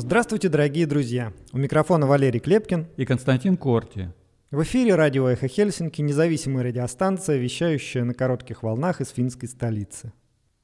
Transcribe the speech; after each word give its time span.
Здравствуйте, 0.00 0.48
дорогие 0.48 0.86
друзья! 0.86 1.32
У 1.52 1.58
микрофона 1.58 2.06
Валерий 2.06 2.38
Клепкин 2.38 2.86
и 2.96 3.04
Константин 3.04 3.56
Корти. 3.56 4.14
В 4.52 4.62
эфире 4.62 4.94
радио 4.94 5.26
«Эхо 5.26 5.48
Хельсинки» 5.48 6.00
независимая 6.02 6.62
радиостанция, 6.62 7.36
вещающая 7.36 8.04
на 8.04 8.14
коротких 8.14 8.62
волнах 8.62 9.00
из 9.00 9.08
финской 9.08 9.48
столицы. 9.48 10.12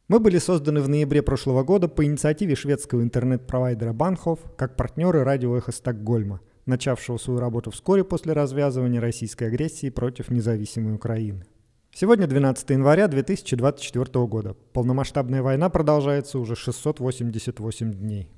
Мы 0.06 0.20
были 0.20 0.38
созданы 0.38 0.80
в 0.80 0.88
ноябре 0.88 1.20
прошлого 1.20 1.64
года 1.64 1.88
по 1.88 2.04
инициативе 2.04 2.54
шведского 2.54 3.02
интернет-провайдера 3.02 3.92
Банхов 3.92 4.38
как 4.56 4.76
партнеры 4.76 5.24
радио 5.24 5.56
«Эхо 5.56 5.72
Стокгольма», 5.72 6.40
начавшего 6.64 7.16
свою 7.16 7.40
работу 7.40 7.72
вскоре 7.72 8.04
после 8.04 8.34
развязывания 8.34 9.00
российской 9.00 9.48
агрессии 9.48 9.90
против 9.90 10.30
независимой 10.30 10.94
Украины. 10.94 11.44
Сегодня 11.92 12.28
12 12.28 12.70
января 12.70 13.08
2024 13.08 14.26
года. 14.26 14.54
Полномасштабная 14.72 15.42
война 15.42 15.70
продолжается 15.70 16.38
уже 16.38 16.54
688 16.54 17.92
дней. 17.94 18.30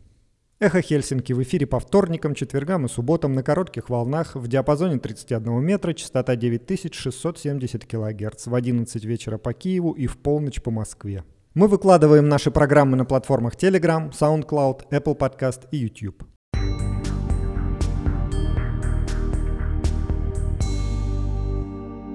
Эхо 0.59 0.81
Хельсинки 0.81 1.35
в 1.35 1.43
эфире 1.43 1.67
по 1.67 1.79
вторникам, 1.79 2.35
четвергам 2.35 2.87
и 2.87 2.89
субботам 2.89 3.35
на 3.35 3.43
коротких 3.43 3.91
волнах 3.91 4.35
в 4.35 4.49
диапазоне 4.49 4.99
31 4.99 5.63
метра, 5.63 5.93
частота 5.93 6.35
9670 6.35 7.85
кГц 7.85 8.47
в 8.47 8.55
11 8.55 9.05
вечера 9.05 9.37
по 9.37 9.53
Киеву 9.53 9.93
и 9.93 10.07
в 10.07 10.17
полночь 10.17 10.63
по 10.63 10.71
Москве. 10.71 11.25
Мы 11.53 11.69
выкладываем 11.69 12.31
наши 12.31 12.51
программы 12.51 12.97
на 12.97 13.05
платформах 13.05 13.55
Telegram, 13.55 14.11
SoundCloud, 14.11 14.89
Apple 14.89 15.19
Podcast 15.19 15.69
и 15.73 15.77
YouTube. 15.77 16.25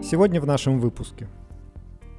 Сегодня 0.03 0.41
в 0.41 0.47
нашем 0.47 0.79
выпуске. 0.79 1.29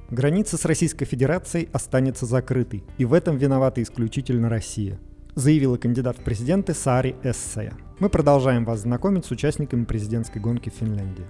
Граница 0.09 0.55
с 0.55 0.63
Российской 0.63 1.03
Федерацией 1.03 1.67
останется 1.73 2.25
закрытой, 2.25 2.85
и 2.97 3.03
в 3.03 3.13
этом 3.13 3.35
виновата 3.35 3.83
исключительно 3.83 4.47
Россия– 4.47 4.97
заявила 5.35 5.77
кандидат 5.77 6.17
в 6.17 6.23
президенты 6.23 6.73
Сари 6.73 7.15
Эссея. 7.23 7.73
Мы 7.99 8.09
продолжаем 8.09 8.65
вас 8.65 8.81
знакомить 8.81 9.25
с 9.25 9.31
участниками 9.31 9.85
президентской 9.85 10.39
гонки 10.39 10.69
в 10.69 10.73
Финляндии. 10.73 11.25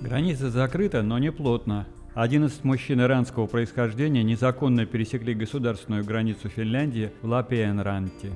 Граница 0.00 0.50
закрыта, 0.50 1.02
но 1.02 1.18
не 1.18 1.30
плотно. 1.30 1.86
11 2.14 2.64
мужчин 2.64 3.00
иранского 3.00 3.46
происхождения 3.46 4.22
незаконно 4.22 4.84
пересекли 4.84 5.34
государственную 5.34 6.04
границу 6.04 6.48
Финляндии 6.48 7.10
в 7.22 7.28
Лапиенранте. 7.28 8.32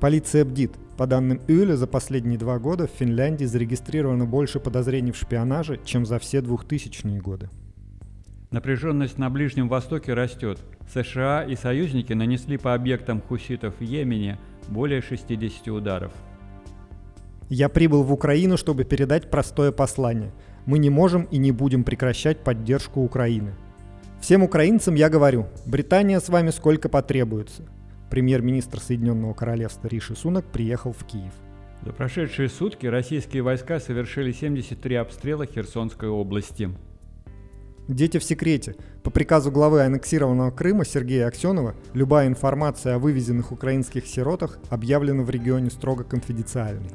Полиция 0.00 0.44
бдит. 0.44 0.72
По 0.98 1.06
данным 1.06 1.40
Юля, 1.48 1.76
за 1.76 1.86
последние 1.86 2.38
два 2.38 2.58
года 2.58 2.86
в 2.86 2.90
Финляндии 2.90 3.44
зарегистрировано 3.44 4.26
больше 4.26 4.60
подозрений 4.60 5.12
в 5.12 5.16
шпионаже, 5.16 5.80
чем 5.84 6.04
за 6.04 6.18
все 6.18 6.38
2000-е 6.38 7.20
годы. 7.20 7.48
Напряженность 8.52 9.16
на 9.16 9.30
Ближнем 9.30 9.66
Востоке 9.68 10.12
растет. 10.12 10.58
США 10.92 11.42
и 11.42 11.56
союзники 11.56 12.12
нанесли 12.12 12.58
по 12.58 12.74
объектам 12.74 13.22
хуситов 13.22 13.74
в 13.78 13.82
Йемене 13.82 14.38
более 14.68 15.00
60 15.00 15.68
ударов. 15.68 16.12
Я 17.48 17.70
прибыл 17.70 18.02
в 18.02 18.12
Украину, 18.12 18.58
чтобы 18.58 18.84
передать 18.84 19.30
простое 19.30 19.72
послание. 19.72 20.32
Мы 20.66 20.78
не 20.78 20.90
можем 20.90 21.24
и 21.24 21.38
не 21.38 21.50
будем 21.50 21.82
прекращать 21.82 22.44
поддержку 22.44 23.00
Украины. 23.00 23.54
Всем 24.20 24.42
украинцам 24.42 24.96
я 24.96 25.08
говорю, 25.08 25.46
Британия 25.64 26.20
с 26.20 26.28
вами 26.28 26.50
сколько 26.50 26.90
потребуется. 26.90 27.64
Премьер-министр 28.10 28.80
Соединенного 28.80 29.32
Королевства 29.32 29.88
Риши 29.88 30.14
Сунок 30.14 30.44
приехал 30.44 30.92
в 30.92 31.04
Киев. 31.04 31.32
За 31.84 31.92
прошедшие 31.92 32.50
сутки 32.50 32.86
российские 32.86 33.42
войска 33.42 33.80
совершили 33.80 34.30
73 34.30 34.96
обстрела 34.96 35.46
Херсонской 35.46 36.10
области. 36.10 36.70
Дети 37.88 38.18
в 38.18 38.24
секрете. 38.24 38.76
По 39.02 39.10
приказу 39.10 39.50
главы 39.50 39.82
аннексированного 39.82 40.52
Крыма 40.52 40.84
Сергея 40.84 41.26
Аксенова 41.26 41.74
любая 41.94 42.28
информация 42.28 42.94
о 42.94 42.98
вывезенных 42.98 43.50
украинских 43.50 44.06
сиротах 44.06 44.58
объявлена 44.70 45.24
в 45.24 45.30
регионе 45.30 45.68
строго 45.68 46.04
конфиденциальной. 46.04 46.90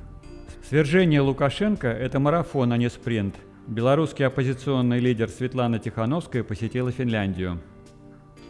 Свержение 0.67 1.19
Лукашенко– 1.19 1.87
это 1.89 2.19
марафон, 2.19 2.71
а 2.71 2.77
не 2.77 2.89
спринт. 2.89 3.35
Белорусский 3.67 4.25
оппозиционный 4.25 4.99
лидер 4.99 5.29
Светлана 5.29 5.77
Тихановская 5.77 6.43
посетила 6.43 6.89
Финляндию. 6.89 7.59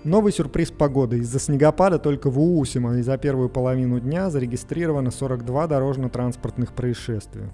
Новый 0.04 0.32
сюрприз 0.32 0.70
погоды. 0.70 1.18
Из-за 1.18 1.40
снегопада 1.40 1.98
только 1.98 2.30
в 2.30 2.40
Уусима 2.40 2.98
и 2.98 3.02
за 3.02 3.18
первую 3.18 3.50
половину 3.50 4.00
дня 4.00 4.30
зарегистрировано 4.30 5.10
42 5.10 5.68
дорожно-транспортных 5.68 6.74
происшествия. 6.74 7.50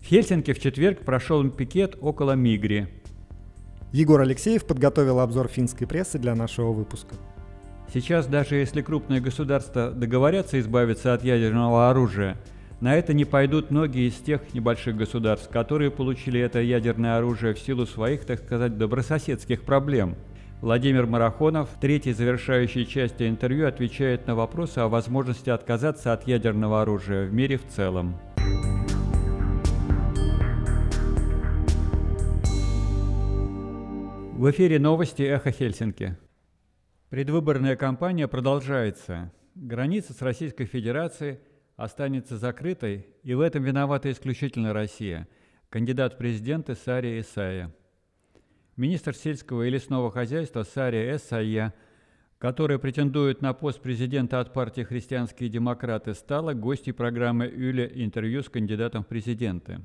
В 0.00 0.06
Хельсинки 0.06 0.52
в 0.52 0.58
четверг 0.58 1.04
прошел 1.04 1.48
пикет 1.50 1.96
около 2.00 2.32
Мигри. 2.32 2.88
Егор 3.96 4.20
Алексеев 4.20 4.66
подготовил 4.66 5.20
обзор 5.20 5.48
финской 5.48 5.86
прессы 5.86 6.18
для 6.18 6.34
нашего 6.34 6.70
выпуска. 6.70 7.14
Сейчас 7.94 8.26
даже 8.26 8.56
если 8.56 8.82
крупные 8.82 9.22
государства 9.22 9.90
договорятся 9.90 10.60
избавиться 10.60 11.14
от 11.14 11.24
ядерного 11.24 11.88
оружия, 11.88 12.36
на 12.82 12.94
это 12.94 13.14
не 13.14 13.24
пойдут 13.24 13.70
многие 13.70 14.10
из 14.10 14.16
тех 14.16 14.52
небольших 14.52 14.98
государств, 14.98 15.48
которые 15.48 15.90
получили 15.90 16.38
это 16.38 16.60
ядерное 16.60 17.16
оружие 17.16 17.54
в 17.54 17.58
силу 17.58 17.86
своих, 17.86 18.26
так 18.26 18.40
сказать, 18.40 18.76
добрососедских 18.76 19.62
проблем. 19.62 20.14
Владимир 20.60 21.06
Марахонов 21.06 21.70
в 21.70 21.80
третьей 21.80 22.12
завершающей 22.12 22.84
части 22.84 23.26
интервью 23.26 23.66
отвечает 23.66 24.26
на 24.26 24.34
вопросы 24.34 24.80
о 24.80 24.88
возможности 24.88 25.48
отказаться 25.48 26.12
от 26.12 26.28
ядерного 26.28 26.82
оружия 26.82 27.24
в 27.26 27.32
мире 27.32 27.56
в 27.56 27.66
целом. 27.74 28.14
В 34.36 34.50
эфире 34.50 34.78
новости 34.78 35.22
«Эхо 35.22 35.50
Хельсинки». 35.50 36.14
Предвыборная 37.08 37.74
кампания 37.74 38.28
продолжается. 38.28 39.32
Граница 39.54 40.12
с 40.12 40.20
Российской 40.20 40.66
Федерацией 40.66 41.38
останется 41.76 42.36
закрытой, 42.36 43.06
и 43.22 43.32
в 43.32 43.40
этом 43.40 43.62
виновата 43.62 44.10
исключительно 44.10 44.74
Россия. 44.74 45.26
Кандидат 45.70 46.12
в 46.12 46.16
президенты 46.18 46.74
Сария 46.74 47.18
Исая. 47.22 47.74
Министр 48.76 49.14
сельского 49.14 49.62
и 49.62 49.70
лесного 49.70 50.10
хозяйства 50.10 50.64
Сария 50.64 51.16
Эссая, 51.16 51.72
которая 52.36 52.78
претендует 52.78 53.40
на 53.40 53.54
пост 53.54 53.80
президента 53.80 54.38
от 54.38 54.52
партии 54.52 54.82
«Христианские 54.82 55.48
демократы», 55.48 56.12
стала 56.12 56.52
гостьей 56.52 56.92
программы 56.92 57.46
«Юля. 57.46 57.86
Интервью 57.86 58.42
с 58.42 58.50
кандидатом 58.50 59.02
в 59.02 59.06
президенты». 59.06 59.80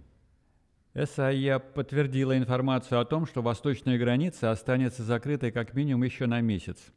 САИА 0.93 1.59
подтвердила 1.59 2.37
информацию 2.37 2.99
о 2.99 3.05
том, 3.05 3.25
что 3.25 3.41
восточная 3.41 3.97
граница 3.97 4.51
останется 4.51 5.03
закрытой 5.03 5.51
как 5.51 5.73
минимум 5.73 6.03
еще 6.03 6.25
на 6.25 6.41
месяц. 6.41 6.91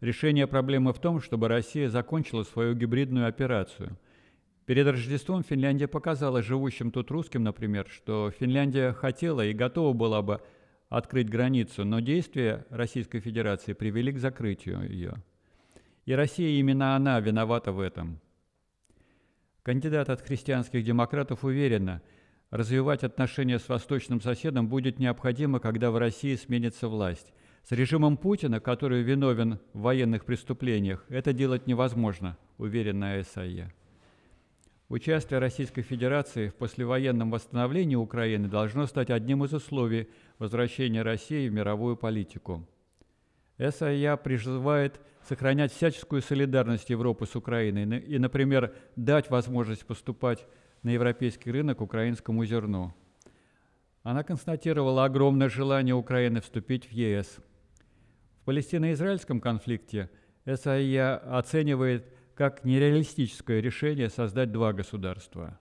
Решение 0.00 0.46
проблемы 0.46 0.92
в 0.92 1.00
том, 1.00 1.20
чтобы 1.20 1.48
Россия 1.48 1.88
закончила 1.88 2.44
свою 2.44 2.74
гибридную 2.74 3.26
операцию. 3.26 3.98
Перед 4.64 4.86
Рождеством 4.86 5.42
Финляндия 5.42 5.88
показала 5.88 6.40
живущим 6.40 6.92
тут 6.92 7.10
русским, 7.10 7.42
например, 7.42 7.88
что 7.88 8.30
Финляндия 8.30 8.92
хотела 8.92 9.44
и 9.44 9.52
готова 9.52 9.92
была 9.92 10.22
бы 10.22 10.40
открыть 10.88 11.28
границу, 11.28 11.84
но 11.84 11.98
действия 11.98 12.64
Российской 12.70 13.18
Федерации 13.18 13.72
привели 13.72 14.12
к 14.12 14.18
закрытию 14.18 14.88
ее. 14.88 15.14
И 16.04 16.12
Россия 16.12 16.60
именно 16.60 16.94
она 16.94 17.18
виновата 17.18 17.72
в 17.72 17.80
этом. 17.80 18.20
Кандидат 19.64 20.10
от 20.10 20.20
христианских 20.20 20.84
демократов 20.84 21.42
уверена– 21.42 22.02
Развивать 22.52 23.02
отношения 23.02 23.58
с 23.58 23.66
восточным 23.66 24.20
соседом 24.20 24.68
будет 24.68 24.98
необходимо, 24.98 25.58
когда 25.58 25.90
в 25.90 25.96
России 25.96 26.36
сменится 26.36 26.86
власть. 26.86 27.32
С 27.64 27.72
режимом 27.72 28.18
Путина, 28.18 28.60
который 28.60 29.00
виновен 29.00 29.58
в 29.72 29.80
военных 29.80 30.26
преступлениях, 30.26 31.02
это 31.08 31.32
делать 31.32 31.66
невозможно, 31.66 32.36
уверена 32.58 33.14
АСАЕ. 33.14 33.72
Участие 34.90 35.38
Российской 35.38 35.80
Федерации 35.80 36.48
в 36.48 36.54
послевоенном 36.56 37.30
восстановлении 37.30 37.96
Украины 37.96 38.48
должно 38.48 38.84
стать 38.84 39.08
одним 39.08 39.44
из 39.44 39.54
условий 39.54 40.10
возвращения 40.38 41.00
России 41.00 41.48
в 41.48 41.54
мировую 41.54 41.96
политику. 41.96 42.68
САЯ 43.56 44.18
призывает 44.18 45.00
сохранять 45.26 45.72
всяческую 45.72 46.20
солидарность 46.20 46.90
Европы 46.90 47.24
с 47.24 47.34
Украиной 47.34 47.98
и, 48.00 48.18
например, 48.18 48.74
дать 48.94 49.30
возможность 49.30 49.86
поступать 49.86 50.46
на 50.82 50.90
европейский 50.90 51.50
рынок 51.50 51.80
украинскому 51.80 52.44
зерну. 52.44 52.92
Она 54.02 54.24
констатировала 54.24 55.04
огромное 55.04 55.48
желание 55.48 55.94
Украины 55.94 56.40
вступить 56.40 56.86
в 56.86 56.92
ЕС. 56.92 57.38
В 58.40 58.44
палестино-израильском 58.46 59.40
конфликте 59.40 60.10
САИА 60.44 61.38
оценивает 61.38 62.12
как 62.34 62.64
нереалистическое 62.64 63.60
решение 63.60 64.10
создать 64.10 64.50
два 64.50 64.72
государства. 64.72 65.58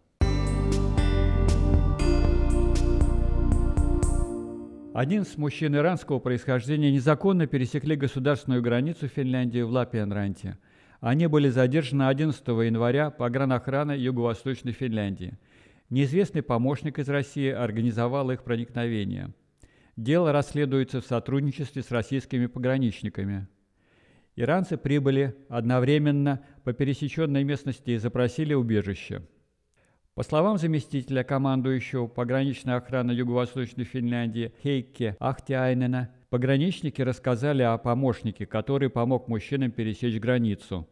Один 4.93 5.23
с 5.23 5.37
мужчин 5.37 5.75
иранского 5.75 6.19
происхождения 6.19 6.91
незаконно 6.91 7.47
пересекли 7.47 7.95
государственную 7.95 8.61
границу 8.61 9.07
Финляндии 9.07 9.61
в 9.61 9.69
Лапианранте– 9.69 10.57
они 11.01 11.25
были 11.25 11.49
задержаны 11.49 12.07
11 12.07 12.47
января 12.47 13.09
по 13.09 13.25
погранохраной 13.25 13.99
Юго-Восточной 13.99 14.71
Финляндии. 14.71 15.37
Неизвестный 15.89 16.43
помощник 16.43 16.99
из 16.99 17.09
России 17.09 17.49
организовал 17.49 18.29
их 18.29 18.43
проникновение. 18.43 19.33
Дело 19.97 20.31
расследуется 20.31 21.01
в 21.01 21.05
сотрудничестве 21.05 21.81
с 21.81 21.91
российскими 21.91 22.45
пограничниками. 22.45 23.47
Иранцы 24.35 24.77
прибыли 24.77 25.35
одновременно 25.49 26.41
по 26.63 26.71
пересеченной 26.71 27.43
местности 27.43 27.91
и 27.91 27.97
запросили 27.97 28.53
убежище. 28.53 29.23
По 30.13 30.21
словам 30.23 30.59
заместителя 30.59 31.23
командующего 31.23 32.07
пограничной 32.07 32.75
охраны 32.75 33.11
Юго-Восточной 33.11 33.85
Финляндии 33.85 34.53
Хейке 34.61 35.17
Ахтиайнена, 35.19 36.13
пограничники 36.31 37.03
рассказали 37.03 37.61
о 37.61 37.77
помощнике, 37.77 38.47
который 38.47 38.89
помог 38.89 39.27
мужчинам 39.27 39.69
пересечь 39.69 40.19
границу. 40.19 40.87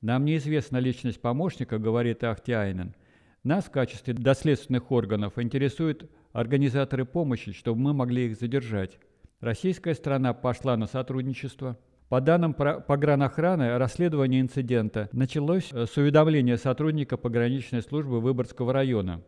«Нам 0.00 0.24
неизвестна 0.24 0.78
личность 0.78 1.20
помощника»,— 1.20 1.78
говорит 1.78 2.24
Ахтиайнен. 2.24 2.96
«Нас 3.44 3.66
в 3.66 3.70
качестве 3.70 4.14
доследственных 4.14 4.90
органов 4.90 5.38
интересуют 5.38 6.10
организаторы 6.32 7.04
помощи, 7.04 7.52
чтобы 7.52 7.80
мы 7.80 7.92
могли 7.92 8.26
их 8.26 8.36
задержать». 8.36 8.98
Российская 9.40 9.94
сторона 9.94 10.34
пошла 10.34 10.76
на 10.76 10.86
сотрудничество– 10.86 11.78
по 12.10 12.20
данным 12.20 12.54
погранохраны, 12.54 13.78
расследование 13.78 14.40
инцидента 14.40 15.08
началось 15.12 15.68
э, 15.72 15.86
с 15.86 15.96
уведомления 15.96 16.56
сотрудника 16.56 17.16
пограничной 17.16 17.82
службы 17.82 18.20
Выборгского 18.20 18.72
района. 18.72 19.22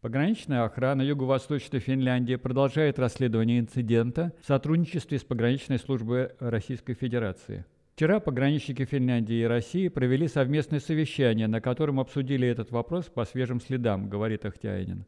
Пограничная 0.00 0.62
охрана 0.62 1.02
Юго-Восточной 1.02 1.80
Финляндии 1.80 2.36
продолжает 2.36 3.00
расследование 3.00 3.58
инцидента 3.58 4.32
в 4.40 4.46
сотрудничестве 4.46 5.18
с 5.18 5.24
пограничной 5.24 5.80
службой 5.80 6.30
Российской 6.38 6.94
Федерации. 6.94 7.64
Вчера 7.96 8.20
пограничники 8.20 8.84
Финляндии 8.84 9.42
и 9.42 9.44
России 9.44 9.88
провели 9.88 10.28
совместное 10.28 10.78
совещание, 10.78 11.48
на 11.48 11.60
котором 11.60 11.98
обсудили 11.98 12.46
этот 12.46 12.70
вопрос 12.70 13.06
по 13.06 13.24
свежим 13.24 13.60
следам, 13.60 14.08
говорит 14.08 14.46
Ахтяинин. 14.46 15.04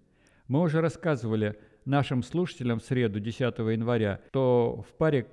Мы 0.49 0.61
уже 0.61 0.81
рассказывали 0.81 1.57
нашим 1.85 2.25
слушателям 2.25 2.81
в 2.81 2.85
среду, 2.85 3.21
10 3.21 3.41
января, 3.41 4.21
то 4.33 4.85
в 4.89 4.93
паре 4.95 5.25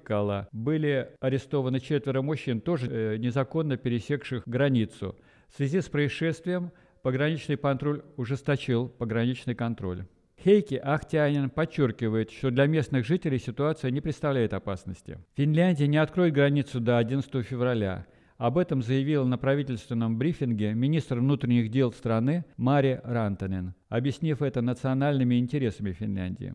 были 0.52 1.10
арестованы 1.20 1.80
четверо 1.80 2.22
мужчин, 2.22 2.62
тоже 2.62 2.88
э, 2.92 3.18
незаконно 3.18 3.76
пересекших 3.76 4.48
границу. 4.48 5.16
В 5.50 5.56
связи 5.58 5.82
с 5.82 5.90
происшествием 5.90 6.72
пограничный 7.02 7.58
патруль 7.58 8.04
ужесточил 8.16 8.88
пограничный 8.88 9.56
контроль. 9.56 10.06
Хейки 10.44 10.76
Ахтианин 10.76 11.50
подчеркивает, 11.50 12.32
что 12.32 12.52
для 12.52 12.68
местных 12.68 13.06
жителей 13.06 13.40
ситуация 13.40 13.90
не 13.90 14.02
представляет 14.02 14.54
опасности. 14.54 15.20
Финляндия 15.36 15.88
не 15.88 15.98
откроет 15.98 16.34
границу 16.34 16.80
до 16.80 17.00
11 17.00 17.46
февраля. 17.46 18.06
Об 18.38 18.60
этом 18.60 18.84
заявила 18.84 19.26
на 19.26 19.40
правительственном 19.40 20.20
брифинге 20.20 20.74
министр 20.74 21.20
внутренних 21.20 21.72
дел 21.72 21.92
страны 21.92 22.46
Мари 22.56 23.02
Рантанен, 23.04 23.74
объяснив 23.90 24.44
это 24.44 24.62
национальными 24.62 25.40
интересами 25.40 25.92
Финляндии. 25.92 26.54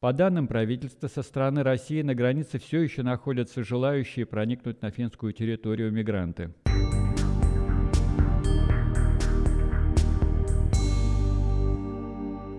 По 0.00 0.12
данным 0.12 0.48
правительства, 0.48 1.06
со 1.08 1.22
стороны 1.22 1.62
России 1.62 2.02
на 2.02 2.14
границе 2.14 2.58
все 2.58 2.80
еще 2.80 3.02
находятся 3.02 3.64
желающие 3.64 4.26
проникнуть 4.26 4.82
на 4.82 4.90
финскую 4.90 5.32
территорию 5.32 5.92
мигранты. 5.92 6.52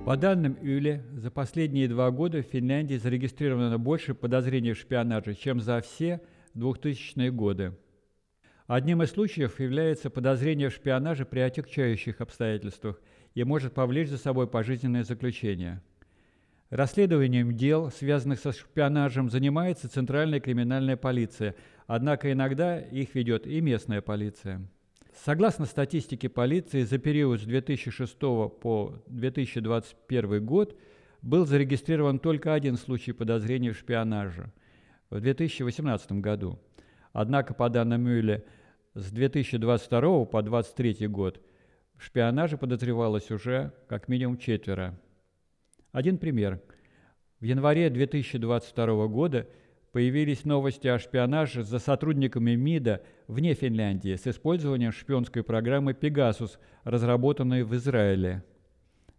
По 0.10 0.18
данным 0.18 0.58
ЮЛЕ, 0.60 1.04
за 1.18 1.30
последние 1.30 1.88
два 1.88 2.10
года 2.10 2.42
в 2.42 2.48
Финляндии 2.48 2.96
зарегистрировано 2.96 3.78
больше 3.78 4.16
подозрений 4.16 4.74
в 4.74 4.80
шпионаже, 4.80 5.36
чем 5.36 5.62
за 5.62 5.82
все 5.82 6.20
2000-е 6.56 7.30
годы. 7.30 7.74
Одним 8.66 9.04
из 9.04 9.12
случаев 9.12 9.60
является 9.60 10.10
подозрение 10.10 10.70
в 10.70 10.74
шпионаже 10.74 11.26
при 11.26 11.42
отягчающих 11.42 12.22
обстоятельствах 12.22 13.00
и 13.36 13.44
может 13.44 13.76
повлечь 13.76 14.10
за 14.10 14.18
собой 14.18 14.48
пожизненное 14.48 15.04
заключение. 15.04 15.80
Расследованием 16.72 17.56
дел, 17.56 17.92
связанных 17.92 18.40
со 18.40 18.52
шпионажем, 18.52 19.30
занимается 19.30 19.90
Центральная 19.90 20.40
криминальная 20.40 20.98
полиция, 20.98 21.54
однако 21.86 22.32
иногда 22.32 22.80
их 22.80 23.14
ведет 23.14 23.46
и 23.46 23.62
местная 23.62 24.02
полиция. 24.02 24.68
Согласно 25.26 25.66
статистике 25.66 26.30
полиции, 26.30 26.84
за 26.84 26.98
период 26.98 27.42
с 27.42 27.44
2006 27.44 28.18
по 28.18 28.94
2021 29.08 30.46
год 30.46 30.80
был 31.22 31.46
зарегистрирован 31.46 32.20
только 32.20 32.54
один 32.54 32.78
случай 32.78 33.12
подозрения 33.12 33.74
в 33.74 33.78
шпионаже 33.78 34.54
в 35.10 35.20
2018 35.20 36.14
году. 36.14 36.58
Однако, 37.12 37.54
по 37.54 37.68
данным 37.70 38.04
Мюлля, 38.04 38.46
с 38.94 39.12
2022 39.12 40.24
по 40.24 40.42
2023 40.42 41.08
год 41.08 41.42
в 41.98 42.04
шпионаже 42.06 42.58
подозревалось 42.58 43.30
уже 43.30 43.74
как 43.90 44.08
минимум 44.08 44.38
четверо. 44.38 44.98
Один 45.92 46.18
пример. 46.18 46.62
В 47.42 47.44
январе 47.44 47.90
2022 47.90 49.08
года 49.08 49.50
появились 49.92 50.46
новости 50.46 50.88
о 50.88 51.00
шпионаже 51.00 51.64
за 51.64 51.80
сотрудниками 51.80 52.56
МИДа 52.56 53.04
вне 53.28 53.54
Финляндии 53.54 54.16
с 54.16 54.28
использованием 54.28 54.92
шпионской 54.92 55.44
программы 55.44 55.94
«Пегасус», 55.94 56.60
разработанной 56.84 57.64
в 57.64 57.76
Израиле. 57.76 58.44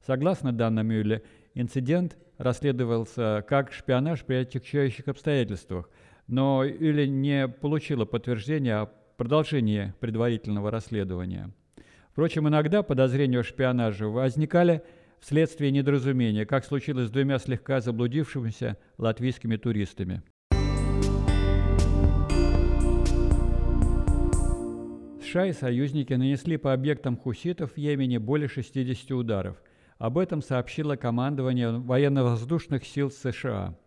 Согласно 0.07 0.53
данным 0.53 0.89
Мюлля, 0.89 1.23
инцидент 1.55 2.17
расследовался 2.39 3.45
как 3.47 3.73
шпионаж 3.73 4.25
при 4.25 4.37
отягчающих 4.37 5.09
обстоятельствах, 5.09 5.91
но 6.27 6.65
Юля 6.65 7.07
не 7.07 7.49
получила 7.49 8.05
подтверждения 8.05 8.77
о 8.77 8.87
продолжение 9.17 9.95
предварительного 10.01 10.71
расследования. 10.71 11.51
Впрочем, 12.13 12.49
иногда 12.49 12.83
подозрения 12.83 13.43
в 13.43 13.47
шпионаже 13.47 14.07
возникали 14.07 14.83
вследствие 15.21 15.71
недоразумения, 15.71 16.47
как 16.47 16.65
случилось 16.65 17.09
с 17.09 17.11
двумя 17.11 17.39
слегка 17.39 17.81
заблудившимися 17.81 18.79
латвийскими 18.97 19.57
туристами. 19.57 20.23
США 25.31 25.47
и 25.47 25.53
союзники 25.53 26.13
нанесли 26.13 26.57
по 26.57 26.73
объектам 26.73 27.17
хуситов 27.17 27.73
в 27.73 27.79
Йемене 27.79 28.19
более 28.19 28.49
60 28.49 29.11
ударов. 29.13 29.63
Об 29.99 30.19
этом 30.19 30.43
сообщило 30.43 30.97
командование 30.97 31.71
военно-воздушных 31.71 32.85
сил 32.85 33.11
США. 33.11 33.79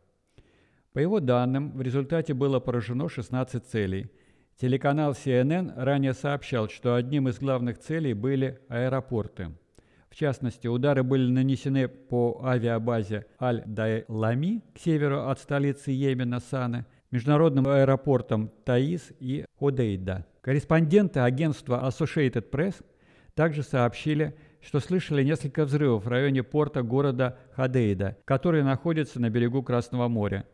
По 0.94 1.00
его 1.00 1.20
данным, 1.20 1.72
в 1.76 1.82
результате 1.82 2.34
было 2.34 2.60
поражено 2.60 3.10
16 3.10 3.66
целей– 3.66 4.10
Телеканал 4.60 5.14
CNN 5.14 5.74
ранее 5.76 6.14
сообщал, 6.14 6.70
что 6.70 6.96
одним 6.96 7.28
из 7.28 7.40
главных 7.40 7.80
целей 7.80 8.14
были 8.14 8.60
аэропорты. 8.70 9.52
В 10.10 10.16
частности, 10.16 10.68
удары 10.68 11.04
были 11.04 11.30
нанесены 11.30 11.88
по 11.88 12.40
авиабазе 12.46 13.26
Аль-Дайлами 13.42 14.62
к 14.76 14.80
северу 14.80 15.28
от 15.28 15.40
столицы 15.40 15.92
Йемена 15.92 16.40
Саны, 16.40 16.86
международным 17.10 17.68
аэропортам 17.68 18.52
Таис 18.64 19.12
и 19.20 19.44
Ходейда. 19.60 20.26
Корреспонденты 20.44 21.22
агентства 21.22 21.82
Associated 21.88 22.50
Press 22.52 22.84
также 23.34 23.64
сообщили, 23.64 24.36
что 24.62 24.82
слышали 24.82 25.24
несколько 25.24 25.64
взрывов 25.64 26.04
в 26.04 26.10
районе 26.10 26.44
порта 26.44 26.84
города 26.84 27.38
Хадейда, 27.56 28.18
который 28.26 28.62
находится 28.62 29.22
на 29.22 29.30
берегу 29.30 29.64
Красного 29.64 30.10
моря. 30.10 30.46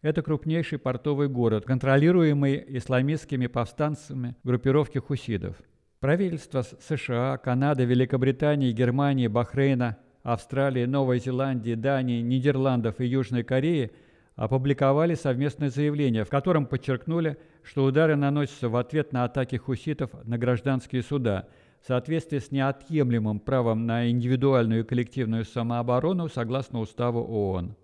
Это 0.00 0.22
крупнейший 0.22 0.78
портовый 0.78 1.28
город, 1.28 1.66
контролируемый 1.66 2.64
исламистскими 2.78 3.46
повстанцами 3.46 4.36
группировки 4.42 4.96
хусидов. 4.96 5.56
Правительства 6.00 6.62
США, 6.62 7.36
Канады, 7.36 7.84
Великобритании, 7.84 8.72
Германии, 8.72 9.26
Бахрейна, 9.26 9.98
Австралии, 10.22 10.86
Новой 10.86 11.18
Зеландии, 11.18 11.74
Дании, 11.74 12.22
Нидерландов 12.22 13.00
и 13.00 13.06
Южной 13.06 13.42
Кореи 13.42 13.90
опубликовали 14.34 15.14
совместное 15.14 15.68
заявление, 15.68 16.24
в 16.24 16.30
котором 16.30 16.64
подчеркнули, 16.64 17.36
что 17.62 17.84
удары 17.84 18.16
наносятся 18.16 18.68
в 18.68 18.76
ответ 18.76 19.12
на 19.12 19.24
атаки 19.24 19.56
хуситов 19.56 20.10
на 20.24 20.38
гражданские 20.38 21.02
суда 21.02 21.48
в 21.80 21.86
соответствии 21.86 22.38
с 22.38 22.50
неотъемлемым 22.50 23.40
правом 23.40 23.86
на 23.86 24.10
индивидуальную 24.10 24.80
и 24.80 24.86
коллективную 24.86 25.44
самооборону 25.44 26.28
согласно 26.28 26.80
Уставу 26.80 27.20
ООН. 27.20 27.74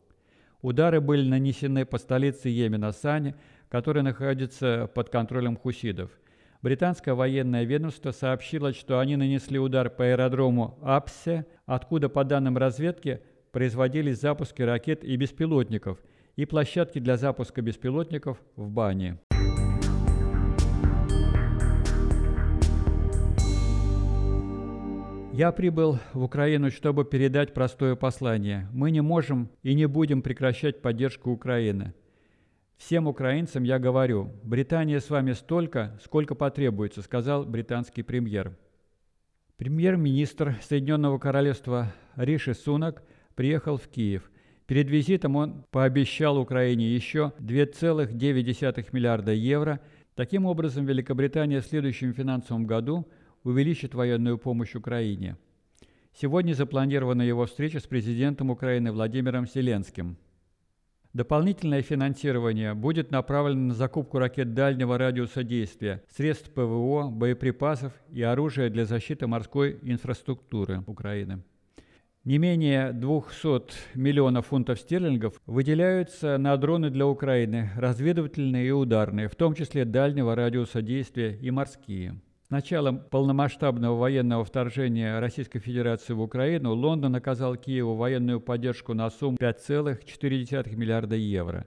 Удары 0.63 1.01
были 1.01 1.29
нанесены 1.29 1.87
по 1.87 1.99
столице 1.99 2.49
Йемена 2.49 2.93
Сане, 2.93 3.37
которая 3.69 4.03
находится 4.05 4.91
под 4.95 5.11
контролем 5.11 5.57
хусидов. 5.57 6.11
Британское 6.63 7.15
военное 7.15 7.65
ведомство 7.65 8.11
сообщило, 8.11 8.73
что 8.73 8.99
они 8.99 9.17
нанесли 9.17 9.59
удар 9.59 9.91
по 9.91 10.05
аэродрому 10.05 10.79
Апсе, 10.83 11.47
откуда, 11.67 12.09
по 12.09 12.25
данным 12.25 12.57
разведки, 12.57 13.21
производились 13.53 14.21
запуски 14.21 14.63
ракет 14.63 15.05
и 15.05 15.17
беспилотников, 15.17 15.99
и 16.35 16.45
площадки 16.45 16.99
для 16.99 17.17
запуска 17.17 17.63
беспилотников 17.63 18.39
в 18.57 18.69
Бане. 18.69 19.19
Я 25.37 25.53
прибыл 25.53 25.99
в 26.15 26.23
Украину, 26.23 26.71
чтобы 26.71 27.05
передать 27.05 27.53
простое 27.53 27.95
послание. 27.95 28.71
Мы 28.73 28.91
не 28.91 29.03
можем 29.03 29.51
и 29.63 29.75
не 29.75 29.85
будем 29.85 30.23
прекращать 30.23 30.81
поддержку 30.81 31.31
Украины. 31.31 31.93
Всем 32.79 33.07
украинцам 33.07 33.63
я 33.63 33.79
говорю, 33.79 34.33
Британия 34.43 34.99
с 34.99 35.11
вами 35.11 35.33
столько, 35.33 36.01
сколько 36.03 36.35
потребуется, 36.35 37.03
сказал 37.03 37.45
британский 37.45 38.03
премьер. 38.03 38.57
Премьер-министр 39.59 40.57
Соединенного 40.63 41.19
Королевства 41.19 41.93
Риши 42.17 42.55
Сунак 42.55 43.03
приехал 43.35 43.77
в 43.77 43.89
Киев. 43.89 44.31
Перед 44.67 44.89
визитом 44.89 45.37
он 45.37 45.67
пообещал 45.71 46.39
Украине 46.39 46.89
еще 46.89 47.35
2,9 47.41 48.87
миллиарда 48.93 49.33
евро 49.33 49.83
Таким 50.17 50.47
образом, 50.47 50.87
Великобритания 50.87 51.61
в 51.61 51.67
следующем 51.67 52.15
финансовом 52.15 52.67
году 52.67 53.07
увеличит 53.47 53.95
военную 53.95 54.39
помощь 54.39 54.75
Украине. 54.75 55.37
Сегодня 56.13 56.55
запланирована 56.55 57.23
его 57.23 57.47
встреча 57.47 57.79
с 57.79 57.85
президентом 57.85 58.51
Украины 58.51 58.91
Владимиром 58.91 59.47
Зеленским. 59.47 60.17
Дополнительное 61.13 61.81
финансирование 61.81 62.75
будет 62.75 63.11
направлено 63.11 63.69
на 63.69 63.75
закупку 63.75 64.19
ракет 64.19 64.53
дальнего 64.53 64.99
радиуса 64.99 65.45
действия, 65.45 66.03
средств 66.15 66.51
ПВО, 66.51 67.09
боеприпасов 67.09 67.93
и 68.13 68.23
оружия 68.23 68.69
для 68.69 68.85
защиты 68.85 69.27
морской 69.27 69.79
инфраструктуры 69.83 70.83
Украины. 70.87 71.43
Не 72.25 72.39
менее 72.39 72.93
200 72.93 73.97
миллионов 73.97 74.47
фунтов 74.47 74.81
стерлингов 74.81 75.41
выделяются 75.47 76.37
на 76.39 76.57
дроны 76.57 76.91
для 76.91 77.07
Украины, 77.07 77.71
разведывательные 77.77 78.67
и 78.67 78.73
ударные, 78.73 79.29
в 79.29 79.37
том 79.37 79.55
числе 79.55 79.85
дальнего 79.85 80.35
радиуса 80.35 80.83
действия 80.83 81.39
и 81.41 81.51
морские. 81.53 82.21
С 82.47 82.51
началом 82.51 83.01
полномасштабного 83.01 83.99
военного 83.99 84.45
вторжения 84.45 85.19
Российской 85.19 85.59
Федерации 85.59 86.13
в 86.13 86.21
Украину 86.21 86.75
Лондон 86.75 87.17
оказал 87.17 87.57
Киеву 87.57 87.97
военную 87.97 88.41
поддержку 88.41 88.95
на 88.95 89.11
сумму 89.11 89.37
5,4 89.37 90.77
миллиарда 90.77 91.17
евро. 91.17 91.67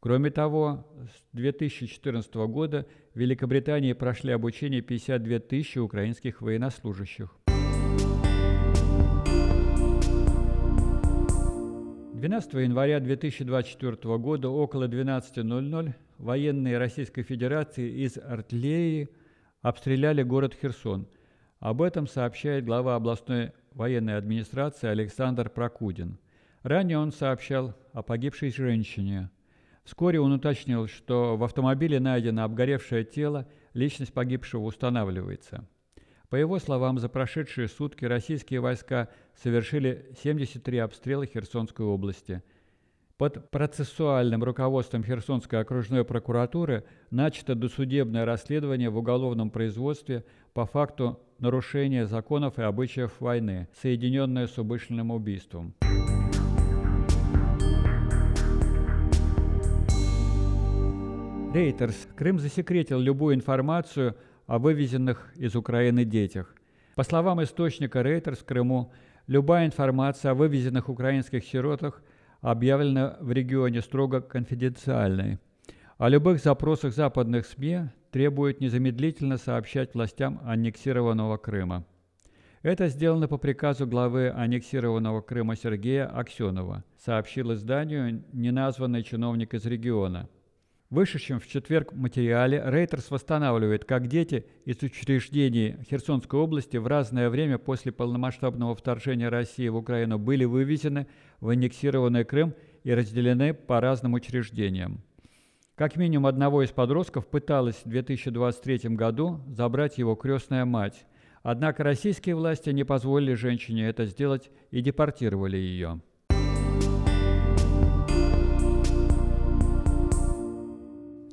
Кроме 0.00 0.30
того, 0.30 0.86
с 1.14 1.36
2014 1.36 2.34
года 2.36 2.86
в 3.12 3.18
Великобритании 3.18 3.92
прошли 3.92 4.32
обучение 4.32 4.80
52 4.80 5.40
тысячи 5.40 5.78
украинских 5.78 6.40
военнослужащих. 6.40 7.36
12 12.14 12.54
января 12.54 12.98
2024 13.00 14.16
года 14.16 14.48
около 14.48 14.88
12.00 14.88 15.92
военные 16.16 16.78
Российской 16.78 17.24
Федерации 17.24 18.06
из 18.06 18.16
артиллерии 18.16 19.10
обстреляли 19.64 20.22
город 20.22 20.54
Херсон. 20.60 21.08
Об 21.58 21.80
этом 21.80 22.06
сообщает 22.06 22.66
глава 22.66 22.96
областной 22.96 23.52
военной 23.72 24.18
администрации 24.18 24.88
Александр 24.88 25.48
Прокудин. 25.48 26.18
Ранее 26.62 26.98
он 26.98 27.12
сообщал 27.12 27.74
о 27.94 28.02
погибшей 28.02 28.50
женщине. 28.50 29.30
Вскоре 29.82 30.20
он 30.20 30.32
уточнил, 30.32 30.86
что 30.86 31.38
в 31.38 31.44
автомобиле 31.44 31.98
найдено 31.98 32.44
обгоревшее 32.44 33.04
тело, 33.04 33.48
личность 33.72 34.12
погибшего 34.12 34.64
устанавливается. 34.64 35.66
По 36.28 36.36
его 36.36 36.58
словам, 36.58 36.98
за 36.98 37.08
прошедшие 37.08 37.68
сутки 37.68 38.04
российские 38.04 38.60
войска 38.60 39.08
совершили 39.34 40.12
73 40.22 40.76
обстрела 40.78 41.24
Херсонской 41.24 41.86
области. 41.86 42.42
Под 43.16 43.48
процессуальным 43.52 44.42
руководством 44.42 45.04
Херсонской 45.04 45.60
окружной 45.60 46.04
прокуратуры 46.04 46.82
начато 47.10 47.54
досудебное 47.54 48.24
расследование 48.24 48.90
в 48.90 48.96
уголовном 48.96 49.50
производстве 49.50 50.24
по 50.52 50.66
факту 50.66 51.20
нарушения 51.38 52.06
законов 52.06 52.58
и 52.58 52.62
обычаев 52.62 53.12
войны, 53.20 53.68
соединенное 53.80 54.48
с 54.48 54.58
умышленным 54.58 55.12
убийством. 55.12 55.74
Рейтерс. 61.54 62.08
Крым 62.16 62.40
засекретил 62.40 62.98
любую 62.98 63.36
информацию 63.36 64.16
о 64.48 64.58
вывезенных 64.58 65.32
из 65.36 65.54
Украины 65.54 66.04
детях. 66.04 66.52
По 66.96 67.04
словам 67.04 67.40
источника 67.44 68.02
в 68.02 68.44
Крыму, 68.44 68.92
любая 69.28 69.66
информация 69.66 70.32
о 70.32 70.34
вывезенных 70.34 70.88
украинских 70.88 71.44
сиротах 71.44 72.02
объявлена 72.44 73.16
в 73.20 73.32
регионе 73.32 73.80
строго 73.80 74.20
конфиденциальной. 74.20 75.38
О 75.96 76.10
любых 76.10 76.40
запросах 76.40 76.92
западных 76.92 77.46
СМИ 77.46 77.88
требует 78.10 78.60
незамедлительно 78.60 79.38
сообщать 79.38 79.94
властям 79.94 80.40
аннексированного 80.44 81.38
Крыма. 81.38 81.86
Это 82.62 82.88
сделано 82.88 83.28
по 83.28 83.38
приказу 83.38 83.86
главы 83.86 84.28
аннексированного 84.28 85.22
Крыма 85.22 85.56
Сергея 85.56 86.06
Аксенова, 86.06 86.84
сообщил 86.98 87.54
изданию 87.54 88.22
неназванный 88.32 89.02
чиновник 89.02 89.54
из 89.54 89.64
региона– 89.64 90.28
вышедшем 90.94 91.40
в 91.40 91.46
четверг 91.46 91.92
материале 91.92 92.62
Рейтерс 92.64 93.10
восстанавливает, 93.10 93.84
как 93.84 94.06
дети 94.06 94.46
из 94.64 94.82
учреждений 94.82 95.76
Херсонской 95.90 96.38
области 96.40 96.78
в 96.78 96.86
разное 96.86 97.28
время 97.28 97.58
после 97.58 97.92
полномасштабного 97.92 98.74
вторжения 98.74 99.28
России 99.28 99.68
в 99.68 99.76
Украину 99.76 100.18
были 100.18 100.44
вывезены 100.44 101.06
в 101.40 101.50
аннексированный 101.50 102.24
Крым 102.24 102.54
и 102.84 102.94
разделены 102.94 103.52
по 103.52 103.80
разным 103.80 104.14
учреждениям. 104.14 105.02
Как 105.74 105.96
минимум 105.96 106.26
одного 106.26 106.62
из 106.62 106.70
подростков 106.70 107.26
пыталась 107.26 107.82
в 107.84 107.88
2023 107.88 108.90
году 108.90 109.40
забрать 109.48 109.98
его 109.98 110.14
крестная 110.14 110.64
мать. 110.64 111.04
Однако 111.42 111.82
российские 111.82 112.36
власти 112.36 112.70
не 112.70 112.84
позволили 112.84 113.34
женщине 113.34 113.88
это 113.88 114.06
сделать 114.06 114.50
и 114.70 114.80
депортировали 114.80 115.56
ее. 115.56 116.00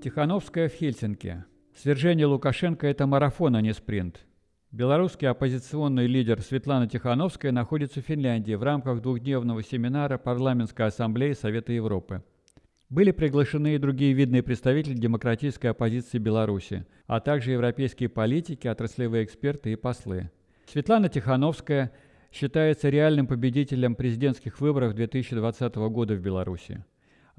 Тихановская 0.01 0.67
в 0.67 0.74
Хельсинки. 0.74 1.43
Свержение 1.75 2.25
Лукашенко– 2.25 2.88
это 2.88 3.05
марафон, 3.05 3.55
а 3.55 3.62
не 3.62 3.72
спринт. 3.72 4.25
Белорусский 4.72 5.27
оппозиционный 5.27 6.08
лидер 6.08 6.41
Светлана 6.41 6.88
Тихановская 6.88 7.51
находится 7.51 8.01
в 8.01 8.05
Финляндии 8.05 8.55
в 8.55 8.63
рамках 8.63 9.03
двухдневного 9.03 9.62
семинара 9.62 10.17
Парламентской 10.17 10.88
ассамблеи 10.88 11.34
Совета 11.34 11.74
Европы. 11.74 12.24
Были 12.89 13.12
приглашены 13.12 13.75
и 13.75 13.77
другие 13.77 14.13
видные 14.13 14.41
представители 14.41 14.96
демократической 14.96 15.67
оппозиции 15.67 16.17
Беларуси, 16.17 16.88
а 17.05 17.20
также 17.20 17.51
европейские 17.51 18.10
политики, 18.10 18.67
отраслевые 18.67 19.24
эксперты 19.24 19.72
и 19.72 19.75
послы. 19.75 20.31
Светлана 20.65 21.10
Тихановская 21.10 21.91
считается 22.31 22.89
реальным 22.89 23.27
победителем 23.27 23.93
президентских 23.93 24.62
выборов 24.62 24.96
2020 24.96 25.75
года 25.75 26.15
в 26.15 26.22
Беларуси. 26.22 26.84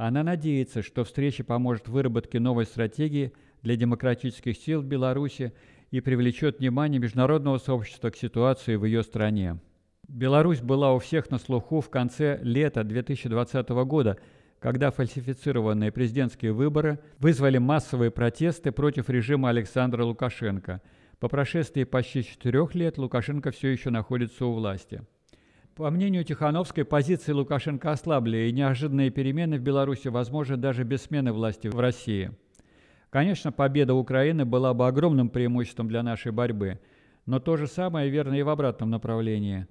Она 0.04 0.24
надеется, 0.24 0.82
что 0.82 1.04
встреча 1.04 1.44
поможет 1.44 1.86
выработке 1.86 2.40
новой 2.40 2.64
стратегии 2.64 3.32
для 3.62 3.76
демократических 3.76 4.56
сил 4.56 4.82
в 4.82 4.84
Беларуси 4.84 5.52
и 5.92 6.00
привлечет 6.00 6.58
внимание 6.58 6.98
международного 6.98 7.58
сообщества 7.58 8.10
к 8.10 8.16
ситуации 8.16 8.74
в 8.74 8.84
ее 8.84 9.04
стране. 9.04 9.60
Беларусь 10.08 10.60
была 10.60 10.92
у 10.92 10.98
всех 10.98 11.30
на 11.30 11.38
слуху 11.38 11.80
в 11.80 11.88
конце 11.88 12.40
лета 12.42 12.82
2020 12.82 13.68
года, 13.68 14.18
когда 14.58 14.90
фальсифицированные 14.90 15.92
президентские 15.92 16.52
выборы 16.52 16.98
вызвали 17.20 17.58
массовые 17.58 18.10
протесты 18.10 18.72
против 18.72 19.08
режима 19.08 19.50
Александра 19.50 20.02
Лукашенко. 20.02 20.82
По 21.20 21.28
прошествии 21.28 21.84
почти 21.84 22.24
четырех 22.24 22.74
лет 22.74 22.98
Лукашенко 22.98 23.52
все 23.52 23.68
еще 23.68 23.90
находится 23.90 24.46
у 24.46 24.52
власти. 24.52 25.02
По 25.76 25.90
мнению 25.90 26.22
Тихановской, 26.22 26.84
позиции 26.84 27.32
Лукашенко 27.32 27.92
ослабли, 27.92 28.48
и 28.48 28.52
неожиданные 28.52 29.10
перемены 29.10 29.56
в 29.56 29.62
Беларуси 29.62 30.08
возможны 30.08 30.58
даже 30.58 30.84
без 30.84 31.04
смены 31.04 31.32
власти 31.32 31.68
в 31.68 31.80
России. 31.80 32.30
Конечно, 33.08 33.52
победа 33.52 33.94
Украины 33.94 34.44
была 34.44 34.74
бы 34.74 34.86
огромным 34.86 35.30
преимуществом 35.30 35.88
для 35.88 36.02
нашей 36.02 36.30
борьбы, 36.30 36.78
но 37.24 37.40
то 37.40 37.56
же 37.56 37.66
самое 37.66 38.10
верно 38.10 38.34
и 38.34 38.42
в 38.42 38.50
обратном 38.50 38.90
направлении. 38.90 39.66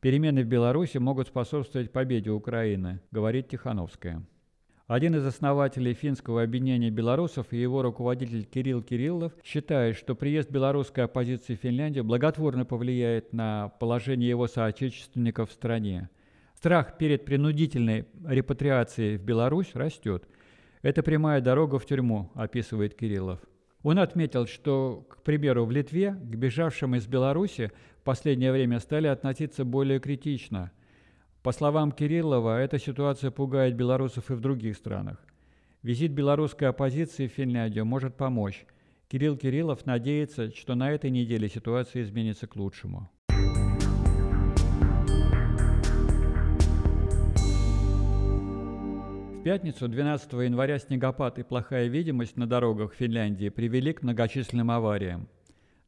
Перемены 0.00 0.42
в 0.42 0.46
Беларуси 0.46 0.98
могут 0.98 1.28
способствовать 1.28 1.92
победе 1.92 2.30
Украины, 2.30 3.00
говорит 3.10 3.48
Тихановская. 3.48 4.22
Один 4.88 5.14
из 5.14 5.26
основателей 5.26 5.92
финского 5.92 6.42
объединения 6.42 6.88
белорусов 6.88 7.48
и 7.50 7.60
его 7.60 7.82
руководитель 7.82 8.46
Кирилл 8.46 8.82
Кириллов 8.82 9.34
считает, 9.44 9.98
что 9.98 10.14
приезд 10.14 10.50
белорусской 10.50 11.04
оппозиции 11.04 11.56
в 11.56 11.60
Финляндию 11.60 12.04
благотворно 12.04 12.64
повлияет 12.64 13.34
на 13.34 13.68
положение 13.80 14.30
его 14.30 14.46
соотечественников 14.46 15.50
в 15.50 15.52
стране. 15.52 16.08
Страх 16.54 16.96
перед 16.96 17.26
принудительной 17.26 18.06
репатриацией 18.26 19.18
в 19.18 19.24
Беларусь 19.24 19.74
растет. 19.74 20.26
Это 20.80 21.02
прямая 21.02 21.42
дорога 21.42 21.78
в 21.78 21.84
тюрьму, 21.84 22.30
описывает 22.34 22.94
Кириллов. 22.94 23.40
Он 23.82 23.98
отметил, 23.98 24.46
что, 24.46 25.06
к 25.10 25.20
примеру, 25.22 25.66
в 25.66 25.70
Литве 25.70 26.12
к 26.12 26.34
бежавшим 26.34 26.94
из 26.94 27.06
Беларуси 27.06 27.72
в 28.00 28.04
последнее 28.04 28.52
время 28.52 28.80
стали 28.80 29.08
относиться 29.08 29.66
более 29.66 30.00
критично– 30.00 30.72
по 31.42 31.52
словам 31.52 31.92
Кириллова, 31.92 32.58
эта 32.60 32.78
ситуация 32.78 33.30
пугает 33.30 33.76
белорусов 33.76 34.30
и 34.30 34.34
в 34.34 34.40
других 34.40 34.76
странах. 34.76 35.18
Визит 35.82 36.10
белорусской 36.10 36.68
оппозиции 36.68 37.28
в 37.28 37.32
Финляндию 37.32 37.84
может 37.84 38.16
помочь. 38.16 38.66
Кирилл 39.08 39.36
Кириллов 39.36 39.86
надеется, 39.86 40.50
что 40.54 40.74
на 40.74 40.90
этой 40.90 41.10
неделе 41.10 41.48
ситуация 41.48 42.02
изменится 42.02 42.48
к 42.48 42.56
лучшему. 42.56 43.08
В 49.38 49.42
пятницу, 49.44 49.88
12 49.88 50.32
января, 50.32 50.78
снегопад 50.78 51.38
и 51.38 51.44
плохая 51.44 51.86
видимость 51.86 52.36
на 52.36 52.46
дорогах 52.48 52.92
Финляндии 52.92 53.48
привели 53.48 53.92
к 53.92 54.02
многочисленным 54.02 54.72
авариям. 54.72 55.28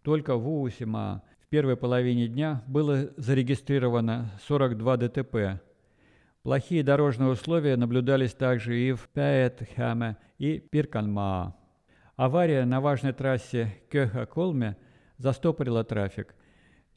Только 0.02 0.36
в 0.36 0.48
Уусима 0.48 1.22
первой 1.50 1.76
половине 1.76 2.28
дня 2.28 2.62
было 2.68 3.10
зарегистрировано 3.16 4.30
42 4.46 4.96
ДТП. 4.96 5.60
Плохие 6.44 6.84
дорожные 6.84 7.28
условия 7.28 7.76
наблюдались 7.76 8.34
также 8.34 8.78
и 8.78 8.92
в 8.92 9.08
Пээтхаме 9.08 10.16
и 10.38 10.60
Пирканмаа. 10.60 11.56
Авария 12.14 12.64
на 12.64 12.80
важной 12.80 13.12
трассе 13.12 13.74
Кёха-Колме 13.90 14.76
застопорила 15.18 15.82
трафик. 15.82 16.36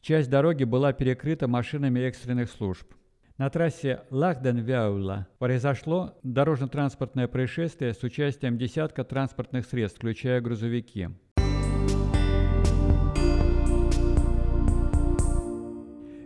Часть 0.02 0.30
дороги 0.30 0.66
была 0.66 0.94
перекрыта 0.94 1.48
машинами 1.48 2.02
экстренных 2.02 2.52
служб. 2.52 2.94
На 3.40 3.50
трассе 3.50 4.02
Лахден-Вяула 4.12 5.26
произошло 5.40 6.20
дорожно-транспортное 6.22 7.28
происшествие 7.28 7.96
с 7.96 8.04
участием 8.04 8.60
десятка 8.60 9.04
транспортных 9.04 9.66
средств, 9.66 9.98
включая 9.98 10.42
грузовики. 10.42 11.10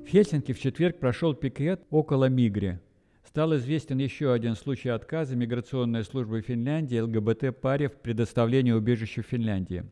В 0.08 0.10
Хельсинки 0.10 0.54
в 0.54 0.60
четверг 0.62 1.00
прошел 1.00 1.34
пикет 1.34 1.82
около 1.90 2.30
Мигри. 2.30 2.80
Стал 3.26 3.54
известен 3.58 3.98
еще 3.98 4.32
один 4.32 4.56
случай 4.56 4.88
отказа 4.88 5.36
миграционной 5.36 6.06
службы 6.06 6.40
Финляндии 6.40 6.98
ЛГБТ-паре 6.98 7.90
в 7.90 7.98
предоставлении 7.98 8.72
убежища 8.72 9.22
в 9.22 9.26
Финляндии. 9.26 9.84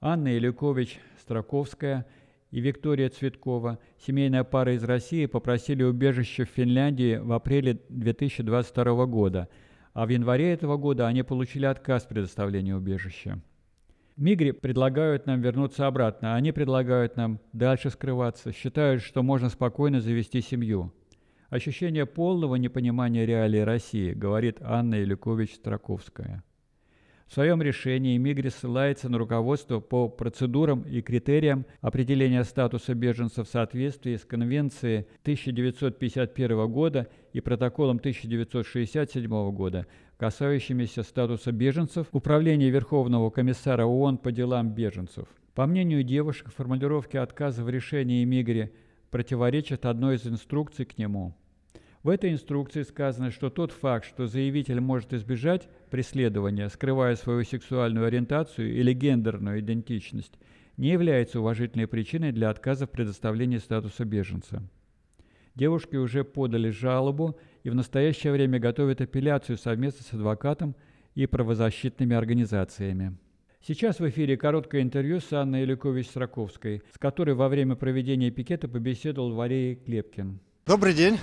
Анна 0.00 0.36
Илюкович 0.36 0.98
Строковская 1.20 2.04
и 2.50 2.58
Виктория 2.58 3.10
Цветкова, 3.10 3.78
семейная 4.04 4.42
пара 4.42 4.74
из 4.74 4.82
России, 4.82 5.26
попросили 5.26 5.84
убежище 5.84 6.44
в 6.44 6.48
Финляндии 6.48 7.14
в 7.18 7.30
апреле 7.30 7.78
2022 7.90 9.06
года, 9.06 9.48
а 9.92 10.04
в 10.04 10.08
январе 10.08 10.52
этого 10.52 10.76
года 10.78 11.06
они 11.06 11.22
получили 11.22 11.66
отказ 11.66 12.06
в 12.06 12.08
предоставлении 12.08 12.72
убежища. 12.72 13.40
Мигри 14.16 14.50
предлагают 14.50 15.26
нам 15.26 15.40
вернуться 15.40 15.86
обратно, 15.86 16.34
а 16.34 16.36
они 16.36 16.52
предлагают 16.52 17.16
нам 17.16 17.40
дальше 17.52 17.90
скрываться, 17.90 18.52
считают, 18.52 19.02
что 19.02 19.22
можно 19.22 19.48
спокойно 19.48 20.00
завести 20.00 20.40
семью. 20.42 20.92
Ощущение 21.48 22.06
полного 22.06 22.56
непонимания 22.56 23.24
реалий 23.24 23.64
России, 23.64 24.12
говорит 24.12 24.58
Анна 24.60 25.02
Илюкович 25.02 25.54
Строковская. 25.54 26.44
В 27.32 27.34
своем 27.34 27.62
решении 27.62 28.18
Мигри 28.18 28.50
ссылается 28.50 29.08
на 29.08 29.16
руководство 29.16 29.80
по 29.80 30.06
процедурам 30.06 30.82
и 30.82 31.00
критериям 31.00 31.64
определения 31.80 32.44
статуса 32.44 32.92
беженцев 32.92 33.48
в 33.48 33.50
соответствии 33.50 34.16
с 34.16 34.26
Конвенцией 34.26 35.06
1951 35.22 36.70
года 36.70 37.08
и 37.32 37.40
протоколом 37.40 37.96
1967 37.96 39.50
года, 39.52 39.86
касающимися 40.18 41.02
статуса 41.04 41.52
беженцев, 41.52 42.06
Управления 42.12 42.68
Верховного 42.68 43.30
комиссара 43.30 43.86
ООН 43.86 44.18
по 44.18 44.30
делам 44.30 44.74
беженцев. 44.74 45.26
По 45.54 45.64
мнению 45.64 46.02
девушек, 46.02 46.50
формулировки 46.54 47.16
отказа 47.16 47.64
в 47.64 47.70
решении 47.70 48.26
Мигри 48.26 48.74
противоречат 49.10 49.86
одной 49.86 50.16
из 50.16 50.26
инструкций 50.26 50.84
к 50.84 50.98
нему– 50.98 51.34
в 52.02 52.08
этой 52.08 52.32
инструкции 52.32 52.82
сказано, 52.82 53.30
что 53.30 53.48
тот 53.48 53.72
факт, 53.72 54.06
что 54.06 54.26
заявитель 54.26 54.80
может 54.80 55.12
избежать 55.12 55.68
преследования, 55.90 56.68
скрывая 56.68 57.14
свою 57.16 57.44
сексуальную 57.44 58.06
ориентацию 58.06 58.74
или 58.74 58.92
гендерную 58.92 59.60
идентичность, 59.60 60.32
не 60.76 60.88
является 60.88 61.40
уважительной 61.40 61.86
причиной 61.86 62.32
для 62.32 62.50
отказа 62.50 62.86
в 62.86 62.90
предоставлении 62.90 63.58
статуса 63.58 64.04
беженца. 64.04 64.62
Девушки 65.54 65.96
уже 65.96 66.24
подали 66.24 66.70
жалобу 66.70 67.38
и 67.62 67.70
в 67.70 67.74
настоящее 67.74 68.32
время 68.32 68.58
готовят 68.58 69.00
апелляцию 69.00 69.58
совместно 69.58 70.02
с 70.02 70.12
адвокатом 70.14 70.74
и 71.14 71.26
правозащитными 71.26 72.16
организациями. 72.16 73.16
Сейчас 73.60 74.00
в 74.00 74.08
эфире 74.08 74.36
короткое 74.36 74.82
интервью 74.82 75.20
с 75.20 75.32
Анной 75.32 75.64
Илюкович-Сраковской, 75.64 76.82
с 76.92 76.98
которой 76.98 77.36
во 77.36 77.48
время 77.48 77.76
проведения 77.76 78.30
пикета 78.30 78.66
побеседовал 78.66 79.34
Валерий 79.34 79.76
Клепкин. 79.76 80.40
Добрый 80.66 80.94
день. 80.94 81.18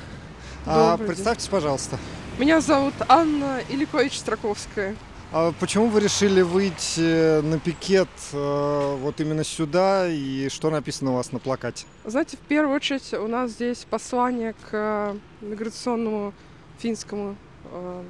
А, 0.65 0.97
представьтесь, 0.97 1.45
день. 1.45 1.51
пожалуйста. 1.51 1.97
Меня 2.37 2.61
зовут 2.61 2.93
Анна 3.07 3.61
Иликович 3.69 4.17
Строковская. 4.17 4.95
А 5.31 5.53
почему 5.59 5.89
вы 5.89 5.99
решили 5.99 6.41
выйти 6.41 7.41
на 7.41 7.59
пикет 7.59 8.09
э, 8.33 8.95
вот 8.99 9.19
именно 9.21 9.43
сюда 9.43 10.07
и 10.07 10.49
что 10.49 10.71
написано 10.71 11.11
у 11.11 11.15
вас 11.15 11.31
на 11.31 11.37
плакате? 11.37 11.85
Знаете, 12.03 12.37
в 12.37 12.39
первую 12.39 12.75
очередь 12.75 13.13
у 13.13 13.27
нас 13.27 13.51
здесь 13.51 13.85
послание 13.87 14.55
к 14.71 15.15
миграционному 15.41 16.33
финскому 16.79 17.35
э, 17.65 18.03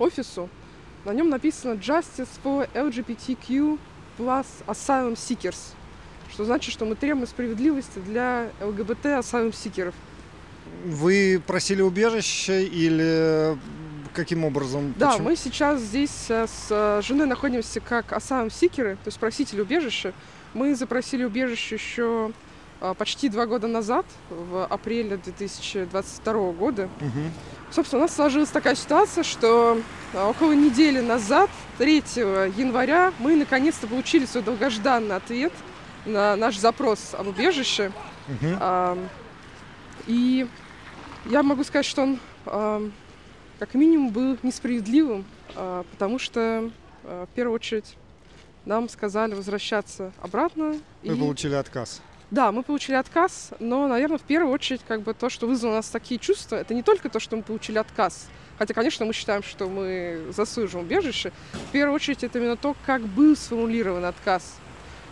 офису. 0.00 0.48
На 1.04 1.12
нем 1.12 1.28
написано 1.28 1.74
Justice 1.74 2.28
for 2.42 2.68
LGBTQ 2.74 3.78
plus 4.18 4.46
Asylum 4.66 5.14
Seekers, 5.14 5.74
что 6.32 6.44
значит, 6.44 6.72
что 6.72 6.84
мы 6.84 6.96
требуем 6.96 7.28
справедливости 7.28 8.00
для 8.00 8.50
ЛГБТ 8.60 9.04
Asylum 9.04 9.52
Seekers. 9.52 9.94
Вы 10.84 11.40
просили 11.46 11.82
убежище 11.82 12.64
или 12.64 13.56
каким 14.12 14.44
образом? 14.44 14.94
Да, 14.96 15.12
Почему? 15.12 15.30
мы 15.30 15.36
сейчас 15.36 15.80
здесь 15.80 16.26
э, 16.28 16.46
с 16.46 16.66
э, 16.70 17.00
женой 17.02 17.26
находимся 17.26 17.80
как 17.80 18.12
асам 18.12 18.50
сикеры, 18.50 18.96
то 18.96 19.08
есть 19.08 19.18
просители 19.18 19.60
убежища. 19.60 20.12
Мы 20.54 20.74
запросили 20.74 21.24
убежище 21.24 21.76
еще 21.76 22.32
э, 22.80 22.94
почти 22.96 23.28
два 23.28 23.46
года 23.46 23.66
назад, 23.66 24.06
в 24.28 24.66
апреле 24.66 25.16
2022 25.16 26.52
года. 26.52 26.88
Угу. 27.00 27.20
Собственно, 27.70 28.02
у 28.02 28.04
нас 28.06 28.14
сложилась 28.14 28.50
такая 28.50 28.74
ситуация, 28.74 29.24
что 29.24 29.80
около 30.12 30.52
недели 30.52 31.00
назад, 31.00 31.48
3 31.78 32.02
января, 32.56 33.12
мы 33.18 33.34
наконец-то 33.34 33.86
получили 33.86 34.26
свой 34.26 34.42
долгожданный 34.42 35.16
ответ 35.16 35.52
на 36.04 36.36
наш 36.36 36.58
запрос 36.58 37.14
об 37.16 37.28
убежище. 37.28 37.92
Угу. 38.28 38.98
И 40.06 40.46
я 41.26 41.42
могу 41.42 41.64
сказать, 41.64 41.86
что 41.86 42.02
он 42.02 42.18
э, 42.46 42.90
как 43.58 43.74
минимум 43.74 44.10
был 44.10 44.38
несправедливым, 44.42 45.24
э, 45.54 45.84
потому 45.92 46.18
что 46.18 46.70
э, 47.04 47.26
в 47.30 47.34
первую 47.34 47.54
очередь 47.54 47.96
нам 48.64 48.88
сказали 48.88 49.34
возвращаться 49.34 50.12
обратно. 50.20 50.78
Вы 51.02 51.16
и... 51.16 51.18
получили 51.18 51.54
отказ. 51.54 52.00
Да, 52.30 52.50
мы 52.50 52.62
получили 52.62 52.96
отказ, 52.96 53.50
но, 53.60 53.86
наверное, 53.88 54.16
в 54.16 54.22
первую 54.22 54.54
очередь, 54.54 54.80
как 54.88 55.02
бы 55.02 55.12
то, 55.12 55.28
что 55.28 55.46
вызвало 55.46 55.72
у 55.72 55.74
нас 55.76 55.90
такие 55.90 56.18
чувства, 56.18 56.56
это 56.56 56.72
не 56.72 56.82
только 56.82 57.10
то, 57.10 57.20
что 57.20 57.36
мы 57.36 57.42
получили 57.42 57.76
отказ, 57.76 58.26
хотя, 58.58 58.72
конечно, 58.72 59.04
мы 59.04 59.12
считаем, 59.12 59.42
что 59.42 59.68
мы 59.68 60.32
заслуживаем 60.34 60.86
убежище. 60.86 61.30
В 61.52 61.72
первую 61.72 61.94
очередь, 61.94 62.24
это 62.24 62.38
именно 62.38 62.56
то, 62.56 62.74
как 62.86 63.02
был 63.02 63.36
сформулирован 63.36 64.06
отказ. 64.06 64.56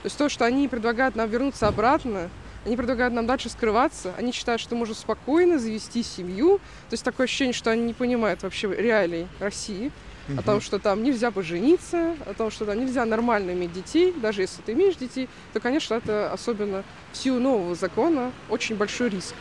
То 0.02 0.06
есть 0.06 0.16
то, 0.16 0.30
что 0.30 0.46
они 0.46 0.66
предлагают 0.66 1.14
нам 1.14 1.28
вернуться 1.28 1.68
обратно, 1.68 2.30
они 2.64 2.76
предлагают 2.76 3.14
нам 3.14 3.26
дальше 3.26 3.48
скрываться. 3.48 4.14
Они 4.18 4.32
считают, 4.32 4.60
что 4.60 4.74
можно 4.74 4.94
спокойно 4.94 5.58
завести 5.58 6.02
семью. 6.02 6.58
То 6.88 6.94
есть 6.94 7.04
такое 7.04 7.24
ощущение, 7.24 7.54
что 7.54 7.70
они 7.70 7.82
не 7.82 7.94
понимают 7.94 8.42
вообще 8.42 8.68
реалий 8.74 9.26
России. 9.38 9.90
Угу. 10.28 10.38
О 10.38 10.42
том, 10.42 10.60
что 10.60 10.78
там 10.78 11.02
нельзя 11.02 11.30
пожениться, 11.30 12.14
о 12.26 12.34
том, 12.34 12.50
что 12.50 12.66
там 12.66 12.78
нельзя 12.78 13.04
нормально 13.04 13.52
иметь 13.52 13.72
детей. 13.72 14.12
Даже 14.12 14.42
если 14.42 14.60
ты 14.62 14.72
имеешь 14.72 14.96
детей, 14.96 15.28
то, 15.52 15.60
конечно, 15.60 15.94
это 15.94 16.32
особенно 16.32 16.84
в 17.12 17.16
силу 17.16 17.40
нового 17.40 17.74
закона 17.74 18.32
очень 18.48 18.76
большой 18.76 19.08
риск. 19.08 19.34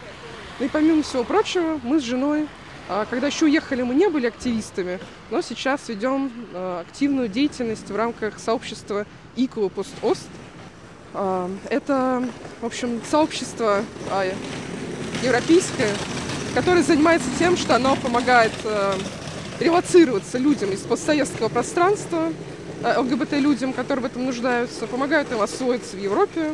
Ну 0.60 0.66
и 0.66 0.70
помимо 0.70 1.04
всего 1.04 1.24
прочего, 1.24 1.80
мы 1.84 2.00
с 2.00 2.04
женой 2.04 2.48
а, 2.92 3.06
когда 3.06 3.28
еще 3.28 3.46
уехали, 3.46 3.84
мы 3.84 3.94
не 3.94 4.10
были 4.10 4.26
активистами, 4.26 5.00
но 5.30 5.42
сейчас 5.42 5.88
ведем 5.90 6.32
а, 6.56 6.82
активную 6.82 7.28
деятельность 7.28 7.88
в 7.88 7.96
рамках 7.96 8.40
сообщества 8.40 9.06
Ost. 9.38 10.28
А, 10.28 10.49
это, 11.14 12.24
в 12.62 12.66
общем, 12.66 13.02
сообщество 13.10 13.84
а, 14.12 14.32
европейское, 15.24 15.90
которое 16.54 16.84
занимается 16.84 17.28
тем, 17.38 17.58
что 17.58 17.76
оно 17.76 17.96
помогает 17.96 18.52
а, 18.64 18.96
релацироваться 19.60 20.38
людям 20.38 20.72
из 20.72 20.82
постсоветского 20.82 21.50
пространства, 21.50 22.32
ЛГБТ-людям, 22.84 23.74
которые 23.74 24.04
в 24.04 24.06
этом 24.06 24.26
нуждаются, 24.26 24.88
помогают 24.88 25.32
им 25.32 25.42
освоиться 25.42 25.98
в 25.98 26.00
Европе, 26.00 26.54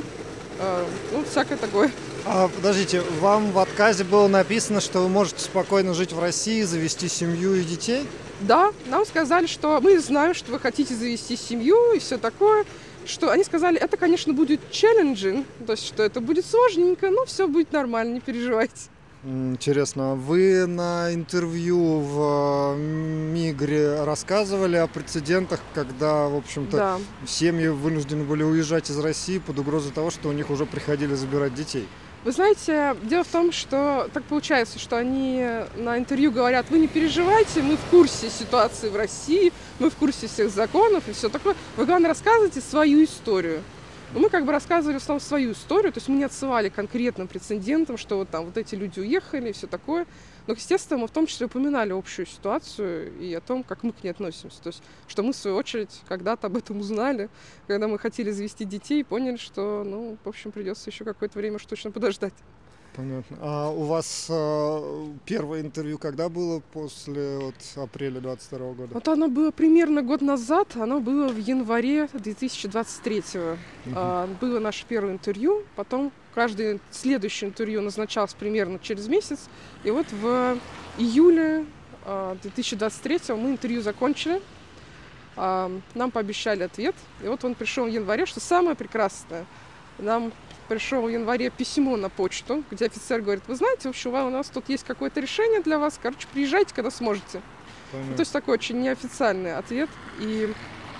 ну, 1.12 1.24
всякое 1.30 1.58
такое. 1.58 1.92
А, 2.26 2.48
подождите, 2.48 3.04
вам 3.20 3.52
в 3.52 3.60
отказе 3.60 4.04
было 4.04 4.28
написано, 4.28 4.82
что 4.82 5.02
вы 5.02 5.10
можете 5.10 5.42
спокойно 5.42 5.94
жить 5.94 6.12
в 6.12 6.20
России, 6.20 6.64
завести 6.64 7.08
семью 7.08 7.54
и 7.54 7.64
детей? 7.64 8.08
Да, 8.42 8.72
нам 8.88 9.06
сказали, 9.06 9.46
что 9.46 9.80
мы 9.80 10.00
знаем, 10.00 10.34
что 10.34 10.52
вы 10.52 10.60
хотите 10.60 10.96
завести 10.96 11.38
семью 11.38 11.94
и 11.94 12.00
все 12.00 12.18
такое, 12.18 12.66
что 13.08 13.32
они 13.32 13.44
сказали, 13.44 13.80
это, 13.80 13.98
конечно, 13.98 14.34
будет 14.34 14.72
челленджинг, 14.72 15.46
то 15.66 15.74
есть, 15.74 15.86
что 15.86 16.04
это 16.04 16.22
будет 16.22 16.46
сложненько, 16.46 17.10
но 17.10 17.26
все 17.26 17.48
будет 17.48 17.72
нормально, 17.72 18.16
не 18.16 18.20
переживайте. 18.22 18.90
Интересно, 19.24 20.12
а 20.12 20.16
вы 20.16 20.68
на 20.68 21.12
интервью 21.12 22.00
в 22.00 22.76
э, 22.76 22.78
Мигре 22.78 24.04
рассказывали 24.04 24.76
о 24.76 24.86
прецедентах, 24.86 25.62
когда, 25.74 26.28
в 26.28 26.36
общем-то, 26.36 26.78
да. 26.78 27.00
семьи 27.26 27.68
вынуждены 27.68 28.24
были 28.24 28.44
уезжать 28.44 28.92
из 28.92 29.00
России 29.00 29.40
под 29.40 29.58
угрозой 29.58 29.92
того, 29.92 30.12
что 30.12 30.30
у 30.30 30.32
них 30.32 30.52
уже 30.52 30.68
приходили 30.68 31.16
забирать 31.16 31.56
детей? 31.56 31.88
Вы 32.26 32.32
знаете, 32.32 32.98
дело 33.04 33.24
в 33.24 33.28
том, 33.28 33.52
что 33.52 34.10
так 34.12 34.24
получается, 34.24 34.80
что 34.80 34.98
они 34.98 35.48
на 35.76 36.00
интервью 36.00 36.32
говорят, 36.32 36.66
вы 36.72 36.80
не 36.80 36.88
переживайте, 36.88 37.62
мы 37.62 37.78
в 37.78 37.84
курсе 37.92 38.32
ситуации 38.32 38.90
в 38.90 38.96
России, 38.96 39.54
мы 39.78 39.92
в 39.92 39.96
курсе 39.96 40.26
всех 40.26 40.50
законов 40.50 41.08
и 41.08 41.14
все 41.14 41.30
такое. 41.30 41.56
Вы, 41.78 41.86
главное, 41.86 42.10
рассказывайте 42.10 42.62
свою 42.62 43.04
историю. 43.04 43.62
Но 44.12 44.22
мы 44.22 44.30
как 44.30 44.44
бы 44.44 44.52
рассказывали 44.52 44.98
в 44.98 45.02
основном 45.04 45.22
свою 45.22 45.52
историю, 45.52 45.94
то 45.94 46.00
есть 46.00 46.08
мы 46.08 46.16
не 46.16 46.24
отсылали 46.24 46.70
конкретным 46.70 47.28
прецедентам, 47.28 47.96
что 47.96 48.18
вот 48.18 48.30
там 48.32 48.46
вот 48.46 48.58
эти 48.58 48.74
люди 48.74 49.00
уехали 49.00 49.50
и 49.50 49.54
все 49.54 49.68
такое. 49.68 50.08
Но, 50.48 50.54
естественно, 50.54 51.00
мы 51.00 51.08
в 51.08 51.12
том 51.12 51.26
числе 51.26 51.48
упоминали 51.48 51.92
общую 51.92 52.26
ситуацию 52.26 53.18
и 53.20 53.34
о 53.34 53.42
том, 53.42 53.64
как 53.64 53.84
мы 53.84 53.94
к 53.94 54.04
ней 54.04 54.12
относимся. 54.12 54.62
То 54.62 54.68
есть, 54.68 54.84
что 55.08 55.24
мы, 55.24 55.34
в 55.34 55.36
свою 55.36 55.58
очередь, 55.58 56.02
когда-то 56.08 56.48
об 56.48 56.58
этом 56.58 56.80
узнали, 56.80 57.30
когда 57.68 57.88
мы 57.88 57.98
хотели 57.98 58.32
завести 58.32 58.66
детей, 58.66 59.04
поняли, 59.04 59.38
что, 59.38 59.84
ну, 59.84 60.18
в 60.24 60.30
общем, 60.30 60.52
придется 60.52 60.90
еще 60.90 61.04
какое-то 61.04 61.38
время 61.40 61.56
уж 61.56 61.66
точно 61.66 61.92
подождать. 61.92 62.34
Понятно. 62.96 63.38
А 63.42 63.70
у 63.70 63.84
вас 63.84 64.28
э, 64.30 65.08
первое 65.26 65.62
интервью 65.62 65.98
когда 65.98 66.30
было 66.30 66.62
после 66.72 67.38
вот, 67.38 67.56
апреля 67.76 68.22
22 68.22 68.60
года? 68.74 68.94
Вот 68.94 69.08
оно 69.08 69.28
было 69.28 69.52
примерно 69.52 70.02
год 70.02 70.22
назад, 70.22 70.76
оно 70.76 71.00
было 71.00 71.28
в 71.28 71.38
январе 71.38 72.08
2023. 72.14 73.20
Угу. 73.20 73.56
А, 73.96 74.28
было 74.40 74.60
наше 74.60 74.86
первое 74.88 75.14
интервью, 75.14 75.64
потом 75.76 76.12
каждое 76.34 76.80
следующее 76.92 77.50
интервью 77.50 77.82
назначалось 77.82 78.34
примерно 78.34 78.80
через 78.80 79.08
месяц. 79.08 79.40
И 79.84 79.92
вот 79.92 80.08
в 80.12 80.58
июле 80.98 81.66
2023 82.06 83.20
а, 83.30 83.36
мы 83.36 83.52
интервью 83.52 83.82
закончили. 83.82 84.42
А, 85.38 85.72
нам 85.96 86.12
пообещали 86.12 86.64
ответ. 86.64 86.96
И 87.24 87.28
вот 87.28 87.44
он 87.44 87.56
пришел 87.56 87.86
в 87.86 87.90
январе, 87.90 88.26
что 88.26 88.40
самое 88.40 88.76
прекрасное. 88.76 89.46
Нам 90.00 90.34
пришло 90.68 91.02
в 91.02 91.10
январе 91.10 91.50
письмо 91.50 91.96
на 91.98 92.10
почту, 92.10 92.64
где 92.72 92.86
офицер 92.86 93.22
говорит, 93.22 93.44
вы 93.48 93.56
знаете, 93.56 93.88
в 93.88 93.92
общем, 93.92 94.14
у 94.14 94.30
нас 94.30 94.48
тут 94.48 94.70
есть 94.70 94.84
какое-то 94.84 95.20
решение 95.20 95.62
для 95.62 95.80
вас, 95.80 96.00
короче, 96.02 96.28
приезжайте, 96.34 96.74
когда 96.74 96.92
сможете. 96.92 97.42
Ну, 97.94 98.16
то 98.16 98.22
есть 98.22 98.34
такой 98.34 98.56
очень 98.56 98.82
неофициальный 98.82 99.56
ответ. 99.56 99.90
И 100.20 100.52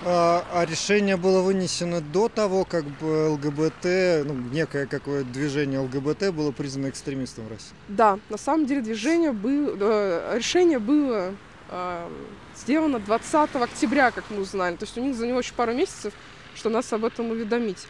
а, 0.04 0.44
а 0.52 0.64
решение 0.66 1.16
было 1.16 1.40
вынесено 1.40 2.00
до 2.00 2.28
того, 2.28 2.64
как 2.64 2.84
бы 2.84 3.30
ЛГБТ, 3.30 4.26
ну, 4.26 4.34
некое 4.52 4.86
какое 4.86 5.24
движение 5.24 5.80
ЛГБТ 5.80 6.34
было 6.34 6.52
признано 6.52 6.90
экстремистом 6.90 7.46
в 7.46 7.50
России? 7.50 7.72
Да, 7.88 8.18
на 8.28 8.36
самом 8.36 8.66
деле 8.66 8.82
движение 8.82 9.32
было, 9.32 9.74
э, 9.78 10.36
решение 10.36 10.78
было 10.78 11.34
э, 11.70 12.08
сделано 12.56 12.98
20 12.98 13.56
октября, 13.56 14.10
как 14.10 14.24
мы 14.30 14.42
узнали. 14.42 14.76
То 14.76 14.84
есть 14.84 14.96
у 14.98 15.02
них 15.02 15.16
за 15.16 15.26
него 15.26 15.38
еще 15.38 15.54
пару 15.54 15.72
месяцев, 15.72 16.12
что 16.54 16.68
нас 16.68 16.92
об 16.92 17.04
этом 17.04 17.30
уведомить. 17.30 17.86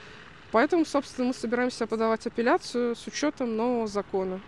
Поэтому, 0.52 0.84
собственно, 0.84 1.28
мы 1.28 1.34
собираемся 1.34 1.86
подавать 1.86 2.26
апелляцию 2.26 2.94
с 2.94 3.06
учетом 3.06 3.56
нового 3.56 3.86
закона. 3.86 4.40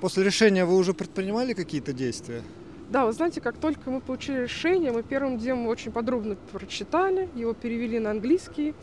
После 0.00 0.24
решения 0.24 0.64
вы 0.64 0.76
уже 0.76 0.92
предпринимали 0.92 1.54
какие-то 1.54 1.92
действия? 1.92 2.42
Да, 2.90 3.06
вы 3.06 3.12
знаете, 3.12 3.40
как 3.40 3.56
только 3.56 3.90
мы 3.90 4.00
получили 4.00 4.42
решение, 4.42 4.92
мы 4.92 5.02
первым 5.02 5.38
делом 5.38 5.66
очень 5.66 5.90
подробно 5.90 6.36
прочитали, 6.52 7.28
его 7.34 7.52
перевели 7.52 7.98
на 7.98 8.10
английский, 8.10 8.74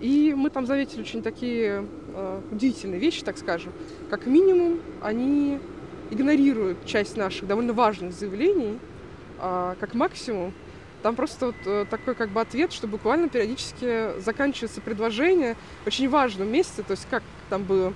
и 0.00 0.34
мы 0.36 0.50
там 0.50 0.66
заметили 0.66 1.00
очень 1.00 1.22
такие 1.22 1.86
э, 2.14 2.40
удивительные 2.50 3.00
вещи, 3.00 3.22
так 3.24 3.38
скажем. 3.38 3.72
Как 4.10 4.26
минимум, 4.26 4.80
они 5.00 5.58
игнорируют 6.10 6.84
часть 6.84 7.16
наших 7.16 7.46
довольно 7.46 7.72
важных 7.72 8.12
заявлений, 8.12 8.78
э, 9.40 9.74
как 9.80 9.94
максимум 9.94 10.52
там 11.02 11.16
просто 11.16 11.46
вот 11.46 11.56
э, 11.64 11.86
такой 11.88 12.14
как 12.14 12.30
бы 12.30 12.40
ответ, 12.40 12.72
что 12.72 12.86
буквально 12.86 13.28
периодически 13.28 14.20
заканчивается 14.20 14.80
предложение 14.80 15.56
в 15.84 15.86
очень 15.86 16.08
важном 16.08 16.48
месте, 16.48 16.82
то 16.82 16.92
есть 16.92 17.06
как 17.10 17.22
там 17.50 17.64
было. 17.64 17.92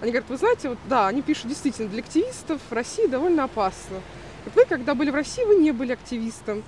Они 0.00 0.10
говорят, 0.10 0.28
вы 0.28 0.36
знаете, 0.36 0.70
вот 0.70 0.78
да, 0.88 1.08
они 1.08 1.22
пишут 1.22 1.48
действительно, 1.48 1.88
для 1.88 2.00
активистов 2.00 2.60
в 2.68 2.72
России 2.72 3.06
довольно 3.06 3.44
опасно. 3.44 4.00
Вот 4.44 4.54
вы, 4.54 4.64
когда 4.66 4.94
были 4.94 5.10
в 5.10 5.14
России, 5.14 5.44
вы 5.44 5.56
не 5.56 5.72
были 5.72 5.92
активистом, 5.92 6.62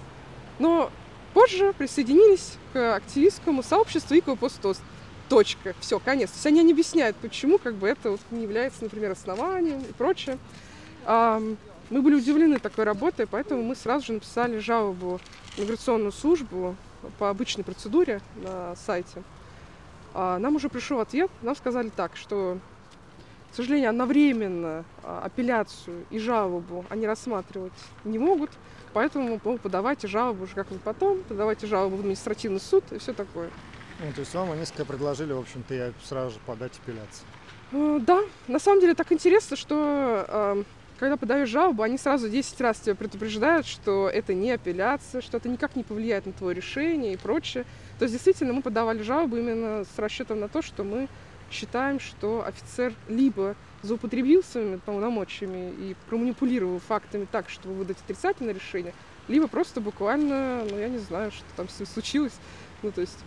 но 0.59 0.90
позже 1.35 1.75
присоединились 1.77 2.55
к 2.72 2.96
активистскому 2.96 3.62
сообществу 3.62 4.14
и 4.14 4.20
к 4.20 4.35
постос. 4.37 4.81
Точка. 5.29 5.75
Все, 5.81 5.99
конец. 5.99 6.31
То 6.31 6.37
есть 6.37 6.46
они 6.46 6.62
не 6.62 6.72
объясняют, 6.72 7.16
почему 7.16 7.59
как 7.59 7.75
бы 7.75 7.88
это 7.88 8.12
вот 8.12 8.20
не 8.31 8.42
является, 8.44 8.85
например, 8.85 9.11
основанием 9.11 9.81
и 9.81 9.92
прочее. 9.92 10.38
Мы 11.90 12.03
были 12.03 12.16
удивлены 12.16 12.59
такой 12.59 12.85
работой, 12.85 13.27
поэтому 13.27 13.62
мы 13.62 13.77
сразу 13.77 14.07
же 14.07 14.12
написали 14.14 14.59
жалобу 14.59 15.20
в 15.53 15.59
миграционную 15.59 16.12
службу 16.12 16.75
по 17.18 17.31
обычной 17.31 17.62
процедуре 17.62 18.20
на 18.42 18.75
сайте. 18.75 19.22
А 20.12 20.38
нам 20.38 20.57
уже 20.57 20.68
пришел 20.68 21.01
ответ, 21.01 21.31
нам 21.42 21.55
сказали 21.55 21.90
так, 21.90 22.16
что, 22.16 22.59
к 23.53 23.55
сожалению, 23.55 23.90
одновременно 23.90 24.85
а, 25.05 25.22
апелляцию 25.27 26.07
и 26.11 26.18
жалобу 26.18 26.85
они 26.88 27.07
рассматривать 27.07 27.72
не 28.05 28.18
могут, 28.18 28.51
поэтому 28.92 29.40
ну, 29.44 29.59
подавайте 29.59 30.09
жалобу 30.09 30.44
уже 30.44 30.55
как-нибудь 30.55 30.83
потом, 30.83 31.22
подавайте 31.22 31.66
жалобу 31.66 31.96
в 31.96 32.01
административный 32.01 32.61
суд 32.61 32.83
и 32.92 32.99
все 32.99 33.12
такое. 33.12 33.51
Ну, 34.01 34.12
то 34.12 34.20
есть 34.20 34.35
вам 34.35 34.59
несколько 34.59 34.85
предложили, 34.85 35.33
в 35.33 35.38
общем-то, 35.38 35.75
я 35.75 35.92
сразу 36.03 36.35
же 36.35 36.40
подать 36.46 36.72
апелляцию. 36.83 37.27
Э, 37.72 37.99
да, 38.01 38.22
на 38.49 38.59
самом 38.59 38.81
деле 38.81 38.94
так 38.94 39.12
интересно, 39.12 39.57
что 39.57 40.25
э, 40.27 40.62
когда 40.99 41.17
подаешь 41.17 41.49
жалобу, 41.49 41.83
они 41.83 41.99
сразу 41.99 42.29
10 42.29 42.61
раз 42.61 42.79
тебя 42.81 42.95
предупреждают, 42.95 43.67
что 43.67 44.09
это 44.09 44.35
не 44.35 44.53
апелляция, 44.53 45.21
что 45.21 45.37
это 45.37 45.49
никак 45.49 45.77
не 45.77 45.85
повлияет 45.85 46.27
на 46.27 46.33
твое 46.33 46.55
решение 46.55 47.15
и 47.15 47.17
прочее. 47.17 47.65
То 47.99 48.05
есть 48.05 48.15
действительно 48.15 48.53
мы 48.53 48.63
подавали 48.63 49.03
жалобу 49.03 49.37
именно 49.37 49.85
с 49.85 49.99
расчетом 49.99 50.41
на 50.41 50.49
то, 50.49 50.63
что 50.63 50.85
мы 50.85 51.09
считаем, 51.51 52.01
что 52.01 52.45
офицер 52.47 52.93
либо 53.09 53.55
злоупотребил 53.83 54.43
своими 54.43 54.77
полномочиями 54.77 55.71
и 55.71 55.97
проманипулировал 56.09 56.81
фактами 56.81 57.27
так, 57.31 57.49
чтобы 57.49 57.77
выдать 57.77 57.99
отрицательное 58.05 58.55
решение, 58.55 58.93
либо 59.29 59.49
просто 59.49 59.81
буквально, 59.81 60.65
ну 60.69 60.79
я 60.79 60.89
не 60.89 60.99
знаю, 60.99 61.31
что 61.31 61.45
там 61.57 61.69
с 61.69 61.79
ним 61.79 61.87
случилось. 61.87 62.35
Ну 62.83 62.91
то 62.91 63.01
есть, 63.01 63.19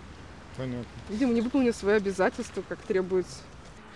Понятно. 0.58 0.86
видимо, 1.10 1.34
не 1.34 1.42
выполнил 1.42 1.74
свои 1.74 1.96
обязательства, 1.96 2.64
как 2.68 2.80
требуется. 2.80 3.40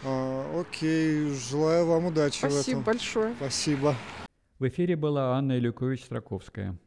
А, 0.05 0.59
окей, 0.59 1.29
желаю 1.29 1.85
вам 1.85 2.07
удачи 2.07 2.39
Спасибо 2.39 2.77
в 2.77 2.81
этом. 2.81 2.83
большое. 2.83 3.33
Спасибо. 3.37 3.95
В 4.59 4.67
эфире 4.67 4.95
была 4.95 5.37
Анна 5.37 5.57
Илюкович-Строковская. 5.57 6.77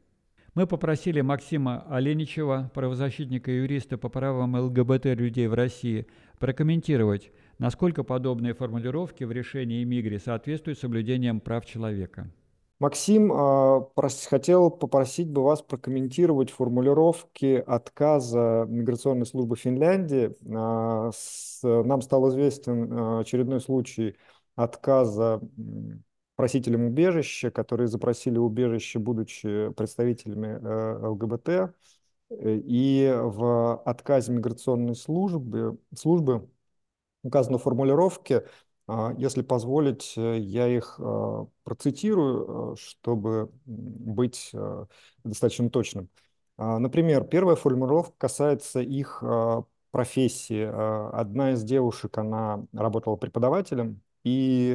Мы 0.54 0.66
попросили 0.66 1.20
Максима 1.20 1.84
Оленичева, 1.88 2.70
правозащитника 2.74 3.50
и 3.50 3.56
юриста 3.56 3.98
по 3.98 4.08
правам 4.08 4.54
ЛГБТ 4.54 5.06
людей 5.06 5.46
в 5.48 5.54
России, 5.54 6.06
прокомментировать, 6.38 7.30
насколько 7.58 8.04
подобные 8.04 8.54
формулировки 8.54 9.24
в 9.24 9.32
решении 9.32 9.84
Мигри 9.84 10.18
соответствуют 10.18 10.78
соблюдениям 10.78 11.40
прав 11.40 11.66
человека. 11.66 12.30
Максим, 12.78 13.32
а, 13.32 13.80
хотел 14.28 14.70
попросить 14.70 15.30
бы 15.30 15.42
вас 15.42 15.62
прокомментировать 15.62 16.50
формулировки 16.50 17.62
отказа 17.66 18.66
миграционной 18.68 19.24
службы 19.24 19.56
Финляндии. 19.56 20.36
А, 20.54 21.10
нам 21.62 22.02
стал 22.02 22.28
известен 22.28 22.92
а, 22.92 23.20
очередной 23.20 23.60
случай 23.62 24.16
отказа 24.56 25.40
просителям 26.34 26.84
убежища, 26.84 27.50
которые 27.50 27.88
запросили 27.88 28.36
убежище, 28.36 28.98
будучи 28.98 29.70
представителями 29.70 30.58
э, 30.62 31.06
ЛГБТ. 31.08 31.74
И 32.28 33.10
в 33.22 33.76
отказе 33.84 34.32
миграционной 34.32 34.96
службы, 34.96 35.78
службы 35.94 36.50
указаны 37.22 37.58
формулировки, 37.58 38.42
если 39.18 39.42
позволить, 39.42 40.14
э, 40.16 40.38
я 40.38 40.68
их 40.68 41.00
а, 41.00 41.46
процитирую, 41.64 42.74
э, 42.74 42.76
чтобы 42.78 43.50
быть 43.64 44.50
э, 44.52 44.86
достаточно 45.24 45.68
точным. 45.70 46.08
А, 46.56 46.78
например, 46.78 47.24
первая 47.24 47.56
формулировка 47.56 48.14
касается 48.16 48.80
их 48.80 49.22
профессии. 49.90 50.62
Одна 51.14 51.52
из 51.52 51.62
девушек, 51.64 52.18
она 52.18 52.66
работала 52.72 53.16
преподавателем, 53.16 54.02
и 54.24 54.74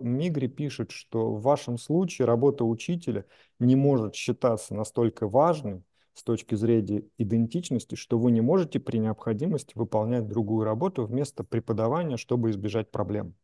Мигри 0.00 0.46
пишет, 0.46 0.92
что 0.92 1.34
в 1.34 1.42
вашем 1.42 1.76
случае 1.76 2.26
работа 2.26 2.64
учителя 2.64 3.26
не 3.58 3.76
может 3.76 4.14
считаться 4.14 4.74
настолько 4.74 5.28
важной, 5.28 5.82
с 6.16 6.22
точки 6.22 6.54
зрения 6.54 7.04
идентичности, 7.18 7.94
что 7.94 8.18
вы 8.18 8.32
не 8.32 8.40
можете 8.40 8.80
при 8.80 8.96
необходимости 8.96 9.72
выполнять 9.76 10.26
другую 10.26 10.64
работу 10.64 11.04
вместо 11.04 11.44
преподавания, 11.44 12.16
чтобы 12.16 12.50
избежать 12.50 12.90
проблем. 12.90 13.34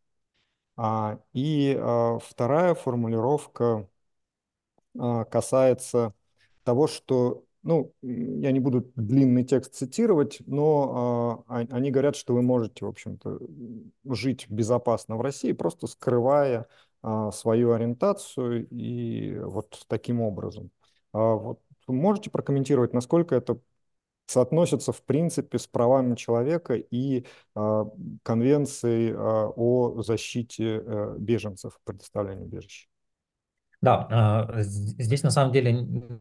А, 0.76 1.20
и 1.34 1.76
а, 1.78 2.18
вторая 2.18 2.74
формулировка 2.74 3.88
а, 4.98 5.24
касается 5.26 6.14
того, 6.64 6.86
что, 6.86 7.44
ну, 7.62 7.92
я 8.00 8.52
не 8.52 8.60
буду 8.60 8.90
длинный 8.96 9.44
текст 9.44 9.74
цитировать, 9.74 10.38
но 10.46 11.44
а, 11.46 11.58
они 11.58 11.90
говорят, 11.90 12.16
что 12.16 12.32
вы 12.32 12.40
можете, 12.40 12.86
в 12.86 12.88
общем-то, 12.88 13.38
жить 14.14 14.46
безопасно 14.48 15.16
в 15.18 15.20
России, 15.20 15.52
просто 15.52 15.86
скрывая 15.86 16.66
а, 17.02 17.32
свою 17.32 17.72
ориентацию 17.72 18.66
и 18.70 19.38
вот 19.40 19.84
таким 19.88 20.22
образом. 20.22 20.70
А, 21.12 21.34
вот 21.34 21.60
можете 21.88 22.30
прокомментировать, 22.30 22.92
насколько 22.92 23.34
это 23.34 23.58
соотносится 24.26 24.92
в 24.92 25.02
принципе 25.02 25.58
с 25.58 25.66
правами 25.66 26.14
человека 26.14 26.74
и 26.74 27.26
э, 27.54 27.84
конвенцией 28.22 29.10
э, 29.10 29.14
о 29.16 30.02
защите 30.02 30.82
э, 30.84 31.16
беженцев, 31.18 31.78
предоставлении 31.84 32.44
убежища? 32.44 32.88
Да, 33.80 34.06
а, 34.12 34.62
здесь 34.62 35.24
на 35.24 35.32
самом 35.32 35.52
деле 35.52 35.72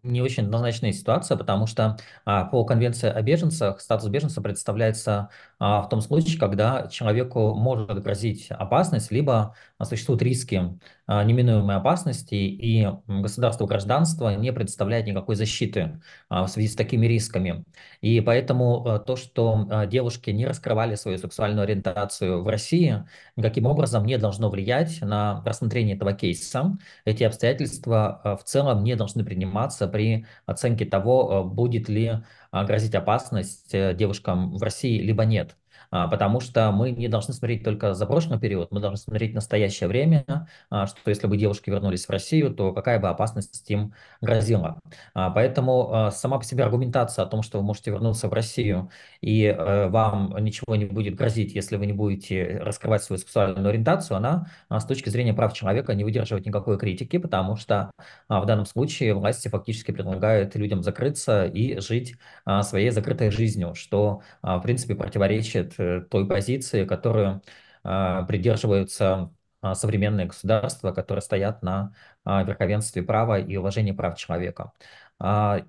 не 0.01 0.23
очень 0.23 0.45
однозначная 0.45 0.93
ситуация, 0.93 1.37
потому 1.37 1.67
что 1.67 1.95
по 2.25 2.65
конвенции 2.65 3.07
о 3.07 3.21
беженцах 3.21 3.81
статус 3.81 4.09
беженца 4.09 4.41
представляется 4.41 5.29
в 5.59 5.87
том 5.91 6.01
случае, 6.01 6.39
когда 6.39 6.87
человеку 6.87 7.53
может 7.53 8.01
грозить 8.01 8.49
опасность, 8.49 9.11
либо 9.11 9.55
существуют 9.79 10.23
риски 10.23 10.79
неминуемой 11.25 11.75
опасности, 11.75 12.35
и 12.35 12.87
государство 13.07 13.65
гражданства 13.65 14.35
не 14.35 14.53
представляет 14.53 15.07
никакой 15.07 15.35
защиты 15.35 16.01
в 16.29 16.47
связи 16.47 16.67
с 16.69 16.75
такими 16.75 17.05
рисками. 17.05 17.65
И 18.01 18.21
поэтому 18.21 19.01
то, 19.05 19.15
что 19.15 19.85
девушки 19.87 20.29
не 20.29 20.45
раскрывали 20.45 20.95
свою 20.95 21.17
сексуальную 21.17 21.63
ориентацию 21.63 22.43
в 22.43 22.47
России, 22.47 23.03
никаким 23.35 23.65
образом 23.65 24.05
не 24.05 24.17
должно 24.17 24.49
влиять 24.49 25.01
на 25.01 25.43
рассмотрение 25.45 25.95
этого 25.95 26.13
кейса. 26.13 26.77
Эти 27.05 27.23
обстоятельства 27.23 28.21
э, 28.23 28.35
в 28.37 28.43
целом 28.43 28.83
не 28.83 28.95
должны 28.95 29.23
приниматься 29.23 29.87
при 29.87 30.25
оценке 30.45 30.85
того, 30.85 31.45
э, 31.49 31.53
будет 31.53 31.89
ли 31.89 32.07
э, 32.07 32.65
грозить 32.65 32.95
опасность 32.95 33.71
девушкам 33.71 34.55
в 34.55 34.63
России, 34.63 35.01
либо 35.01 35.25
нет. 35.25 35.55
А, 35.91 36.07
потому 36.07 36.39
что 36.39 36.71
мы 36.71 36.91
не 36.91 37.09
должны 37.09 37.33
смотреть 37.33 37.63
только 37.63 37.93
за 37.93 38.05
прошлый 38.05 38.39
период, 38.39 38.71
мы 38.71 38.79
должны 38.79 38.97
смотреть 38.97 39.33
настоящее 39.33 39.89
время, 39.89 40.47
а, 40.69 40.87
что 40.87 40.97
если 41.09 41.27
бы 41.27 41.35
девушки 41.35 41.69
вернулись 41.69 42.05
в 42.05 42.09
Россию, 42.09 42.51
то 42.51 42.71
какая 42.71 42.97
бы 42.99 43.09
опасность 43.09 43.69
им 43.69 43.93
грозила. 44.21 44.79
А, 45.13 45.29
поэтому 45.29 46.09
сама 46.11 46.39
по 46.39 46.45
себе 46.45 46.63
аргументация 46.63 47.23
о 47.23 47.27
том, 47.27 47.41
что 47.41 47.57
вы 47.57 47.65
можете 47.65 47.91
вернуться 47.91 48.29
в 48.29 48.33
Россию 48.33 48.89
и 49.19 49.43
э, 49.43 49.87
вам 49.89 50.35
ничего 50.39 50.75
не 50.75 50.85
будет 50.85 51.15
грозить, 51.15 51.53
если 51.53 51.75
вы 51.75 51.85
не 51.85 51.93
будете 51.93 52.59
раскрывать 52.61 53.03
свою 53.03 53.19
сексуальную 53.19 53.67
ориентацию, 53.67 54.17
она 54.17 54.47
с 54.69 54.85
точки 54.85 55.09
зрения 55.09 55.33
прав 55.33 55.53
человека 55.53 55.93
не 55.93 56.03
выдерживает 56.03 56.45
никакой 56.45 56.77
критики, 56.77 57.17
потому 57.17 57.55
что 57.57 57.91
в 58.29 58.45
данном 58.45 58.65
случае 58.65 59.13
власти 59.13 59.47
фактически 59.49 59.91
предлагают 59.91 60.55
людям 60.55 60.83
закрыться 60.83 61.45
и 61.45 61.79
жить 61.79 62.15
своей 62.61 62.91
закрытой 62.91 63.31
жизнью, 63.31 63.75
что 63.75 64.21
в 64.41 64.61
принципе 64.61 64.95
противоречит 64.95 65.73
той 66.09 66.27
позиции, 66.27 66.85
которую 66.85 67.41
а, 67.83 68.23
придерживаются 68.23 69.33
а, 69.61 69.75
современные 69.75 70.27
государства, 70.27 70.91
которые 70.91 71.21
стоят 71.21 71.63
на 71.63 71.93
а, 72.23 72.43
верховенстве 72.43 73.03
права 73.03 73.39
и 73.39 73.55
уважении 73.57 73.91
прав 73.91 74.17
человека. 74.17 74.71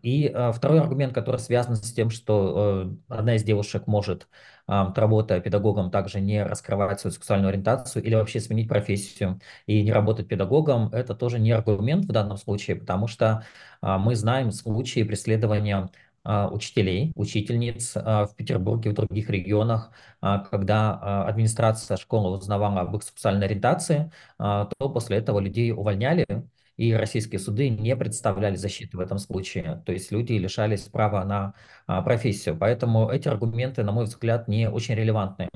И 0.03 0.35
второй 0.55 0.81
аргумент, 0.81 1.13
который 1.13 1.37
связан 1.37 1.77
с 1.77 1.93
тем, 1.93 2.09
что 2.09 2.87
э, 2.87 3.15
одна 3.15 3.35
из 3.35 3.45
девушек 3.45 3.87
может, 3.87 4.27
работая 4.67 5.43
педагогом, 5.43 5.91
также 5.91 6.23
не 6.23 6.43
раскрывать 6.43 7.01
свою 7.01 7.13
сексуальную 7.13 7.51
ориентацию 7.51 8.03
или 8.03 8.15
вообще 8.15 8.41
сменить 8.41 8.67
профессию 8.67 9.41
и 9.67 9.83
не 9.83 9.93
работать 9.93 10.27
педагогом, 10.27 10.89
это 10.95 11.15
тоже 11.15 11.39
не 11.39 11.51
аргумент 11.51 12.07
в 12.07 12.13
данном 12.13 12.39
случае, 12.39 12.77
потому 12.77 13.09
что 13.09 13.45
мы 13.83 14.17
знаем 14.17 14.53
случаи 14.53 15.03
преследования 15.03 15.91
учителей, 16.25 17.13
учительниц 17.17 17.97
а, 17.97 18.27
в 18.27 18.37
Петербурге, 18.37 18.91
в 18.91 18.95
других 18.95 19.29
регионах, 19.31 19.91
а, 20.21 20.39
когда 20.41 21.25
администрация 21.27 21.97
школы 21.97 22.37
узнавала 22.39 22.81
об 22.83 22.97
их 22.97 23.03
сексуальной 23.03 23.47
ориентации, 23.47 24.11
то 24.39 24.69
после 24.79 25.19
этого 25.19 25.41
людей 25.41 25.73
увольняли, 25.73 26.27
и 26.77 26.93
российские 26.95 27.39
суды 27.39 27.69
не 27.69 27.95
представляли 27.97 28.57
защиты 28.57 28.97
в 28.97 29.01
этом 29.01 29.19
случае. 29.19 29.83
То 29.87 29.93
есть 29.93 30.11
люди 30.11 30.33
лишались 30.33 30.83
права 30.83 31.25
на 31.25 31.55
профессию. 32.03 32.57
Поэтому 32.57 33.11
эти 33.11 33.29
аргументы, 33.29 33.83
на 33.83 33.93
мой 33.93 34.05
взгляд, 34.05 34.49
не 34.49 34.71
очень 34.71 34.95
релевантны. 34.95 35.49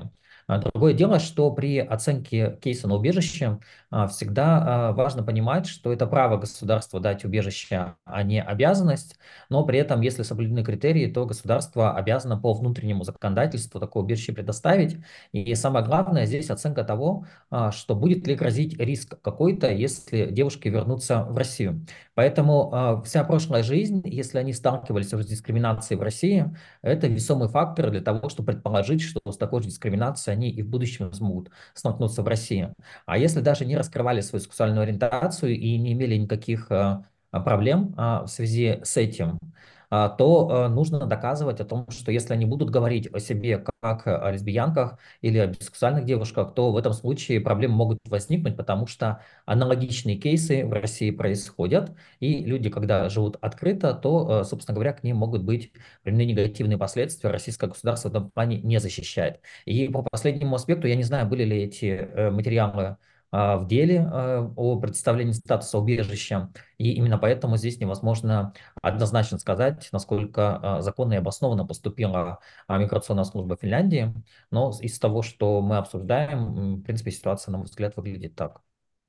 А 0.47 0.59
другое 0.59 0.93
дело, 0.93 1.19
что 1.19 1.51
при 1.51 1.79
оценке 1.79 2.57
кейса 2.61 2.87
на 2.87 2.95
убежище 2.95 3.59
а, 3.89 4.07
всегда 4.07 4.89
а, 4.89 4.91
важно 4.93 5.21
понимать, 5.21 5.67
что 5.67 5.91
это 5.91 6.07
право 6.07 6.37
государства 6.37 7.01
дать 7.01 7.25
убежище, 7.25 7.95
а 8.05 8.23
не 8.23 8.41
обязанность, 8.41 9.19
но 9.49 9.65
при 9.65 9.77
этом, 9.79 9.99
если 9.99 10.23
соблюдены 10.23 10.63
критерии, 10.63 11.11
то 11.11 11.25
государство 11.25 11.97
обязано 11.97 12.37
по 12.37 12.53
внутреннему 12.53 13.03
законодательству 13.03 13.81
такое 13.81 14.03
убежище 14.03 14.31
предоставить. 14.31 14.97
И 15.33 15.53
самое 15.53 15.85
главное 15.85 16.25
здесь 16.25 16.49
оценка 16.49 16.85
того, 16.85 17.25
что 17.71 17.95
будет 17.95 18.25
ли 18.25 18.35
грозить 18.35 18.79
риск 18.79 19.19
какой-то, 19.21 19.69
если 19.69 20.27
девушки 20.27 20.69
вернутся 20.69 21.23
в 21.23 21.37
Россию. 21.37 21.85
Поэтому 22.15 23.01
вся 23.05 23.23
прошлая 23.23 23.63
жизнь, 23.63 24.01
если 24.05 24.37
они 24.39 24.53
сталкивались 24.53 25.09
с 25.09 25.25
дискриминацией 25.25 25.99
в 25.99 26.01
России, 26.01 26.55
это 26.81 27.07
весомый 27.07 27.49
фактор 27.49 27.91
для 27.91 28.01
того, 28.01 28.29
чтобы 28.29 28.53
предположить, 28.53 29.01
что 29.01 29.19
с 29.29 29.37
такой 29.37 29.61
же 29.61 29.67
дискриминацией 29.67 30.36
они 30.37 30.49
и 30.49 30.61
в 30.61 30.69
будущем 30.69 31.11
смогут 31.13 31.49
столкнуться 31.73 32.21
в 32.23 32.27
России. 32.27 32.73
А 33.05 33.17
если 33.17 33.41
даже 33.41 33.65
не 33.65 33.75
раскрывали 33.75 34.21
свою 34.21 34.41
сексуальную 34.41 34.83
ориентацию 34.83 35.57
и 35.57 35.77
не 35.77 35.93
имели 35.93 36.15
никаких 36.15 36.71
э, 36.71 37.03
проблем 37.31 37.93
а, 37.97 38.23
в 38.23 38.27
связи 38.27 38.79
с 38.83 38.97
этим, 38.97 39.39
а, 39.39 39.47
то 39.89 40.49
э, 40.49 40.67
нужно 40.69 41.05
доказывать 41.05 41.59
о 41.61 41.65
том, 41.65 41.89
что 41.89 42.11
если 42.11 42.33
они 42.33 42.45
будут 42.45 42.69
говорить 42.69 43.07
о 43.13 43.19
себе 43.19 43.63
как 43.81 44.07
о 44.07 44.31
лесбиянках 44.31 44.97
или 45.21 45.37
о 45.37 45.47
бисексуальных 45.47 46.05
девушках, 46.05 46.53
то 46.53 46.71
в 46.71 46.77
этом 46.77 46.93
случае 46.93 47.39
проблемы 47.41 47.75
могут 47.75 47.99
возникнуть, 48.05 48.57
потому 48.57 48.87
что 48.87 49.21
аналогичные 49.45 50.17
кейсы 50.17 50.65
в 50.65 50.73
России 50.73 51.11
происходят, 51.11 51.95
и 52.19 52.43
люди, 52.43 52.69
когда 52.69 53.09
живут 53.09 53.37
открыто, 53.41 53.93
то, 53.93 54.41
э, 54.41 54.43
собственно 54.43 54.75
говоря, 54.75 54.93
к 54.93 55.03
ним 55.03 55.17
могут 55.17 55.43
быть 55.43 55.71
применены 56.03 56.31
негативные 56.31 56.77
последствия. 56.77 57.29
Российское 57.29 57.67
государство 57.67 58.09
в 58.09 58.11
этом 58.11 58.31
плане 58.31 58.59
не 58.61 58.79
защищает. 58.79 59.39
И 59.65 59.87
по 59.89 60.03
последнему 60.03 60.55
аспекту, 60.55 60.87
я 60.87 60.95
не 60.95 61.03
знаю, 61.03 61.27
были 61.27 61.43
ли 61.43 61.63
эти 61.63 61.85
э, 61.85 62.29
материалы 62.31 62.83
а, 62.83 62.97
в 63.31 63.65
деле 63.67 64.07
а, 64.11 64.51
о 64.55 64.79
представлении 64.79 65.33
статуса 65.33 65.77
убежища. 65.77 66.51
И 66.77 66.93
именно 66.93 67.17
поэтому 67.17 67.57
здесь 67.57 67.79
невозможно 67.79 68.53
однозначно 68.81 69.37
сказать, 69.39 69.89
насколько 69.91 70.57
а, 70.77 70.81
законно 70.81 71.13
и 71.13 71.17
обоснованно 71.17 71.65
поступила 71.65 72.39
миграционная 72.69 73.25
служба 73.25 73.57
Финляндии. 73.59 74.13
Но 74.51 74.71
из 74.81 74.97
того, 74.99 75.21
что 75.21 75.61
мы 75.61 75.77
обсуждаем, 75.77 76.77
в 76.77 76.83
принципе, 76.83 77.11
ситуация, 77.11 77.51
на 77.51 77.59
мой 77.59 77.65
взгляд, 77.65 77.95
выглядит 77.97 78.35
так. 78.35 78.61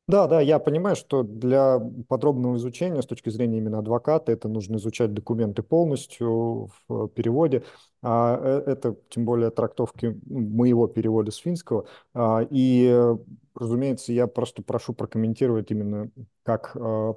Да, 0.09 0.27
да, 0.27 0.41
я 0.41 0.59
понимаю, 0.59 0.97
что 0.97 1.23
для 1.23 1.79
подробного 2.09 2.57
изучения 2.57 3.03
с 3.03 3.07
точки 3.07 3.29
зрения 3.29 3.59
именно 3.59 3.79
адвоката 3.81 4.33
это 4.33 4.49
нужно 4.49 4.77
изучать 4.77 5.13
документы 5.13 5.63
полностью 5.63 6.71
в 6.89 7.09
переводе. 7.09 7.63
А 8.01 8.39
э, 8.41 8.71
это 8.71 8.97
тем 9.11 9.27
более 9.27 9.51
трактовки 9.51 10.19
моего 10.27 10.87
перевода 10.87 11.31
с 11.31 11.37
финского. 11.37 11.87
А, 12.15 12.41
и, 12.51 12.91
разумеется, 13.55 14.15
я 14.15 14.27
просто 14.29 14.63
прошу 14.63 14.95
прокомментировать 14.95 15.71
именно 15.71 16.11
как 16.43 16.75
а, 16.75 17.15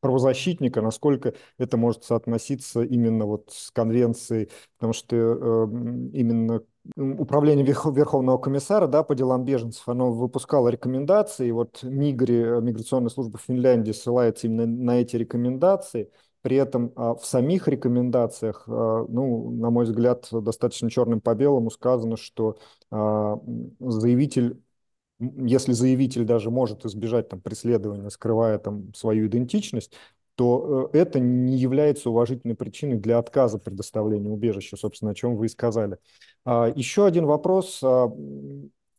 правозащитника, 0.00 0.82
насколько 0.82 1.34
это 1.58 1.76
может 1.76 2.04
соотноситься 2.04 2.82
именно 2.82 3.24
вот 3.24 3.50
с 3.50 3.70
конвенцией, 3.70 4.50
потому 4.76 4.92
что 4.92 5.16
э, 5.16 5.66
именно 6.12 6.60
Управление 6.94 7.64
Верховного 7.64 8.38
комиссара 8.38 8.86
да, 8.86 9.02
по 9.02 9.14
делам 9.14 9.44
беженцев, 9.44 9.88
оно 9.88 10.12
выпускало 10.12 10.68
рекомендации, 10.68 11.48
и 11.48 11.52
вот 11.52 11.82
МИГРи, 11.82 12.34
э, 12.34 12.60
миграционная 12.60 13.10
служба 13.10 13.38
Финляндии, 13.38 13.92
ссылается 13.92 14.46
именно 14.46 14.66
на 14.66 15.00
эти 15.00 15.16
рекомендации. 15.16 16.10
При 16.42 16.56
этом 16.56 16.92
а, 16.94 17.14
в 17.16 17.26
самих 17.26 17.66
рекомендациях, 17.66 18.64
а, 18.68 19.04
ну, 19.08 19.50
на 19.50 19.70
мой 19.70 19.84
взгляд, 19.84 20.28
достаточно 20.30 20.88
черным 20.88 21.20
по 21.20 21.34
белому 21.34 21.70
сказано, 21.70 22.16
что 22.16 22.58
а, 22.90 23.40
заявитель 23.80 24.60
если 25.18 25.72
заявитель 25.72 26.24
даже 26.24 26.50
может 26.50 26.84
избежать 26.84 27.28
там, 27.28 27.40
преследования, 27.40 28.10
скрывая 28.10 28.58
там, 28.58 28.92
свою 28.94 29.26
идентичность, 29.26 29.94
то 30.36 30.90
э, 30.92 30.98
это 30.98 31.18
не 31.18 31.56
является 31.56 32.10
уважительной 32.10 32.54
причиной 32.54 32.98
для 32.98 33.18
отказа 33.18 33.58
предоставления 33.58 34.30
убежища, 34.30 34.76
собственно, 34.76 35.10
о 35.10 35.14
чем 35.14 35.34
вы 35.34 35.46
и 35.46 35.48
сказали. 35.48 35.98
А, 36.44 36.70
еще 36.74 37.06
один 37.06 37.26
вопрос. 37.26 37.80
А, 37.82 38.08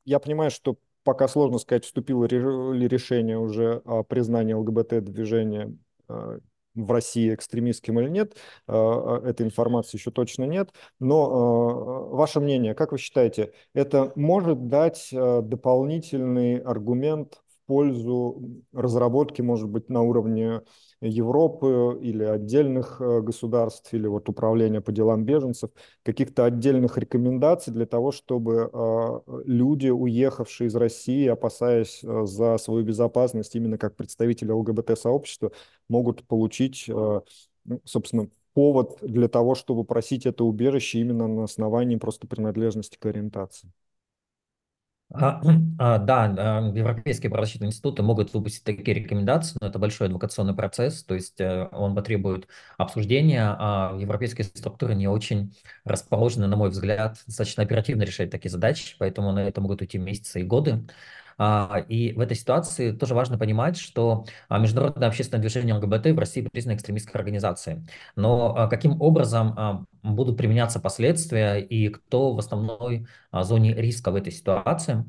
я 0.04 0.19
понимаю, 0.19 0.52
что 0.52 0.78
пока 1.04 1.28
сложно 1.28 1.60
сказать, 1.60 1.86
вступило 1.86 2.26
ли 2.26 2.88
решение 2.88 3.38
уже 3.38 3.82
о 3.86 4.04
признании 4.04 4.54
ЛГБТ-движения 4.54 5.73
а, 6.10 6.39
в 6.73 6.91
России 6.91 7.34
экстремистским 7.34 8.00
или 8.00 8.08
нет, 8.08 8.38
этой 8.67 9.41
информации 9.43 9.97
еще 9.97 10.12
точно 10.12 10.43
нет. 10.43 10.69
Но 11.00 12.08
ваше 12.12 12.39
мнение, 12.39 12.76
как 12.76 12.91
вы 12.91 13.00
считаете, 13.00 13.52
это 13.73 14.12
может 14.15 14.67
дать 14.67 15.10
дополнительный 15.12 16.60
аргумент 16.60 17.41
пользу 17.67 18.63
разработки, 18.73 19.41
может 19.41 19.69
быть, 19.69 19.89
на 19.89 20.01
уровне 20.01 20.62
Европы 21.01 21.99
или 22.01 22.23
отдельных 22.23 22.99
э, 22.99 23.21
государств, 23.21 23.93
или 23.93 24.08
вот 24.08 24.30
управления 24.30 24.82
по 24.82 24.91
делам 24.91 25.25
беженцев, 25.25 25.69
каких-то 26.03 26.45
отдельных 26.45 26.97
рекомендаций 26.97 27.71
для 27.71 27.86
того, 27.86 28.12
чтобы 28.12 28.71
э, 28.73 29.19
люди, 29.45 29.89
уехавшие 29.89 30.69
из 30.69 30.75
России, 30.75 31.27
опасаясь 31.27 32.03
э, 32.03 32.25
за 32.25 32.58
свою 32.58 32.84
безопасность, 32.84 33.56
именно 33.56 33.77
как 33.77 33.95
представители 33.95 34.51
ЛГБТ-сообщества, 34.51 35.51
могут 35.88 36.23
получить, 36.25 36.86
ну, 36.88 37.82
собственно, 37.84 38.30
повод 38.53 38.97
для 39.01 39.27
того, 39.27 39.53
чтобы 39.53 39.84
просить 39.84 40.25
это 40.25 40.43
убежище 40.43 40.99
именно 40.99 41.27
на 41.27 41.43
основании 41.43 41.97
просто 41.97 42.27
принадлежности 42.27 42.97
к 42.97 43.06
ориентации. 43.06 43.71
А, 45.13 45.41
а, 45.80 45.98
да, 46.00 46.26
европейские 46.74 47.30
правозащитные 47.30 47.70
институты 47.70 48.04
могут 48.04 48.34
выпустить 48.34 48.63
такие 48.63 48.93
рекомендации, 48.96 49.58
но 49.62 49.67
это 49.67 49.80
большой 49.80 50.08
адвокационный 50.08 50.54
процесс, 50.54 51.04
то 51.04 51.15
есть 51.15 51.39
э, 51.39 51.70
он 51.72 51.96
потребует 51.96 52.48
обсуждения, 52.78 53.56
а 53.58 53.96
европейские 53.98 54.43
структуры 54.46 54.96
не 54.96 55.08
очень 55.08 55.56
расположены, 55.86 56.48
на 56.48 56.58
мой 56.58 56.70
взгляд, 56.70 57.17
достаточно 57.26 57.63
оперативно 57.63 58.04
решать 58.04 58.30
такие 58.30 58.52
задачи, 58.52 58.96
поэтому 59.00 59.32
на 59.32 59.48
это 59.48 59.62
могут 59.62 59.82
уйти 59.82 59.98
месяцы 59.98 60.41
и 60.41 60.43
годы. 60.43 60.86
А, 61.38 61.86
и 61.88 62.13
в 62.13 62.19
этой 62.19 62.36
ситуации 62.36 62.91
тоже 62.91 63.13
важно 63.13 63.38
понимать, 63.38 63.78
что 63.78 64.26
а, 64.50 64.58
международное 64.58 65.08
общественное 65.08 65.41
движение 65.41 65.76
ЛГБТ 65.76 66.08
в 66.08 66.19
России 66.19 66.47
признано 66.52 66.76
экстремистской 66.76 67.19
организацией. 67.19 67.86
Но 68.15 68.56
а, 68.58 68.67
каким 68.67 69.00
образом 69.02 69.88
будут 70.02 70.38
применяться 70.38 70.80
последствия 70.80 71.58
и 71.58 71.89
кто 71.89 72.34
в 72.34 72.39
основной 72.39 73.08
зоне 73.32 73.73
риска 73.76 74.12
в 74.12 74.15
этой 74.15 74.32
ситуации? 74.32 75.06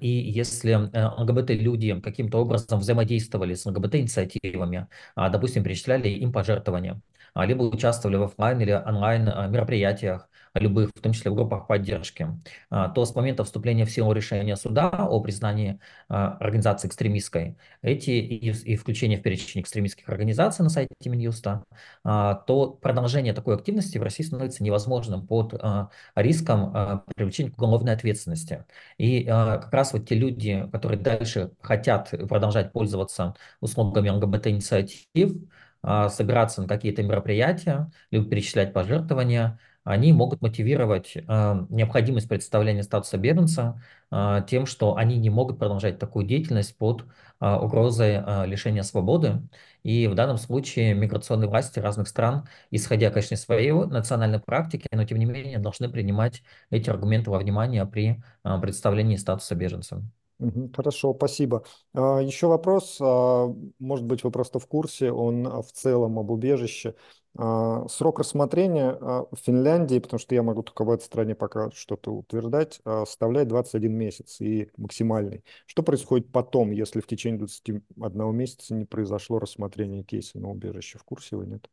И 0.00 0.08
если 0.08 0.74
ЛГБТ-люди 0.74 2.00
каким-то 2.00 2.38
образом 2.38 2.78
взаимодействовали 2.80 3.54
с 3.54 3.64
ЛГБТ-инициативами, 3.66 4.86
допустим, 5.16 5.64
перечисляли 5.64 6.08
им 6.08 6.32
пожертвования, 6.32 7.00
либо 7.34 7.62
участвовали 7.62 8.16
в 8.16 8.24
офлайн 8.24 8.60
или 8.60 8.72
онлайн 8.72 9.24
мероприятиях, 9.50 10.28
любых, 10.54 10.90
в 10.94 11.00
том 11.00 11.12
числе 11.12 11.30
в 11.30 11.34
группах 11.34 11.66
поддержки, 11.66 12.28
а, 12.70 12.88
то 12.88 13.04
с 13.04 13.14
момента 13.14 13.44
вступления 13.44 13.86
в 13.86 13.90
силу 13.90 14.12
решения 14.12 14.56
суда 14.56 14.88
о 14.90 15.20
признании 15.20 15.78
а, 16.08 16.36
организации 16.38 16.88
экстремистской, 16.88 17.56
эти 17.80 18.10
и, 18.10 18.76
включение 18.76 19.18
в 19.18 19.22
перечень 19.22 19.62
экстремистских 19.62 20.08
организаций 20.08 20.62
на 20.62 20.68
сайте 20.68 20.92
Минюста, 21.06 21.64
а, 22.04 22.34
то 22.34 22.70
продолжение 22.70 23.32
такой 23.32 23.54
активности 23.54 23.98
в 23.98 24.02
России 24.02 24.24
становится 24.24 24.62
невозможным 24.62 25.26
под 25.26 25.54
риском 26.14 27.02
привлечения 27.14 27.50
к 27.50 27.58
уголовной 27.58 27.92
ответственности. 27.92 28.64
И 28.98 29.24
как 29.24 29.72
раз 29.72 29.92
вот 29.92 30.08
те 30.08 30.14
люди, 30.14 30.66
которые 30.72 31.00
дальше 31.00 31.52
хотят 31.60 32.10
продолжать 32.28 32.72
пользоваться 32.72 33.34
услугами 33.60 34.10
ЛГБТ-инициатив, 34.10 35.32
собираться 35.82 36.62
на 36.62 36.68
какие-то 36.68 37.02
мероприятия, 37.02 37.90
либо 38.10 38.28
перечислять 38.28 38.72
пожертвования, 38.72 39.58
они 39.84 40.12
могут 40.12 40.40
мотивировать 40.42 41.16
э, 41.16 41.20
необходимость 41.70 42.28
представления 42.28 42.82
статуса 42.82 43.18
беженца 43.18 43.82
э, 44.10 44.42
тем, 44.48 44.66
что 44.66 44.96
они 44.96 45.18
не 45.18 45.30
могут 45.30 45.58
продолжать 45.58 45.98
такую 45.98 46.26
деятельность 46.26 46.76
под 46.76 47.04
э, 47.40 47.54
угрозой 47.56 48.22
э, 48.24 48.46
лишения 48.46 48.82
свободы. 48.82 49.42
И 49.82 50.06
в 50.06 50.14
данном 50.14 50.38
случае 50.38 50.94
миграционные 50.94 51.48
власти 51.48 51.78
разных 51.80 52.08
стран, 52.08 52.46
исходя, 52.70 53.10
конечно, 53.10 53.34
из 53.34 53.42
своей 53.42 53.72
национальной 53.72 54.40
практики, 54.40 54.86
но 54.92 55.04
тем 55.04 55.18
не 55.18 55.24
менее 55.24 55.58
должны 55.58 55.88
принимать 55.88 56.42
эти 56.70 56.88
аргументы 56.88 57.30
во 57.30 57.38
внимание 57.38 57.84
при 57.86 58.22
э, 58.44 58.60
представлении 58.60 59.16
статуса 59.16 59.54
беженца. 59.54 60.02
Хорошо, 60.74 61.14
спасибо. 61.14 61.64
А, 61.94 62.18
Еще 62.20 62.48
вопрос, 62.48 62.98
а, 63.00 63.46
может 63.78 64.04
быть, 64.06 64.24
вы 64.24 64.30
просто 64.32 64.58
в 64.58 64.66
курсе, 64.66 65.12
он 65.12 65.44
в 65.62 65.70
целом 65.72 66.18
об 66.18 66.30
убежище. 66.30 66.96
А, 67.36 67.86
срок 67.88 68.18
рассмотрения 68.18 68.92
в 68.92 69.36
Финляндии, 69.36 69.98
потому 69.98 70.18
что 70.20 70.34
я 70.34 70.42
могу 70.42 70.62
только 70.62 70.84
в 70.84 70.90
этой 70.90 71.04
стране 71.04 71.34
пока 71.34 71.70
что-то 71.70 72.12
утверждать, 72.12 72.80
составляет 72.84 73.48
21 73.48 73.92
месяц 73.92 74.40
и 74.40 74.70
максимальный. 74.76 75.44
Что 75.66 75.82
происходит 75.82 76.30
потом, 76.30 76.70
если 76.70 77.00
в 77.00 77.06
течение 77.06 77.38
21 77.38 78.34
месяца 78.36 78.74
не 78.74 78.84
произошло 78.84 79.38
рассмотрение 79.38 80.02
кейса 80.04 80.38
на 80.38 80.50
убежище? 80.50 80.98
В 80.98 81.04
курсе 81.04 81.36
вы 81.36 81.46
нет? 81.46 81.68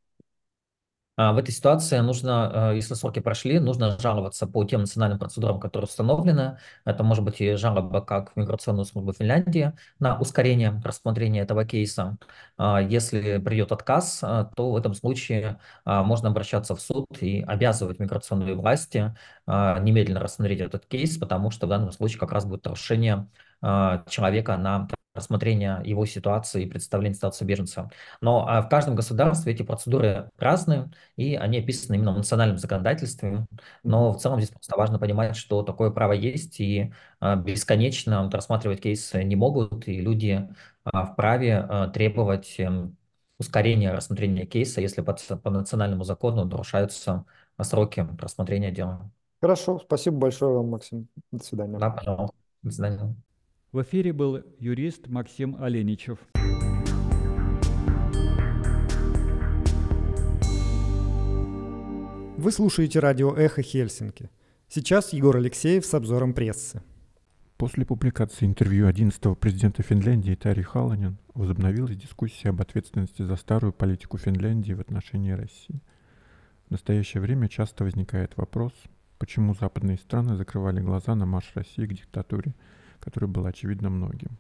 А, 1.20 1.34
в 1.34 1.38
этой 1.38 1.52
ситуации 1.52 1.98
нужно, 2.00 2.72
э, 2.72 2.76
если 2.76 2.94
сроки 2.94 3.20
прошли, 3.20 3.60
нужно 3.60 4.00
жаловаться 4.00 4.48
по 4.48 4.64
тем 4.64 4.82
национальным 4.82 5.20
процедурам, 5.20 5.60
которые 5.60 5.88
установлены. 5.88 6.60
Это 6.86 7.04
может 7.04 7.26
быть 7.26 7.42
и 7.42 7.56
жалоба 7.56 8.00
как 8.00 8.32
в 8.32 8.38
миграционную 8.38 8.86
службу 8.86 9.12
Финляндии 9.12 9.74
на 10.00 10.18
ускорение 10.18 10.82
рассмотрения 10.82 11.42
этого 11.42 11.66
кейса. 11.66 12.18
А, 12.58 12.82
если 12.82 13.38
придет 13.40 13.74
отказ, 13.74 14.22
э, 14.24 14.46
то 14.56 14.72
в 14.72 14.78
этом 14.78 14.94
случае 14.94 15.60
а, 15.84 16.04
можно 16.04 16.30
обращаться 16.30 16.74
в 16.74 16.80
суд 16.80 17.06
и 17.20 17.42
обязывать 17.42 18.00
миграционные 18.00 18.56
власти 18.56 19.14
немедленно 19.46 20.20
рассмотреть 20.22 20.62
этот 20.62 20.86
кейс, 20.86 21.18
потому 21.18 21.52
что 21.52 21.66
в 21.66 21.70
данном 21.70 21.92
случае 21.92 22.20
как 22.20 22.32
раз 22.32 22.46
будет 22.46 22.64
нарушение 22.66 23.28
человека 23.62 24.58
на 24.58 24.88
рассмотрения 25.20 25.82
его 25.86 26.06
ситуации 26.06 26.64
и 26.64 26.70
представления 26.70 27.16
статуса 27.16 27.46
беженца. 27.46 27.90
Но 28.22 28.48
а 28.48 28.62
в 28.62 28.70
каждом 28.70 28.96
государстве 28.96 29.54
эти 29.54 29.64
процедуры 29.64 30.30
разные, 30.38 30.92
и 31.16 31.36
они 31.36 31.60
описаны 31.60 31.96
именно 31.96 32.14
в 32.14 32.18
национальном 32.18 32.58
законодательстве. 32.58 33.46
Но 33.84 34.12
в 34.14 34.20
целом 34.20 34.40
здесь 34.40 34.52
просто 34.52 34.76
важно 34.78 35.00
понимать, 35.00 35.36
что 35.36 35.64
такое 35.64 35.92
право 35.92 36.14
есть, 36.14 36.60
и 36.60 36.92
а, 37.20 37.36
бесконечно 37.36 38.30
рассматривать 38.32 38.82
кейсы 38.82 39.24
не 39.24 39.36
могут, 39.36 39.88
и 39.88 40.02
люди 40.02 40.48
а, 40.84 41.06
вправе 41.06 41.68
требовать 41.94 42.56
эм, 42.60 42.98
ускорения 43.38 43.92
рассмотрения 43.92 44.46
кейса, 44.46 44.82
если 44.82 45.02
по, 45.02 45.14
по 45.14 45.50
национальному 45.50 46.04
закону 46.04 46.46
нарушаются 46.46 47.26
сроки 47.62 48.08
рассмотрения 48.20 48.72
дела. 48.72 49.12
Хорошо, 49.42 49.80
спасибо 49.80 50.18
большое 50.18 50.54
вам, 50.54 50.70
Максим. 50.70 51.08
До 51.32 51.44
свидания. 51.44 51.80
Да, 51.80 51.90
пожалуйста. 51.90 52.36
До 52.62 52.72
свидания. 52.72 53.29
В 53.72 53.84
эфире 53.84 54.14
был 54.14 54.44
юрист 54.58 55.10
Максим 55.10 55.56
Оленичев. 55.62 56.18
Вы 62.36 62.52
слушаете 62.52 62.98
радио 62.98 63.36
«Эхо 63.36 63.62
Хельсинки». 63.62 64.32
Сейчас 64.70 65.14
Егор 65.14 65.38
Алексеев 65.38 65.86
с 65.86 65.94
обзором 65.94 66.34
прессы. 66.34 66.82
После 67.58 67.86
публикации 67.86 68.48
интервью 68.48 68.90
11-го 68.90 69.36
президента 69.36 69.84
Финляндии 69.84 70.34
Тари 70.34 70.64
Халанин 70.64 71.20
возобновилась 71.36 71.96
дискуссия 71.96 72.50
об 72.50 72.62
ответственности 72.62 73.22
за 73.22 73.36
старую 73.36 73.72
политику 73.72 74.18
Финляндии 74.18 74.74
в 74.74 74.80
отношении 74.80 75.34
России. 75.34 75.84
В 76.70 76.72
настоящее 76.72 77.22
время 77.22 77.48
часто 77.48 77.84
возникает 77.84 78.36
вопрос, 78.36 78.74
почему 79.20 79.54
западные 79.54 80.00
страны 80.00 80.38
закрывали 80.38 80.82
глаза 80.82 81.14
на 81.14 81.28
марш 81.28 81.52
России 81.54 81.86
к 81.86 81.94
диктатуре– 81.94 82.56
которое 83.00 83.28
было 83.28 83.50
очевидно 83.50 83.90
многим. 83.90 84.38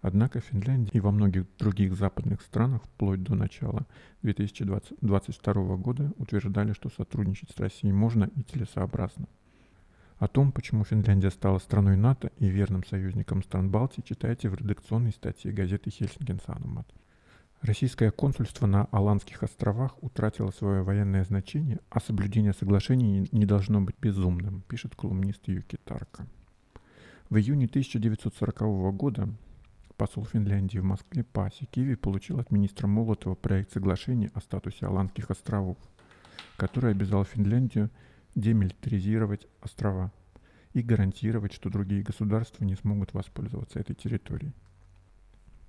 Однако 0.00 0.40
в 0.40 0.44
Финляндии 0.44 0.90
и 0.92 1.00
во 1.00 1.10
многих 1.10 1.46
других 1.58 1.96
западных 1.96 2.42
странах 2.42 2.82
вплоть 2.84 3.22
до 3.22 3.34
начала 3.34 3.86
2022 4.20 5.76
года 5.76 6.12
утверждали, 6.18 6.74
что 6.74 6.90
сотрудничать 6.90 7.50
с 7.50 7.58
Россией 7.58 7.94
можно 7.94 8.30
и 8.36 8.42
целесообразно. 8.42 9.26
О 10.18 10.28
том, 10.28 10.52
почему 10.52 10.84
Финляндия 10.84 11.30
стала 11.30 11.58
страной 11.58 11.96
НАТО 11.96 12.30
и 12.38 12.48
верным 12.48 12.84
союзником 12.84 13.42
стран 13.42 13.70
Балтии, 13.70 14.02
читайте 14.06 14.50
в 14.50 14.54
редакционной 14.54 15.12
статье 15.12 15.52
газеты 15.52 15.90
«Хельсинген 15.90 16.38
Санумат». 16.46 16.86
Российское 17.62 18.10
консульство 18.10 18.66
на 18.66 18.84
Аландских 18.90 19.42
островах 19.42 19.96
утратило 20.02 20.50
свое 20.50 20.82
военное 20.82 21.24
значение, 21.24 21.80
а 21.88 21.98
соблюдение 21.98 22.52
соглашений 22.52 23.26
не 23.32 23.46
должно 23.46 23.80
быть 23.80 23.96
безумным, 23.98 24.62
пишет 24.68 24.94
колумнист 24.94 25.48
Юки 25.48 25.78
Тарка. 25.82 26.26
В 27.30 27.36
июне 27.36 27.66
1940 27.66 28.94
года 28.94 29.28
посол 29.96 30.24
Финляндии 30.26 30.78
в 30.78 30.84
Москве 30.84 31.24
Паси 31.24 31.64
Киви 31.64 31.94
получил 31.94 32.38
от 32.38 32.50
министра 32.50 32.86
Молотова 32.86 33.34
проект 33.34 33.72
соглашения 33.72 34.30
о 34.34 34.40
статусе 34.40 34.86
Аландских 34.86 35.30
островов, 35.30 35.78
который 36.56 36.90
обязал 36.90 37.24
Финляндию 37.24 37.90
демилитаризировать 38.34 39.46
острова 39.62 40.12
и 40.74 40.82
гарантировать, 40.82 41.54
что 41.54 41.70
другие 41.70 42.02
государства 42.02 42.64
не 42.64 42.74
смогут 42.74 43.14
воспользоваться 43.14 43.78
этой 43.78 43.94
территорией. 43.94 44.52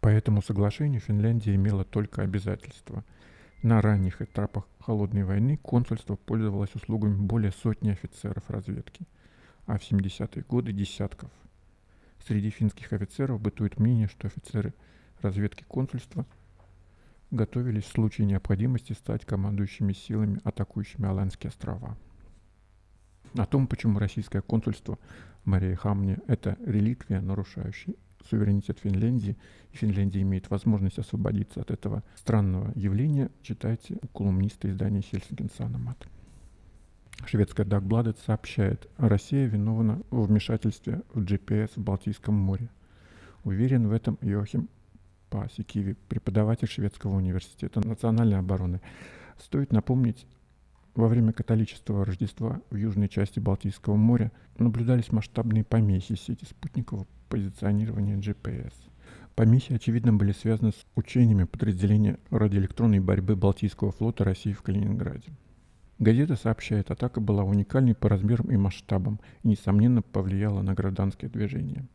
По 0.02 0.10
этому 0.10 0.42
соглашению 0.42 1.00
Финляндия 1.00 1.56
имела 1.56 1.86
только 1.86 2.22
обязательства. 2.22 3.04
На 3.64 3.82
ранних 3.82 4.22
этапах 4.22 4.68
Холодной 4.80 5.24
войны 5.24 5.58
консульство 5.58 6.16
пользовалось 6.16 6.76
услугами 6.76 7.16
более 7.16 7.52
сотни 7.52 7.90
офицеров 7.90 8.48
разведки, 8.50 9.08
а 9.66 9.78
в 9.78 9.82
70-е 9.82 10.44
годы 10.44 10.72
десятков– 10.72 11.32
Среди 12.28 12.50
финских 12.50 12.92
офицеров 12.92 13.40
бытует 13.40 13.80
мнение, 13.80 14.08
что 14.08 14.28
офицеры 14.28 14.74
разведки 15.22 15.64
консульства 15.68 16.26
готовились 17.30 17.84
в 17.84 17.92
случае 17.92 18.26
необходимости 18.26 18.94
стать 18.94 19.26
командующими 19.26 19.94
силами, 19.94 20.40
атакующими 20.44 21.08
Аланские 21.08 21.50
острова. 21.50 21.96
О 23.36 23.46
том, 23.46 23.68
почему 23.68 24.00
российское 24.00 24.42
консульство 24.42 24.98
в 25.44 25.48
Мария-Хамне– 25.48 26.18
это 26.28 26.58
реликвия, 26.66 27.22
нарушающая 27.22 27.94
суверенитет 28.28 28.80
Финляндии, 28.80 29.38
и 29.72 29.78
Финляндия 29.78 30.22
имеет 30.22 30.50
возможность 30.50 30.98
освободиться 30.98 31.62
от 31.62 31.70
этого 31.70 32.04
странного 32.16 32.72
явления, 32.76 33.30
читайте 33.44 34.00
у 34.02 34.08
колумниста 34.08 34.68
издания 34.68 35.02
«Хельсинген 35.02 35.52
Санамат». 35.56 36.08
Шведская 37.24 37.66
Дагбладет 37.66 38.18
сообщает, 38.20 38.90
Россия 38.98 39.48
виновна 39.48 40.02
в 40.12 40.26
вмешательстве 40.26 41.02
в 41.14 41.24
GPS 41.24 41.72
в 41.76 41.80
Балтийском 41.80 42.36
море. 42.36 42.70
Уверен 43.44 43.88
в 43.88 43.94
этом 43.94 44.18
Йохим 44.22 44.70
Пасикиви, 45.30 45.96
преподаватель 46.08 46.68
Шведского 46.68 47.16
университета 47.16 47.86
национальной 47.86 48.40
обороны. 48.40 48.82
Стоит 49.38 49.72
напомнить 49.72 50.26
Во 50.96 51.10
время 51.10 51.34
католического 51.34 52.06
Рождества 52.06 52.62
в 52.70 52.76
южной 52.76 53.10
части 53.10 53.40
Балтийского 53.40 53.96
моря 53.96 54.32
наблюдались 54.58 55.12
масштабные 55.12 55.66
помехи 55.66 56.16
сети 56.16 56.46
спутникового 56.46 57.06
позиционирования 57.28 58.18
GPS. 58.18 58.74
Помехи, 59.36 59.74
очевидно, 59.74 60.14
были 60.14 60.32
связаны 60.32 60.72
с 60.72 60.86
учениями 60.96 61.44
подразделения 61.44 62.18
радиоэлектронной 62.30 63.02
борьбы 63.02 63.36
Балтийского 63.36 63.92
флота 63.92 64.24
России 64.24 64.54
в 64.54 64.62
Калининграде. 64.62 65.34
Газета 65.98 66.36
сообщает, 66.36 66.92
атака 66.92 67.22
была 67.22 67.44
уникальной 67.44 67.96
по 67.96 68.10
размерам 68.10 68.52
и 68.52 68.58
масштабам 68.58 69.20
и, 69.44 69.50
несомненно, 69.50 70.02
повлияла 70.02 70.62
на 70.62 70.74
гражданское 70.74 71.30
движение. 71.30 71.86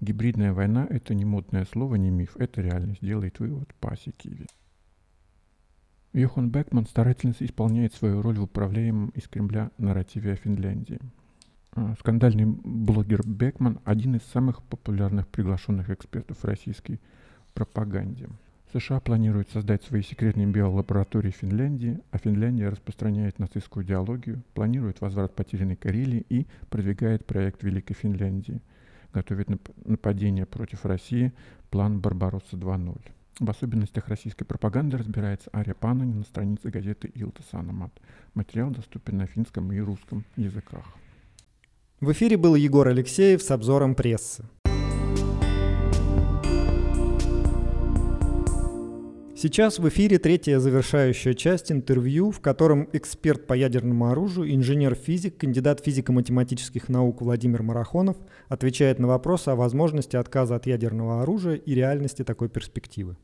Гибридная 0.00 0.52
война– 0.52 0.86
это 0.90 1.14
не 1.14 1.24
модное 1.24 1.66
слово, 1.66 1.96
не 1.96 2.10
миф, 2.10 2.36
это 2.36 2.62
реальность, 2.62 3.02
делает 3.02 3.38
вывод 3.38 3.72
Паси 3.80 4.12
Киви. 4.12 4.46
Йохан 6.14 6.50
Бекман 6.50 6.86
старательно 6.86 7.34
исполняет 7.38 7.94
свою 7.94 8.20
роль 8.20 8.38
в 8.38 8.42
управляемом 8.42 9.10
из 9.10 9.28
Кремля 9.28 9.70
нарративе 9.78 10.32
о 10.32 10.36
Финляндии. 10.36 10.98
А, 11.74 11.94
скандальный 12.00 12.46
блогер 12.46 13.26
Бекман– 13.26 13.80
один 13.84 14.16
из 14.16 14.22
самых 14.22 14.62
популярных 14.62 15.28
приглашенных 15.28 15.88
экспертов 15.88 16.38
в 16.38 16.44
российской 16.44 17.00
пропаганде. 17.54 18.28
США 18.72 19.00
планируют 19.00 19.50
создать 19.50 19.82
свои 19.82 20.02
секретные 20.02 20.46
биолаборатории 20.46 21.30
в 21.30 21.36
Финляндии, 21.36 22.00
а 22.10 22.18
Финляндия 22.18 22.68
распространяет 22.70 23.38
нацистскую 23.38 23.84
идеологию, 23.84 24.42
планирует 24.54 25.00
возврат 25.00 25.34
потерянной 25.34 25.76
Карелии 25.76 26.24
и 26.28 26.46
продвигает 26.70 27.26
проект 27.26 27.62
Великой 27.62 27.94
Финляндии, 27.94 28.62
готовит 29.12 29.48
нападение 29.84 30.46
против 30.46 30.86
России, 30.86 31.32
план 31.70 32.00
«Барбаросса 32.00 32.56
2.0». 32.56 32.98
В 33.40 33.50
особенностях 33.50 34.08
российской 34.08 34.44
пропаганды 34.44 34.96
разбирается 34.96 35.50
Ария 35.54 35.74
Панани 35.74 36.14
на 36.14 36.24
странице 36.24 36.70
газеты 36.70 37.08
«Илта 37.08 37.42
Санамат». 37.50 37.92
Материал 38.34 38.70
доступен 38.70 39.18
на 39.18 39.26
финском 39.26 39.70
и 39.72 39.80
русском 39.80 40.24
языках. 40.36 40.84
В 42.00 42.10
эфире 42.12 42.36
был 42.36 42.54
Егор 42.54 42.88
Алексеев 42.88 43.42
с 43.42 43.50
обзором 43.50 43.94
прессы. 43.94 44.44
Сейчас 49.42 49.80
в 49.80 49.88
эфире 49.88 50.20
третья 50.20 50.60
завершающая 50.60 51.34
часть 51.34 51.72
интервью, 51.72 52.30
в 52.30 52.40
котором 52.40 52.88
эксперт 52.92 53.48
по 53.48 53.54
ядерному 53.54 54.08
оружию, 54.08 54.54
инженер-физик, 54.54 55.36
кандидат 55.36 55.80
физико-математических 55.80 56.88
наук 56.88 57.22
Владимир 57.22 57.64
Марахонов 57.64 58.16
отвечает 58.48 59.00
на 59.00 59.08
вопросы 59.08 59.48
о 59.48 59.56
возможности 59.56 60.14
отказа 60.14 60.54
от 60.54 60.66
ядерного 60.66 61.22
оружия 61.22 61.56
и 61.56 61.74
реальности 61.74 62.22
такой 62.22 62.50
перспективы. 62.50 63.16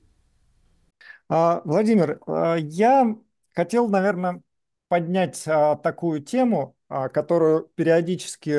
А, 1.28 1.62
Владимир, 1.64 2.18
а, 2.26 2.56
я 2.56 3.16
хотел, 3.54 3.88
наверное, 3.88 4.42
поднять 4.88 5.40
а, 5.46 5.76
такую 5.76 6.20
тему, 6.20 6.74
которую 6.88 7.70
периодически 7.76 8.50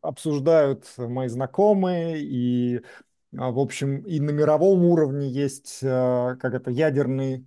обсуждают 0.00 0.86
мои 0.96 1.28
знакомые 1.28 2.22
и 2.22 2.80
в 3.36 3.58
общем, 3.58 4.00
и 4.06 4.20
на 4.20 4.30
мировом 4.30 4.84
уровне 4.84 5.28
есть 5.28 5.80
а, 5.82 6.36
как 6.36 6.54
это 6.54 6.70
ядерный 6.70 7.46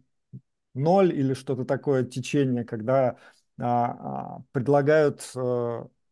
ноль 0.73 1.13
или 1.13 1.33
что-то 1.33 1.65
такое 1.65 2.03
течение, 2.05 2.65
когда 2.65 3.17
а, 3.59 4.41
предлагают 4.51 5.21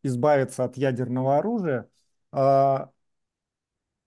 избавиться 0.04 0.64
от 0.66 0.78
ядерного 0.78 1.38
оружия. 1.38 1.90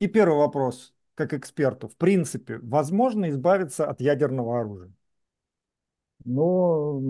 И 0.01 0.07
первый 0.09 0.39
вопрос, 0.39 0.95
как 1.15 1.35
эксперту, 1.35 1.89
в 1.89 1.97
принципе, 1.97 2.59
возможно 2.63 3.29
избавиться 3.31 3.89
от 3.89 4.01
ядерного 4.01 4.61
оружия? 4.61 4.93
Ну, 6.25 7.01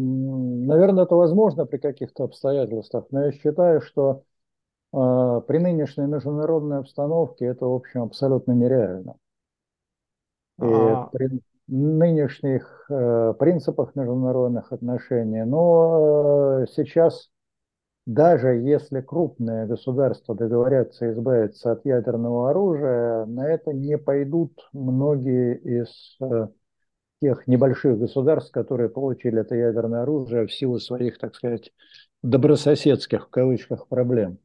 наверное, 0.67 1.05
это 1.05 1.15
возможно 1.17 1.65
при 1.67 1.79
каких-то 1.79 2.25
обстоятельствах, 2.25 3.07
но 3.11 3.25
я 3.25 3.33
считаю, 3.33 3.81
что 3.81 4.11
а, 4.11 4.28
при 5.46 5.59
нынешней 5.59 6.07
международной 6.07 6.78
обстановке 6.78 7.46
это, 7.46 7.66
в 7.66 7.74
общем, 7.74 8.03
абсолютно 8.03 8.53
нереально. 8.53 9.16
И 10.61 10.64
а... 10.64 11.09
при 11.12 11.40
нынешних 11.68 12.86
э, 12.88 13.34
принципах 13.38 13.94
международных 13.94 14.72
отношений, 14.72 15.44
но 15.44 16.62
э, 16.62 16.66
сейчас 16.74 17.28
даже 18.09 18.55
если 18.55 19.03
крупные 19.03 19.66
государства 19.66 20.34
договорятся 20.34 21.12
избавиться 21.12 21.72
от 21.72 21.84
ядерного 21.84 22.49
оружия, 22.49 23.26
на 23.26 23.46
это 23.46 23.74
не 23.74 23.99
пойдут 23.99 24.66
многие 24.72 25.59
из 25.59 26.16
э, 26.22 26.49
тех 27.20 27.46
небольших 27.46 27.99
государств, 27.99 28.51
которые 28.51 28.88
получили 28.88 29.42
это 29.42 29.55
ядерное 29.55 30.03
оружие 30.03 30.46
в 30.46 30.53
силу 30.55 30.78
своих, 30.78 31.18
так 31.18 31.34
сказать, 31.34 31.70
добрососедских 32.22 33.26
в 33.26 33.30
кавычках 33.30 33.88
проблем. 33.88 34.38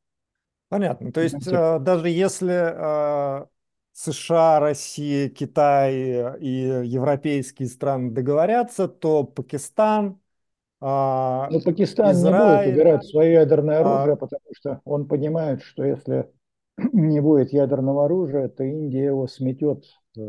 Понятно. 0.73 1.11
То 1.11 1.21
есть 1.21 1.47
э, 1.47 1.79
даже 1.79 2.09
если 2.09 3.41
э, 3.41 3.45
США, 3.91 4.59
Россия, 4.59 5.29
Китай 5.29 5.93
и 6.39 6.81
европейские 6.83 7.67
страны 7.67 8.09
договорятся, 8.09 8.87
то 8.87 9.23
Пакистан, 9.23 10.19
э, 10.81 10.85
ну, 10.85 11.61
Пакистан 11.63 12.13
Израиль, 12.13 12.69
не 12.69 12.71
будет 12.71 12.75
убирать 12.75 13.05
свое 13.05 13.33
ядерное 13.33 13.81
оружие, 13.81 14.13
а... 14.13 14.15
потому 14.15 14.41
что 14.51 14.81
он 14.83 15.07
понимает, 15.07 15.61
что 15.61 15.83
если 15.83 16.31
не 16.91 17.21
будет 17.21 17.53
ядерного 17.53 18.05
оружия, 18.05 18.47
то 18.47 18.63
Индия 18.63 19.05
его 19.05 19.27
сметет 19.27 19.85
э, 20.17 20.21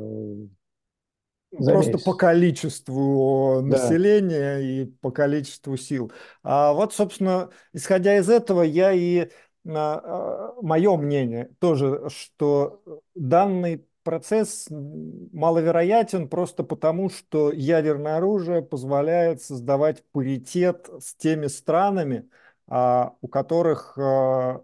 Просто 1.57 1.93
месяц. 1.93 2.05
по 2.05 2.15
количеству 2.15 3.61
да. 3.63 3.79
населения 3.79 4.59
и 4.59 4.85
по 4.87 5.11
количеству 5.11 5.77
сил. 5.77 6.11
А 6.43 6.73
вот, 6.73 6.93
собственно, 6.93 7.51
исходя 7.73 8.17
из 8.17 8.29
этого, 8.29 8.63
я 8.63 8.93
и 8.93 9.21
а, 9.21 9.29
мое 9.65 10.97
мнение 10.97 11.51
тоже, 11.59 12.09
что 12.11 12.83
данный 13.15 13.87
процесс 14.05 14.69
маловероятен 14.71 16.29
просто 16.29 16.63
потому, 16.63 17.11
что 17.11 17.51
ядерное 17.51 18.19
оружие 18.19 18.63
позволяет 18.63 19.43
создавать 19.43 20.05
паритет 20.13 20.89
с 21.01 21.15
теми 21.17 21.47
странами, 21.49 22.29
а, 22.69 23.17
у 23.21 23.29
которых 23.29 23.99
а, 23.99 24.63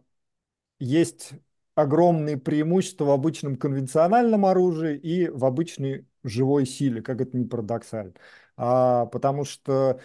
есть 0.78 1.32
огромные 1.74 2.36
преимущества 2.36 3.07
в 3.07 3.11
обычном 3.11 3.57
конвенциональном 3.57 4.46
оружии 4.46 4.96
и 4.98 5.28
в 5.28 5.44
обычной 5.44 6.07
живой 6.22 6.66
силе, 6.66 7.03
как 7.03 7.20
это 7.20 7.36
ни 7.36 7.44
парадоксально. 7.44 8.12
Потому 8.57 9.46
что 9.46 10.01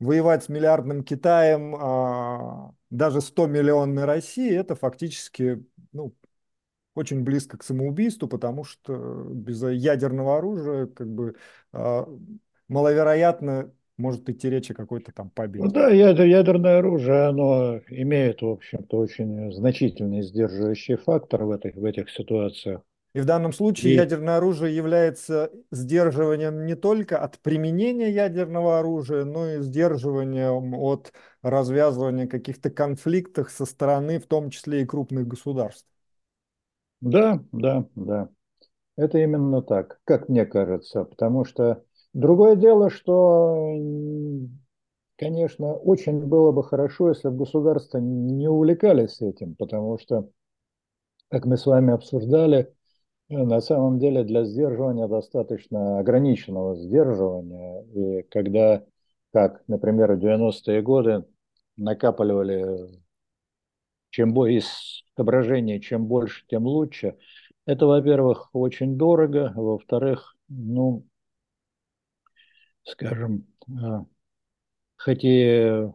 воевать 0.00 0.44
с 0.44 0.48
миллиардным 0.48 1.04
Китаем, 1.04 1.74
а, 1.76 2.72
даже 2.90 3.20
100-миллионной 3.20 4.04
России, 4.04 4.54
это 4.54 4.74
фактически 4.74 5.64
ну, 5.92 6.14
очень 6.94 7.22
близко 7.22 7.58
к 7.58 7.64
самоубийству, 7.64 8.28
потому 8.28 8.64
что 8.64 9.24
без 9.30 9.62
ядерного 9.62 10.38
оружия 10.38 10.86
как 10.86 11.08
бы 11.08 11.36
а, 11.72 12.08
маловероятно 12.68 13.72
может 13.96 14.28
идти 14.28 14.50
речь 14.50 14.70
о 14.70 14.74
какой-то 14.74 15.12
там 15.12 15.30
победе. 15.30 15.64
Ну 15.64 15.70
да, 15.70 15.88
ядерное 15.88 16.78
оружие, 16.78 17.28
оно 17.28 17.80
имеет, 17.88 18.42
в 18.42 18.48
общем-то, 18.48 18.96
очень 18.98 19.52
значительный 19.52 20.22
сдерживающий 20.22 20.96
фактор 20.96 21.44
в 21.44 21.50
этих, 21.52 21.74
в 21.76 21.84
этих 21.84 22.10
ситуациях. 22.10 22.82
И 23.14 23.20
в 23.20 23.24
данном 23.26 23.52
случае 23.52 23.94
и... 23.94 23.94
ядерное 23.94 24.38
оружие 24.38 24.74
является 24.74 25.50
сдерживанием 25.70 26.66
не 26.66 26.74
только 26.74 27.16
от 27.18 27.38
применения 27.38 28.10
ядерного 28.10 28.80
оружия, 28.80 29.24
но 29.24 29.48
и 29.52 29.60
сдерживанием 29.60 30.74
от 30.74 31.12
развязывания 31.40 32.26
каких-то 32.26 32.70
конфликтов 32.70 33.50
со 33.52 33.66
стороны, 33.66 34.18
в 34.18 34.26
том 34.26 34.50
числе 34.50 34.82
и 34.82 34.86
крупных 34.86 35.28
государств. 35.28 35.86
Да, 37.00 37.40
да, 37.52 37.86
да. 37.94 38.28
Это 38.96 39.18
именно 39.18 39.62
так, 39.62 40.00
как 40.04 40.28
мне 40.28 40.46
кажется, 40.46 41.04
потому 41.04 41.44
что 41.44 41.84
другое 42.14 42.56
дело, 42.56 42.90
что, 42.90 43.74
конечно, 45.16 45.74
очень 45.74 46.20
было 46.26 46.52
бы 46.52 46.64
хорошо, 46.64 47.08
если 47.10 47.28
бы 47.28 47.38
государства 47.38 47.98
не 47.98 48.48
увлекались 48.48 49.20
этим, 49.20 49.54
потому 49.56 49.98
что, 49.98 50.28
как 51.28 51.44
мы 51.46 51.56
с 51.56 51.66
вами 51.66 51.92
обсуждали, 51.92 52.72
на 53.36 53.60
самом 53.60 53.98
деле 53.98 54.24
для 54.24 54.44
сдерживания 54.44 55.08
достаточно 55.08 55.98
ограниченного 55.98 56.76
сдерживания. 56.76 57.82
И 57.94 58.22
когда, 58.30 58.84
как, 59.32 59.62
например, 59.68 60.12
в 60.14 60.18
90-е 60.18 60.82
годы 60.82 61.24
накапливали 61.76 62.88
чем 64.10 64.32
из 64.46 65.02
соображений, 65.16 65.80
чем 65.80 66.06
больше, 66.06 66.44
тем 66.46 66.66
лучше. 66.66 67.16
Это, 67.66 67.86
во-первых, 67.86 68.48
очень 68.52 68.96
дорого, 68.96 69.52
во-вторых, 69.56 70.36
ну, 70.48 71.04
скажем, 72.84 73.46
а, 73.82 74.04
хоть 74.96 75.24
и 75.24 75.88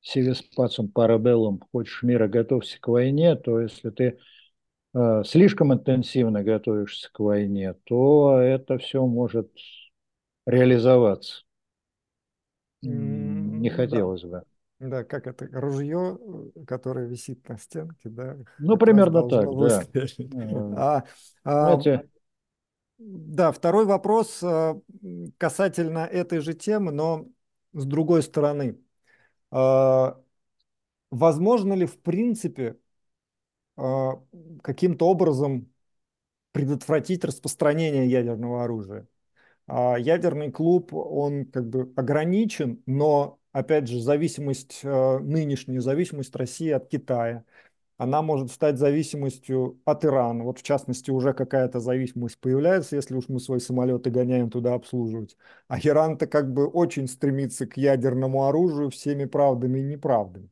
сивиспацум 0.00 0.88
парабеллум, 0.88 1.62
хочешь 1.72 2.02
мира, 2.02 2.28
готовься 2.28 2.78
к 2.80 2.88
войне, 2.88 3.36
то 3.36 3.60
если 3.60 3.90
ты 3.90 4.18
слишком 5.24 5.72
интенсивно 5.72 6.42
готовишься 6.42 7.10
к 7.12 7.20
войне, 7.20 7.74
то 7.84 8.38
это 8.40 8.78
все 8.78 9.04
может 9.06 9.50
реализоваться. 10.46 11.42
не 12.82 13.70
хотелось 13.70 14.22
да. 14.22 14.28
бы. 14.28 14.44
Да, 14.80 15.02
как 15.02 15.26
это, 15.26 15.48
ружье, 15.50 16.18
э, 16.20 16.64
которое 16.64 17.06
висит 17.06 17.48
на 17.48 17.58
стенке, 17.58 18.08
да? 18.08 18.36
Ну, 18.60 18.76
примерно 18.76 19.28
так, 19.28 19.48
да. 19.56 19.82
А, 20.76 21.04
а, 21.44 21.80
да, 22.98 23.52
второй 23.52 23.86
вопрос 23.86 24.42
касательно 25.36 25.98
этой 25.98 26.38
же 26.40 26.54
темы, 26.54 26.92
но 26.92 27.26
с 27.72 27.84
другой 27.86 28.22
стороны. 28.22 28.78
А, 29.50 30.20
возможно 31.10 31.72
ли, 31.74 31.86
в 31.86 32.00
принципе, 32.00 32.76
каким-то 34.62 35.06
образом 35.08 35.72
предотвратить 36.52 37.24
распространение 37.24 38.08
ядерного 38.10 38.64
оружия? 38.64 39.06
А, 39.66 39.96
ядерный 39.98 40.50
клуб, 40.50 40.92
он 40.94 41.46
как 41.46 41.68
бы 41.68 41.92
ограничен, 41.96 42.82
но, 42.86 43.38
опять 43.52 43.88
же, 43.88 44.00
зависимость, 44.00 44.80
нынешняя 44.84 45.80
зависимость 45.80 46.34
России 46.36 46.70
от 46.70 46.88
Китая, 46.88 47.44
она 47.98 48.22
может 48.22 48.52
стать 48.52 48.78
зависимостью 48.78 49.80
от 49.84 50.04
Ирана. 50.04 50.44
Вот 50.44 50.60
в 50.60 50.62
частности 50.62 51.10
уже 51.10 51.32
какая-то 51.32 51.80
зависимость 51.80 52.38
появляется, 52.38 52.94
если 52.94 53.16
уж 53.16 53.28
мы 53.28 53.40
свои 53.40 53.58
самолеты 53.58 54.10
гоняем 54.10 54.50
туда 54.50 54.74
обслуживать. 54.74 55.36
А 55.66 55.80
Иран-то 55.80 56.28
как 56.28 56.52
бы 56.52 56.68
очень 56.68 57.08
стремится 57.08 57.66
к 57.66 57.76
ядерному 57.76 58.46
оружию 58.46 58.90
всеми 58.90 59.24
правдами 59.24 59.80
и 59.80 59.82
неправдами. 59.82 60.48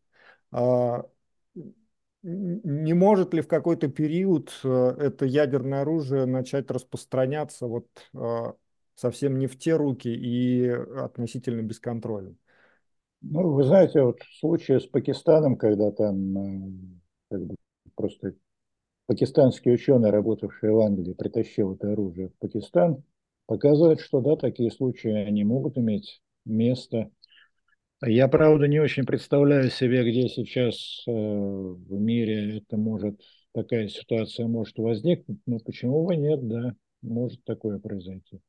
Не 2.28 2.92
может 2.92 3.34
ли 3.34 3.40
в 3.40 3.46
какой-то 3.46 3.86
период 3.86 4.52
э, 4.64 4.68
это 4.98 5.24
ядерное 5.26 5.82
оружие 5.82 6.26
начать 6.26 6.68
распространяться 6.72 7.68
вот 7.68 7.86
э, 8.14 8.52
совсем 8.96 9.38
не 9.38 9.46
в 9.46 9.56
те 9.56 9.76
руки 9.76 10.08
и 10.08 10.66
относительно 10.68 11.62
бесконтрольно? 11.62 12.34
Ну, 13.22 13.52
вы 13.52 13.62
знаете, 13.62 14.02
вот 14.02 14.20
в 14.22 14.38
случае 14.40 14.80
с 14.80 14.86
Пакистаном, 14.86 15.56
когда 15.56 15.92
там 15.92 16.38
э, 16.38 16.70
как 17.30 17.46
бы 17.46 17.54
просто 17.94 18.34
пакистанский 19.06 19.72
ученый, 19.74 20.10
работавший 20.10 20.72
в 20.72 20.80
Англии, 20.80 21.14
притащил 21.14 21.74
это 21.74 21.92
оружие 21.92 22.30
в 22.30 22.34
Пакистан, 22.38 23.04
показывает, 23.46 24.00
что 24.00 24.20
да, 24.20 24.36
такие 24.36 24.70
случаи, 24.72 25.10
они 25.12 25.44
могут 25.44 25.78
иметь 25.78 26.22
место. 26.44 27.10
Я, 28.02 28.28
правда, 28.28 28.68
не 28.68 28.78
очень 28.78 29.04
представляю 29.04 29.70
себе, 29.70 30.08
где 30.08 30.28
сейчас 30.28 31.02
э, 31.06 31.10
в 31.10 31.92
мире 31.92 32.58
это 32.58 32.76
может, 32.76 33.20
такая 33.52 33.88
ситуация 33.88 34.46
может 34.46 34.78
возникнуть, 34.78 35.40
но 35.46 35.58
почему 35.58 36.04
бы 36.04 36.16
нет, 36.16 36.46
да, 36.46 36.74
может 37.00 37.42
такое 37.44 37.78
произойти 37.78 38.40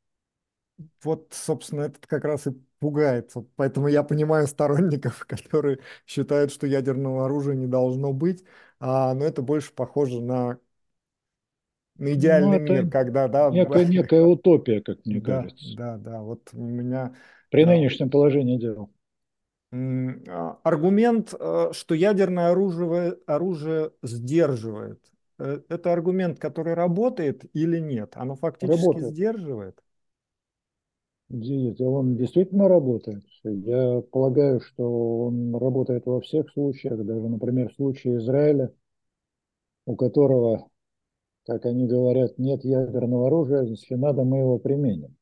вот, 1.03 1.27
собственно, 1.31 1.81
это 1.83 1.99
как 2.07 2.23
раз 2.25 2.47
и 2.47 2.51
пугает. 2.79 3.33
Поэтому 3.55 3.87
я 3.87 4.03
понимаю 4.03 4.47
сторонников, 4.47 5.25
которые 5.27 5.79
считают, 6.05 6.51
что 6.51 6.67
ядерного 6.67 7.25
оружия 7.25 7.55
не 7.55 7.67
должно 7.67 8.13
быть, 8.13 8.43
а, 8.79 9.13
но 9.13 9.25
это 9.25 9.41
больше 9.41 9.73
похоже 9.73 10.21
на, 10.21 10.59
на 11.97 12.13
идеальный 12.13 12.59
ну, 12.59 12.73
мир, 12.73 12.89
когда, 12.89 13.27
да... 13.27 13.49
Некая, 13.49 13.85
некая 13.85 14.23
утопия, 14.23 14.81
как 14.81 15.05
мне 15.05 15.19
да, 15.21 15.43
кажется. 15.43 15.75
Да, 15.75 15.97
да, 15.97 16.21
вот 16.21 16.49
у 16.53 16.61
меня... 16.63 17.15
При 17.49 17.63
да, 17.63 17.71
нынешнем 17.71 18.09
положении 18.09 18.57
дел. 18.57 18.89
А, 19.72 20.57
аргумент, 20.63 21.34
э, 21.38 21.70
что 21.74 21.93
ядерное 21.93 22.51
оружие, 22.51 23.18
оружие 23.26 23.91
сдерживает, 24.01 25.01
э, 25.39 25.61
это 25.68 25.91
аргумент, 25.91 26.39
который 26.39 26.74
работает 26.74 27.43
или 27.53 27.80
нет? 27.80 28.13
Оно 28.15 28.36
фактически 28.36 28.82
работает. 28.82 29.13
сдерживает? 29.13 29.84
Нет, 31.30 31.80
он 31.82 32.15
действительно 32.18 32.68
работает. 32.70 33.24
Я 33.43 34.01
полагаю, 34.01 34.61
что 34.61 35.28
он 35.28 35.55
работает 35.55 36.05
во 36.05 36.22
всех 36.22 36.49
случаях, 36.51 37.03
даже, 37.05 37.28
например, 37.28 37.70
в 37.72 37.76
случае 37.76 38.18
Израиля, 38.18 38.74
у 39.88 39.95
которого, 39.95 40.70
как 41.45 41.65
они 41.65 41.88
говорят, 41.88 42.39
нет 42.39 42.65
ядерного 42.65 43.28
оружия, 43.28 43.63
если 43.63 43.95
надо, 43.95 44.24
мы 44.24 44.39
его 44.39 44.59
применим. 44.59 45.16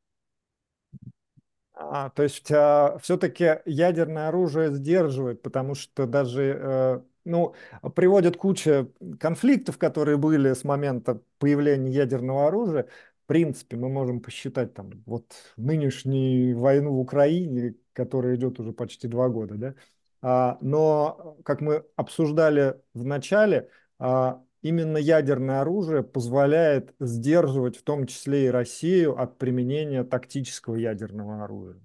А, 1.78 2.10
то 2.10 2.24
есть 2.24 2.50
а, 2.52 2.98
все-таки 3.02 3.60
ядерное 3.66 4.30
оружие 4.30 4.72
сдерживает, 4.74 5.42
потому 5.42 5.76
что 5.76 6.08
даже 6.08 6.58
э, 6.58 7.02
ну, 7.26 7.54
приводят 7.96 8.38
куча 8.38 8.88
конфликтов, 9.20 9.78
которые 9.78 10.18
были 10.18 10.54
с 10.54 10.64
момента 10.64 11.22
появления 11.38 11.92
ядерного 11.92 12.48
оружия, 12.48 12.88
в 13.26 13.28
принципе, 13.28 13.76
мы 13.76 13.90
можем 13.90 14.22
посчитать 14.22 14.74
там 14.74 14.92
вот 15.06 15.34
нынешнюю 15.58 16.58
войну 16.58 16.94
в 16.94 17.00
Украине, 17.00 17.76
которая 17.92 18.36
идет 18.36 18.60
уже 18.60 18.72
почти 18.72 19.08
два 19.08 19.30
года, 19.30 19.56
да. 19.56 19.76
А, 20.22 20.58
но, 20.62 21.38
как 21.44 21.60
мы 21.60 21.84
обсуждали 21.96 22.80
в 22.94 23.04
начале, 23.04 23.70
а, 24.00 24.44
именно 24.66 24.98
ядерное 24.98 25.62
оружие 25.62 26.02
позволяет 26.02 26.96
сдерживать 27.00 27.78
в 27.78 27.84
том 27.84 28.08
числе 28.08 28.48
и 28.48 28.50
Россию 28.50 29.22
от 29.22 29.38
применения 29.38 30.04
тактического 30.04 30.76
ядерного 30.76 31.44
оружия. 31.44 31.80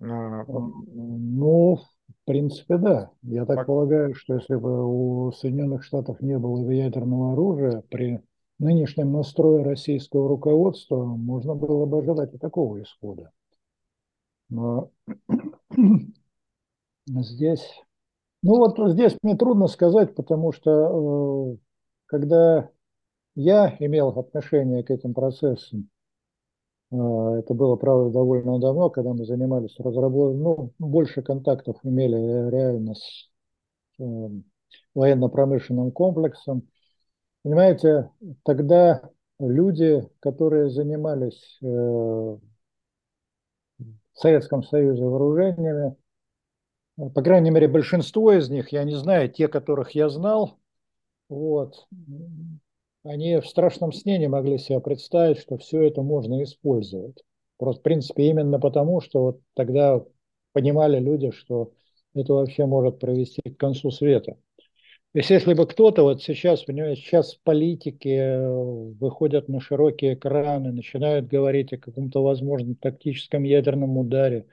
А, 0.00 0.44
ну, 0.48 1.76
в 1.76 2.24
принципе, 2.24 2.78
да. 2.78 3.10
Я 3.22 3.46
так 3.46 3.66
полагаю, 3.66 4.14
что 4.14 4.34
если 4.34 4.56
бы 4.56 4.84
у 4.84 5.30
Соединенных 5.30 5.84
Штатов 5.84 6.20
не 6.20 6.36
было 6.36 6.68
ядерного 6.68 7.34
оружия 7.34 7.84
при 7.88 8.20
нынешнем 8.58 9.12
настрое 9.12 9.62
российского 9.62 10.28
руководства 10.28 11.04
можно 11.04 11.54
было 11.54 11.86
бы 11.86 11.98
ожидать 12.00 12.34
и 12.34 12.38
такого 12.38 12.82
исхода. 12.82 13.30
Но 14.48 14.90
здесь, 17.06 17.82
ну 18.42 18.56
вот 18.56 18.78
здесь 18.92 19.16
мне 19.22 19.36
трудно 19.36 19.66
сказать, 19.68 20.14
потому 20.14 20.52
что 20.52 21.54
э, 21.54 21.56
когда 22.06 22.70
я 23.34 23.76
имел 23.80 24.08
отношение 24.08 24.84
к 24.84 24.90
этим 24.90 25.14
процессам, 25.14 25.88
э, 26.90 26.96
это 26.96 27.54
было, 27.54 27.76
правда, 27.76 28.10
довольно 28.10 28.58
давно, 28.58 28.90
когда 28.90 29.12
мы 29.12 29.24
занимались 29.24 29.78
разработкой, 29.78 30.40
ну, 30.40 30.72
больше 30.78 31.22
контактов 31.22 31.76
имели 31.82 32.50
реально 32.50 32.94
с 32.94 33.30
э, 33.98 34.28
военно-промышленным 34.94 35.92
комплексом, 35.92 36.68
Понимаете, 37.42 38.08
тогда 38.44 39.02
люди, 39.40 40.08
которые 40.20 40.70
занимались 40.70 41.58
в 41.60 42.40
Советском 44.14 44.62
Союзе 44.62 45.02
вооружениями, 45.04 45.96
по 46.96 47.22
крайней 47.22 47.50
мере, 47.50 47.68
большинство 47.68 48.32
из 48.32 48.50
них, 48.50 48.70
я 48.72 48.84
не 48.84 48.94
знаю, 48.96 49.30
те, 49.30 49.48
которых 49.48 49.92
я 49.92 50.08
знал, 50.08 50.58
вот, 51.28 51.86
они 53.04 53.40
в 53.40 53.46
страшном 53.46 53.92
сне 53.92 54.18
не 54.18 54.28
могли 54.28 54.58
себе 54.58 54.80
представить, 54.80 55.38
что 55.38 55.58
все 55.58 55.82
это 55.82 56.02
можно 56.02 56.42
использовать. 56.42 57.22
Просто, 57.56 57.80
в 57.80 57.82
принципе, 57.82 58.28
именно 58.28 58.58
потому, 58.58 59.00
что 59.00 59.22
вот 59.22 59.40
тогда 59.54 60.04
понимали 60.52 60.98
люди, 60.98 61.30
что 61.30 61.72
это 62.14 62.34
вообще 62.34 62.66
может 62.66 62.98
привести 62.98 63.40
к 63.42 63.56
концу 63.56 63.90
света. 63.90 64.36
То 65.12 65.18
есть 65.18 65.28
если 65.28 65.52
бы 65.52 65.66
кто-то 65.66 66.04
вот 66.04 66.22
сейчас, 66.22 66.64
понимаете, 66.64 67.02
сейчас 67.02 67.34
политики 67.34 68.08
э, 68.08 68.50
выходят 68.98 69.46
на 69.48 69.60
широкие 69.60 70.14
экраны, 70.14 70.72
начинают 70.72 71.26
говорить 71.26 71.72
о 71.74 71.78
каком-то 71.78 72.22
возможном 72.22 72.76
тактическом 72.76 73.42
ядерном 73.42 73.98
ударе, 73.98 74.46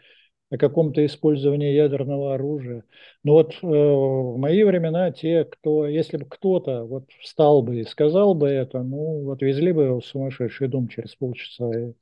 о 0.50 0.58
каком-то 0.58 1.06
использовании 1.06 1.74
ядерного 1.74 2.34
оружия. 2.36 2.84
Но 3.24 3.34
вот 3.34 3.54
э, 3.62 3.68
в 3.68 4.38
мои 4.38 4.64
времена 4.64 5.12
те, 5.12 5.46
кто, 5.46 5.88
если 5.88 6.18
бы 6.18 6.26
кто-то 6.26 6.86
вот 6.86 7.10
встал 7.22 7.62
бы 7.62 7.80
и 7.80 7.84
сказал 7.86 8.34
бы 8.34 8.50
это, 8.50 8.82
ну 8.84 9.24
вот 9.26 9.42
везли 9.42 9.72
бы 9.72 9.84
его 9.84 10.00
в 10.00 10.06
сумасшедший 10.06 10.68
дом 10.68 10.88
через 10.88 11.16
полчаса, 11.16 11.70
и 11.72 11.94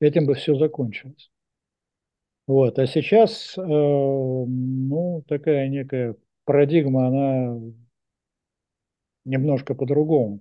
этим 0.00 0.26
бы 0.26 0.34
все 0.34 0.56
закончилось. 0.56 1.30
Вот. 2.46 2.78
А 2.78 2.86
сейчас, 2.86 3.56
э, 3.56 3.60
ну, 3.62 5.24
такая 5.28 5.68
некая 5.68 6.16
парадигма, 6.44 7.06
она 7.06 7.60
немножко 9.24 9.74
по-другому. 9.74 10.40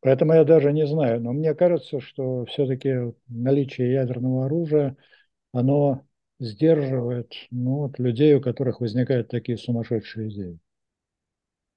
Поэтому 0.00 0.34
я 0.34 0.44
даже 0.44 0.72
не 0.72 0.86
знаю, 0.86 1.20
но 1.22 1.32
мне 1.32 1.54
кажется, 1.54 2.00
что 2.00 2.46
все-таки 2.46 3.14
наличие 3.28 3.92
ядерного 3.92 4.46
оружия, 4.46 4.96
оно 5.52 6.06
сдерживает 6.38 7.32
ну, 7.50 7.78
вот, 7.78 7.98
людей, 7.98 8.34
у 8.34 8.40
которых 8.40 8.80
возникают 8.80 9.28
такие 9.28 9.58
сумасшедшие 9.58 10.28
идеи. 10.28 10.58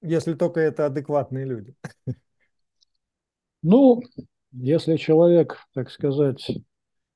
Если 0.00 0.34
только 0.34 0.60
это 0.60 0.86
адекватные 0.86 1.44
люди. 1.44 1.74
Ну, 3.62 4.02
если 4.50 4.96
человек, 4.96 5.58
так 5.72 5.90
сказать, 5.90 6.50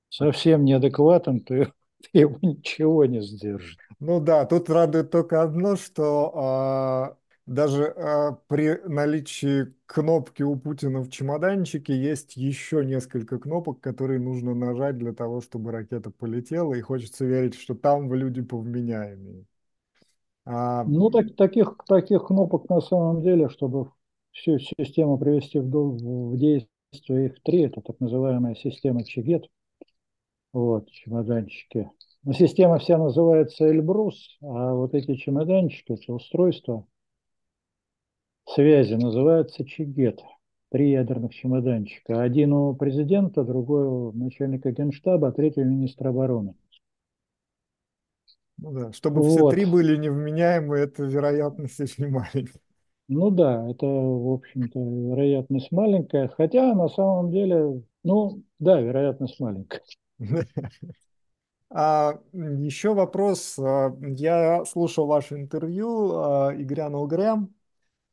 совсем 0.09 0.65
неадекватен, 0.65 1.41
то 1.41 1.55
его 2.13 2.39
ничего 2.43 3.05
не 3.05 3.21
сдержит. 3.21 3.79
Ну 3.99 4.21
да, 4.21 4.45
тут 4.47 4.71
радует 4.71 5.11
только 5.11 5.43
одно, 5.43 5.77
что 5.77 7.19
даже 7.47 7.85
э, 7.85 8.33
при 8.49 8.81
наличии 8.87 9.73
кнопки 9.87 10.43
у 10.43 10.57
Путина 10.57 11.01
в 11.01 11.09
чемоданчике 11.09 11.97
есть 11.97 12.37
еще 12.37 12.85
несколько 12.85 13.39
кнопок, 13.39 13.81
которые 13.81 14.19
нужно 14.19 14.55
нажать 14.55 14.99
для 14.99 15.13
того, 15.13 15.41
чтобы 15.41 15.71
ракета 15.71 16.11
полетела, 16.11 16.75
и 16.75 16.81
хочется 16.81 17.25
верить, 17.25 17.55
что 17.55 17.75
там 17.75 18.09
вы 18.09 18.17
люди 18.19 18.43
повменяемые. 18.43 19.45
А... 20.45 20.85
Ну, 20.85 21.11
так, 21.11 21.37
таких, 21.37 21.77
таких 21.87 22.27
кнопок 22.27 22.69
на 22.69 22.81
самом 22.81 23.23
деле, 23.23 23.49
чтобы 23.49 23.91
всю 24.33 24.59
систему 24.59 25.17
привести 25.17 25.61
в, 25.61 25.69
в 25.69 26.37
действие, 26.37 27.27
их 27.27 27.43
три, 27.45 27.63
это 27.63 27.81
так 27.81 28.01
называемая 28.01 28.57
система 28.57 29.05
Чигет, 29.05 29.47
вот, 30.53 30.91
чемоданчики. 30.91 31.91
Но 32.25 32.33
система 32.33 32.79
вся 32.79 32.99
называется 32.99 33.71
Эльбрус, 33.71 34.37
а 34.43 34.75
вот 34.75 34.95
эти 34.95 35.15
чемоданчики, 35.15 35.93
это 35.93 36.13
устройства, 36.13 36.85
связи 38.57 38.95
называется 38.95 39.65
Чигет. 39.65 40.21
Три 40.71 40.91
ядерных 40.91 41.33
чемоданчика. 41.33 42.23
Один 42.23 42.53
у 42.53 42.75
президента, 42.75 43.45
другой 43.45 43.87
у 43.87 44.13
начальника 44.13 44.73
генштаба, 44.73 45.29
а 45.29 45.33
третий 45.33 45.61
у 45.61 45.65
министра 45.65 46.09
обороны. 46.09 46.55
Ну 48.59 48.73
да, 48.73 48.93
чтобы 48.93 49.21
вот. 49.21 49.31
все 49.31 49.51
три 49.51 49.65
были 49.67 49.97
невменяемые, 49.97 50.85
это 50.85 51.05
вероятность 51.05 51.79
очень 51.79 52.09
маленькая. 52.09 52.61
Ну 53.09 53.31
да, 53.31 53.71
это, 53.71 53.87
в 53.87 54.33
общем-то, 54.33 54.81
вероятность 54.81 55.71
маленькая, 55.71 56.29
хотя 56.29 56.75
на 56.75 56.89
самом 56.89 57.31
деле, 57.31 57.83
ну 58.03 58.43
да, 58.59 58.81
вероятность 58.81 59.39
маленькая. 59.39 59.83
А, 61.69 62.21
еще 62.33 62.95
вопрос. 62.95 63.59
А, 63.59 63.93
я 64.01 64.65
слушал 64.65 65.07
ваше 65.07 65.35
интервью 65.35 66.13
а, 66.15 66.53
Игоря 66.57 66.89
Грэм 66.89 67.53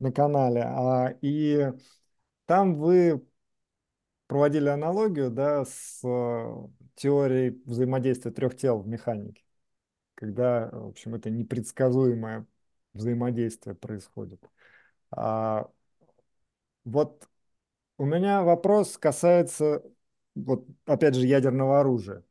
на 0.03 0.11
канале, 0.11 0.61
а, 0.63 1.15
и 1.21 1.71
там 2.45 2.75
вы 2.77 3.25
проводили 4.27 4.69
аналогию 4.69 5.29
да, 5.31 5.65
с 5.65 6.01
а, 6.05 6.67
теорией 6.95 7.61
взаимодействия 7.65 8.31
трех 8.31 8.55
тел 8.55 8.79
в 8.81 8.87
механике, 8.87 9.43
когда, 10.15 10.69
в 10.71 10.87
общем, 10.89 11.15
это 11.15 11.29
непредсказуемое 11.29 12.45
взаимодействие 12.93 13.75
происходит. 13.75 14.41
А, 15.11 15.69
вот 16.85 17.27
у 17.97 18.05
меня 18.05 18.43
вопрос 18.43 18.97
касается, 18.97 19.83
вот 20.35 20.67
опять 20.85 21.15
же, 21.15 21.27
ядерного 21.27 21.81
оружия. 21.81 22.23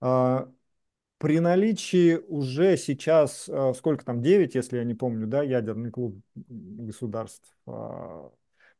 А, 0.00 0.50
при 1.18 1.40
наличии 1.40 2.16
уже 2.16 2.76
сейчас, 2.76 3.48
э, 3.48 3.72
сколько 3.76 4.04
там, 4.04 4.22
9, 4.22 4.54
если 4.54 4.78
я 4.78 4.84
не 4.84 4.94
помню, 4.94 5.26
да, 5.26 5.42
ядерный 5.42 5.90
клуб 5.90 6.20
государств, 6.34 7.56
а, 7.66 8.30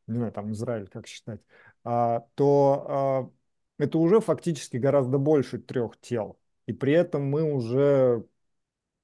не 0.07 0.17
знаю, 0.17 0.33
там 0.33 0.53
Израиль, 0.53 0.89
как 0.89 1.07
считать, 1.07 1.41
а, 1.85 2.27
то 2.37 2.87
а, 2.89 3.31
это 3.79 3.99
уже 3.99 4.21
фактически 4.21 4.77
гораздо 4.77 5.19
больше 5.19 5.59
трех 5.59 5.99
тел. 6.01 6.39
И 6.67 6.73
при 6.73 6.93
этом 6.93 7.25
мы 7.25 7.43
уже 7.43 8.25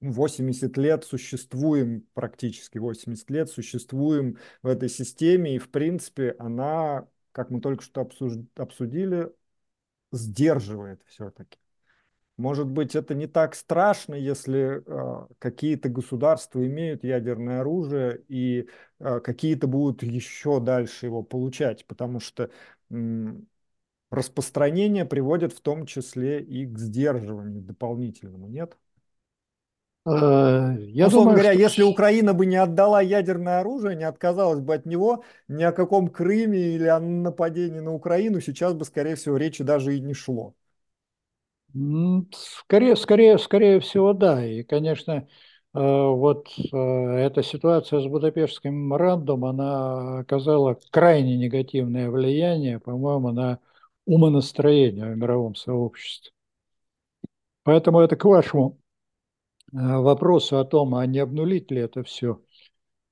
80 0.01 0.76
лет 0.76 1.05
существуем, 1.05 2.07
практически 2.14 2.78
80 2.78 3.30
лет 3.30 3.51
существуем 3.51 4.39
в 4.62 4.68
этой 4.68 4.89
системе, 4.89 5.57
и 5.57 5.59
в 5.59 5.70
принципе 5.70 6.37
она, 6.39 7.09
как 7.32 7.51
мы 7.51 7.61
только 7.61 7.82
что 7.82 8.09
обсудили, 8.57 9.32
сдерживает 10.12 11.03
все-таки. 11.07 11.59
Может 12.37 12.66
быть, 12.66 12.97
это 12.97 13.14
не 13.14 13.28
так 13.28 13.55
страшно, 13.55 14.14
если 14.14 14.82
э, 14.85 15.26
какие-то 15.39 15.89
государства 15.89 16.66
имеют 16.66 17.05
ядерное 17.05 17.61
оружие 17.61 18.22
и 18.28 18.68
э, 18.99 19.20
какие-то 19.20 19.68
будут 19.68 20.03
еще 20.03 20.59
дальше 20.61 21.07
его 21.07 21.22
получать, 21.22 21.87
потому 21.87 22.18
что 22.18 22.51
э, 22.91 22.97
распространение 24.11 25.05
приводит 25.05 25.53
в 25.53 25.61
том 25.61 25.87
числе 25.87 26.43
и 26.43 26.66
к 26.66 26.78
сдерживанию 26.78 27.62
дополнительному, 27.62 28.49
нет? 28.49 28.76
Э, 30.07 30.76
я 30.78 31.09
Условно 31.09 31.09
думаю, 31.09 31.35
говоря, 31.35 31.53
что... 31.53 31.59
если 31.59 31.82
Украина 31.82 32.35
бы 32.35 32.47
не 32.47 32.57
отдала 32.57 33.01
ядерное 33.01 33.61
оружие, 33.61 33.97
не 33.97 34.05
отказалась 34.05 34.61
бы 34.61 34.74
от 34.74 34.87
него, 34.87 35.24
ни 35.49 35.62
о 35.62 35.72
каком 35.72 36.09
Крыме 36.09 36.59
или 36.74 36.87
о 36.87 37.01
нападении 37.01 37.80
на 37.80 37.93
Украину 37.93 38.41
сейчас 38.41 38.74
бы, 38.74 38.85
скорее 38.85 39.16
всего, 39.16 39.37
речи 39.37 39.62
даже 39.64 39.97
и 39.97 40.01
не 40.01 40.14
шло. 40.14 40.55
Скорее, 42.33 42.95
скорее, 42.97 43.39
скорее 43.39 43.81
всего, 43.81 44.12
да. 44.12 44.45
И, 44.47 44.62
конечно, 44.62 45.12
э, 45.12 45.27
вот 45.75 46.49
э, 46.72 46.77
эта 46.77 47.43
ситуация 47.43 48.01
с 48.01 48.07
Будапештским 48.07 48.72
меморандумом, 48.72 49.51
она 49.61 50.20
оказала 50.20 50.79
крайне 50.91 51.37
негативное 51.37 52.11
влияние, 52.11 52.79
по-моему, 52.79 53.33
на 53.33 53.59
умонастроение 54.07 55.12
в 55.12 55.16
мировом 55.16 55.57
сообществе. 55.57 56.31
Поэтому 57.62 58.01
это 58.01 58.16
к 58.16 58.25
вашему 58.25 58.79
э, 59.72 59.77
вопросу 59.77 60.59
о 60.59 60.64
том, 60.64 60.95
а 60.95 61.07
не 61.07 61.20
обнулить 61.20 61.70
ли 61.70 61.81
это 61.81 62.05
все. 62.05 62.41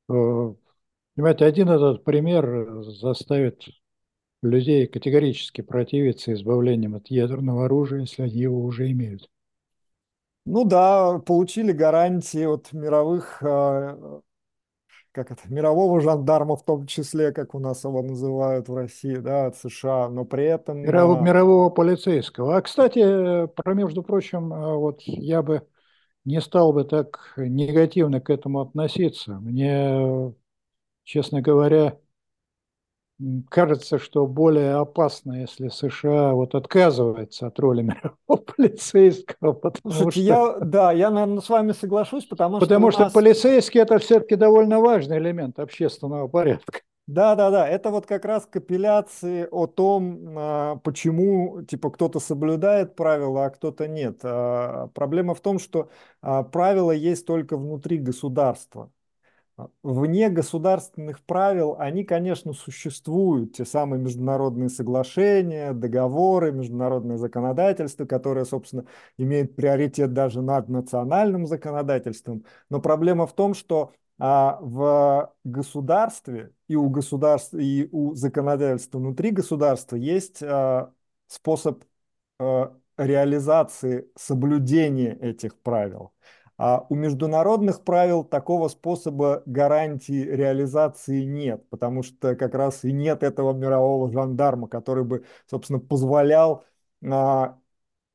Понимаете, 0.07 1.45
один 1.47 1.69
этот 1.71 2.05
пример 2.05 2.83
заставит 2.85 3.63
людей 4.43 4.87
категорически 4.87 5.61
противиться 5.61 6.33
избавлением 6.33 6.97
от 6.97 7.09
ядерного 7.09 7.67
оружия, 7.67 8.01
если 8.01 8.23
они 8.23 8.35
его 8.35 8.63
уже 8.63 8.91
имеют. 8.91 9.31
Ну 10.45 10.65
да, 10.65 11.21
получили 11.21 11.71
гарантии 11.71 12.45
от 12.45 12.73
мировых, 12.73 13.41
а, 13.43 14.21
как 15.13 15.31
это, 15.31 15.43
мирового 15.47 16.01
жандарма 16.01 16.57
в 16.57 16.65
том 16.65 16.87
числе, 16.87 17.33
как 17.33 17.55
у 17.55 17.61
нас 17.61 17.85
его 17.85 18.03
называют 18.03 18.69
в 18.69 18.75
России, 18.75 19.17
да, 19.17 19.47
от 19.47 19.57
США, 19.57 20.09
но 20.09 20.25
при 20.25 20.47
этом... 20.47 20.81
Мирового, 20.81 21.23
мирового 21.23 21.71
полицейского. 21.71 22.57
А, 22.57 22.61
кстати, 22.63 23.47
про, 23.47 23.75
между 23.75 24.03
прочим, 24.03 24.53
а, 24.53 24.75
вот 24.75 25.03
я 25.03 25.43
бы 25.43 25.63
не 26.25 26.41
стал 26.41 26.73
бы 26.73 26.85
так 26.85 27.35
негативно 27.37 28.21
к 28.21 28.31
этому 28.31 28.61
относиться. 28.61 29.35
Мне, 29.35 30.35
честно 31.05 31.41
говоря, 31.41 31.99
кажется, 33.49 33.99
что 33.99 34.27
более 34.27 34.75
опасно, 34.75 35.41
если 35.41 35.69
США 35.69 36.33
вот 36.33 36.55
отказывается 36.55 37.47
от 37.47 37.59
роли 37.59 37.83
мирового 37.83 38.45
полицейского. 38.57 39.53
Потому 39.53 39.95
Слушайте, 39.95 40.33
что... 40.33 40.57
я, 40.59 40.65
да, 40.65 40.93
я, 40.93 41.11
наверное, 41.11 41.41
с 41.41 41.49
вами 41.49 41.73
соглашусь, 41.73 42.25
потому, 42.25 42.59
потому 42.59 42.61
что... 42.61 42.75
Потому 42.75 42.91
что 42.91 43.01
нас... 43.05 43.13
полицейский– 43.13 43.81
это 43.83 43.99
все-таки 43.99 44.37
довольно 44.37 44.81
важный 44.81 45.19
элемент 45.19 45.59
общественного 45.59 46.29
порядка. 46.29 46.81
Да, 47.09 47.35
да, 47.35 47.51
да. 47.51 47.69
Это 47.69 47.91
вот 47.91 48.07
как 48.07 48.25
раз 48.25 48.47
капилляции 48.47 49.47
о 49.51 49.67
том, 49.67 50.35
а, 50.39 50.77
почему 50.77 51.63
типа 51.63 51.91
кто-то 51.91 52.21
соблюдает 52.21 52.95
правила, 52.95 53.47
а 53.47 53.51
кто-то 53.51 53.89
нет. 53.89 54.21
А, 54.23 54.87
проблема 54.95 55.35
в 55.35 55.41
том, 55.41 55.59
что 55.59 55.91
а, 56.21 56.45
правила 56.45 56.93
есть 56.93 57.27
только 57.27 57.57
внутри 57.57 57.99
государства. 57.99 58.91
Вне 59.83 60.31
государственных 60.31 61.21
правил 61.25 61.77
они, 61.79 62.05
конечно, 62.05 62.53
существуют, 62.55 63.55
те 63.55 63.65
самые 63.65 64.01
международные 64.01 64.71
соглашения, 64.71 65.73
договоры, 65.73 66.53
международное 66.53 67.19
законодательство, 67.19 68.07
которое, 68.07 68.45
собственно, 68.45 68.87
имеет 69.19 69.55
приоритет 69.55 70.15
даже 70.15 70.41
над 70.41 70.69
национальным 70.69 71.47
законодательством. 71.47 72.45
Но 72.71 72.81
проблема 72.81 73.27
в 73.27 73.35
том, 73.35 73.53
что 73.55 73.93
а, 74.19 74.59
в 74.61 75.35
государстве 75.45 76.53
и 76.69 76.77
у 76.77 76.89
государства, 76.89 77.59
и 77.59 77.89
у 77.93 78.15
законодательства 78.15 78.99
внутри 78.99 79.33
государства 79.33 79.97
есть 79.97 80.43
а, 80.43 80.93
способ 81.27 81.85
а, 82.39 82.75
реализации, 82.97 84.09
соблюдения 84.17 85.15
этих 85.21 85.59
правил. 85.61 86.13
А 86.59 86.87
у 86.89 86.95
международных 86.95 87.83
правил 87.85 88.25
такого 88.25 88.69
способа 88.69 89.43
гарантии 89.47 90.23
реализации 90.25 91.25
нет, 91.25 91.69
потому 91.71 92.03
что 92.03 92.37
как 92.37 92.55
раз 92.55 92.85
и 92.85 92.93
нет 92.93 93.23
этого 93.23 93.53
мирового 93.53 94.13
жандарма, 94.13 94.69
который 94.69 95.05
бы, 95.05 95.25
собственно, 95.47 95.81
позволял 95.81 96.65
а, 97.05 97.59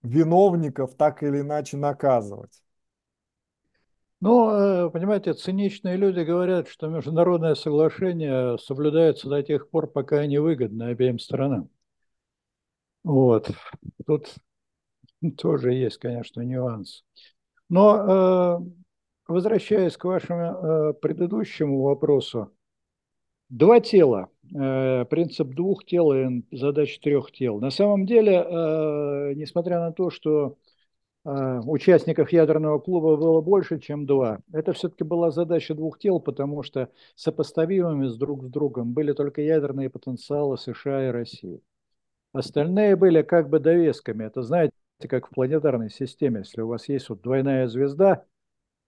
виновников 0.04 0.96
так 0.96 1.24
или 1.24 1.42
иначе 1.42 1.78
наказывать. 1.78 2.62
Ну, 4.20 4.90
понимаете, 4.92 5.34
циничные 5.34 5.96
люди 5.96 6.20
говорят, 6.22 6.68
что 6.68 6.88
международное 6.88 7.54
соглашение 7.56 8.58
соблюдается 8.58 9.30
до 9.30 9.44
тех 9.44 9.70
пор, 9.70 9.88
пока 9.88 10.18
они 10.20 10.40
выгодны 10.40 10.84
обеим 10.84 11.20
сторонам. 11.20 11.70
Вот. 13.04 13.50
Тут 14.06 14.36
тоже 15.38 15.74
есть, 15.74 15.98
конечно, 15.98 16.42
нюанс. 16.42 17.04
Но 17.70 18.60
э, 18.60 18.66
возвращаясь 19.28 19.98
к 19.98 20.06
вашему 20.06 20.42
э, 20.42 20.94
предыдущему 20.94 21.82
вопросу, 21.82 22.52
два 23.50 23.80
тела, 23.80 24.30
э, 24.56 25.06
принцип 25.10 25.50
двух 25.50 25.86
тел 25.86 26.14
и 26.14 26.44
задача 26.52 27.00
трех 27.02 27.32
тел. 27.32 27.60
На 27.60 27.70
самом 27.70 28.06
деле, 28.06 29.36
несмотря 29.36 29.80
на 29.80 29.92
то, 29.92 30.10
что 30.10 30.58
участников 31.26 32.32
ядерного 32.32 32.80
клуба 32.80 33.18
было 33.18 33.42
больше, 33.42 33.80
чем 33.80 34.06
два. 34.06 34.40
Это 34.54 34.72
все-таки 34.72 35.04
была 35.04 35.30
задача 35.30 35.76
двух 35.76 36.00
тел, 36.00 36.22
потому 36.22 36.64
что 36.64 36.90
сопоставимыми 37.16 38.08
с 38.08 38.16
друг 38.16 38.46
с 38.46 38.48
другом 38.48 38.94
были 38.94 39.12
только 39.12 39.42
ядерные 39.42 39.90
потенциалы 39.90 40.58
США 40.58 41.10
и 41.10 41.12
России. 41.12 41.62
Остальные 42.32 42.96
были 42.96 43.24
как 43.24 43.50
бы 43.50 43.60
довесками. 43.60 44.24
Это, 44.24 44.42
знаете, 44.42 44.72
как 45.06 45.28
в 45.28 45.30
планетарной 45.32 45.90
системе. 45.90 46.40
Если 46.40 46.62
у 46.62 46.68
вас 46.68 46.90
есть 46.90 47.10
вот 47.10 47.22
двойная 47.22 47.68
звезда, 47.68 48.26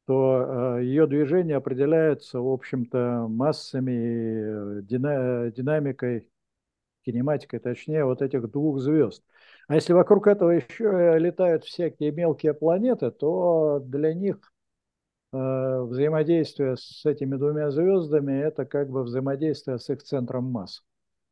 то 0.06 0.78
э, 0.80 0.84
ее 0.86 1.06
движение 1.06 1.58
определяется, 1.58 2.40
в 2.40 2.48
общем-то, 2.48 3.28
массами, 3.30 4.82
дина 4.82 5.52
динамикой, 5.52 6.28
кинематикой, 7.06 7.60
точнее, 7.60 8.06
вот 8.06 8.22
этих 8.22 8.50
двух 8.50 8.80
звезд. 8.80 9.24
А 9.68 9.76
если 9.76 9.94
вокруг 9.94 10.28
этого 10.28 10.52
еще 10.52 11.18
летают 11.20 11.64
всякие 11.64 12.12
мелкие 12.12 12.56
планеты, 12.56 13.12
то 13.12 13.80
для 13.86 14.14
них 14.16 14.38
э, 15.32 15.82
взаимодействие 15.82 16.76
с 16.78 17.06
этими 17.06 17.36
двумя 17.36 17.70
звездами– 17.70 18.34
это 18.42 18.66
как 18.66 18.90
бы 18.90 19.04
взаимодействие 19.04 19.78
с 19.78 19.90
их 19.90 20.02
центром 20.02 20.46
масс. 20.46 20.84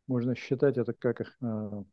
Можно 0.07 0.35
считать 0.35 0.77
это 0.77 0.93
как 0.93 1.21
их 1.21 1.35
э, 1.41 1.83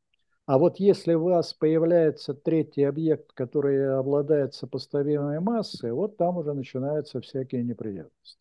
а 0.47 0.59
вот 0.59 0.79
если 0.79 1.15
у 1.15 1.25
вас 1.25 1.55
появляется 1.55 2.35
третий 2.35 2.83
объект, 2.83 3.33
который 3.33 3.97
обладает 3.99 4.55
сопоставимой 4.55 5.41
массой, 5.41 5.93
вот 5.93 6.17
там 6.17 6.37
уже 6.37 6.53
начинаются 6.53 7.21
всякие 7.21 7.63
неприятности. 7.65 8.39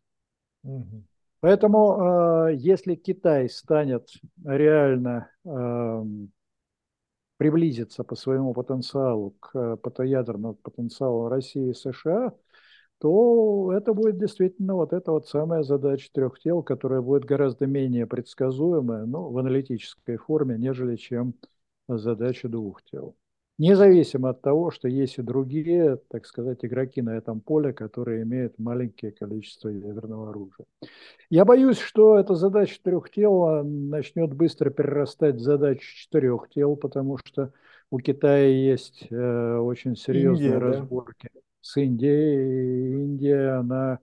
Угу. 0.64 1.04
Поэтому, 1.40 2.50
э, 2.50 2.56
если 2.56 2.96
Китай 2.96 3.50
станет 3.50 4.10
реально 4.46 5.30
э, 5.46 6.04
приблизиться 7.38 8.04
по 8.04 8.16
своему 8.16 8.54
потенциалу 8.54 9.36
к 9.40 9.78
ядерному 10.00 10.56
потенциалу 10.56 11.30
России 11.30 11.72
и 11.72 11.74
США, 11.74 12.34
то 13.00 13.74
это 13.74 13.94
будет 13.94 14.18
действительно 14.18 14.76
вот 14.76 14.94
эта 14.94 15.12
вот 15.12 15.28
самая 15.28 15.64
задача 15.64 16.10
трех 16.14 16.40
тел, 16.40 16.64
которая 16.64 17.02
будет 17.02 17.26
гораздо 17.26 17.66
менее 17.66 18.08
предсказуемая, 18.08 19.06
ну, 19.06 19.30
в 19.30 19.38
аналитической 19.38 20.16
форме, 20.16 20.58
нежели 20.58 20.96
чем 20.96 21.34
задача 21.88 22.50
двух 22.50 22.82
тел. 22.84 23.16
Независимо 23.60 24.30
от 24.30 24.42
того, 24.42 24.72
что 24.72 24.88
есть 24.88 25.20
и 25.20 25.22
другие, 25.22 26.00
так 26.10 26.26
сказать, 26.26 26.66
игроки 26.66 27.04
на 27.04 27.16
этом 27.16 27.40
поле, 27.40 27.72
которые 27.72 28.24
имеют 28.24 28.58
маленькое 28.58 29.12
количество 29.12 29.70
ядерного 29.70 30.32
оружия. 30.32 30.66
Я 31.30 31.46
боюсь, 31.46 31.78
что 31.78 32.18
эта 32.18 32.34
задача 32.34 32.80
трех 32.82 33.12
тел 33.12 33.64
начнет 33.64 34.34
быстро 34.34 34.72
перерастать 34.72 35.36
в 35.36 35.42
задачу 35.42 35.86
четырех 35.96 36.50
тел, 36.50 36.76
потому 36.76 37.18
что 37.24 37.54
у 37.92 38.00
Китая 38.00 38.48
есть 38.48 39.06
э, 39.12 39.58
очень 39.58 39.96
серьезные 39.96 40.48
Индия, 40.48 40.58
разборки 40.58 41.30
да? 41.32 41.40
с 41.62 41.78
Индией. 41.78 42.96
И 42.98 43.04
Индия, 43.04 43.60
она 43.60 44.00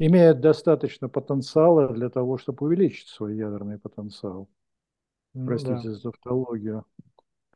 имеет 0.00 0.40
достаточно 0.40 1.08
потенциала 1.08 1.92
для 1.92 2.10
того, 2.10 2.38
чтобы 2.38 2.66
увеличить 2.66 3.06
свой 3.06 3.36
ядерный 3.36 3.78
потенциал. 3.78 4.48
Ну, 5.32 5.46
Простите 5.46 5.74
да. 5.84 5.92
за 5.92 6.02
тавтологию. 6.02 6.84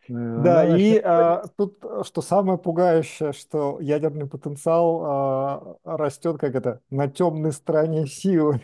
Э, 0.08 0.40
да, 0.42 0.76
и 0.76 0.98
а, 0.98 1.44
тут, 1.56 1.82
что 2.04 2.22
самое 2.22 2.58
пугающее, 2.58 3.32
что 3.32 3.78
ядерный 3.80 4.26
потенциал 4.26 5.02
а, 5.04 5.76
растет, 5.84 6.38
как 6.38 6.54
это, 6.54 6.80
на 6.90 7.08
темной 7.08 7.52
стороне 7.52 8.06
силы. 8.06 8.60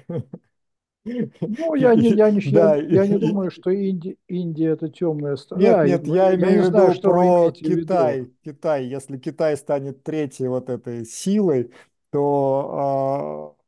Ну, 1.05 1.75
я 1.75 1.95
не, 1.95 2.11
я 2.11 2.31
не, 2.31 2.41
да, 2.53 2.77
я, 2.77 3.03
я 3.03 3.07
не 3.07 3.19
думаю, 3.19 3.51
что 3.51 3.71
Индия, 3.71 4.17
Индия 4.29 4.71
это 4.71 4.89
темная 4.89 5.37
сторона. 5.37 5.85
Нет, 5.85 6.07
нет, 6.07 6.15
я, 6.15 6.31
я 6.31 6.35
имею 6.37 6.63
в 6.63 6.67
виду 6.67 6.71
знаю, 6.71 7.01
про 7.01 7.51
Китай. 7.53 8.31
Китай. 8.45 8.87
Если 8.87 9.19
Китай 9.19 9.57
станет 9.57 10.03
третьей 10.03 10.49
вот 10.49 10.69
этой 10.69 11.05
силой, 11.07 11.73
то 12.11 13.57
а, 13.57 13.61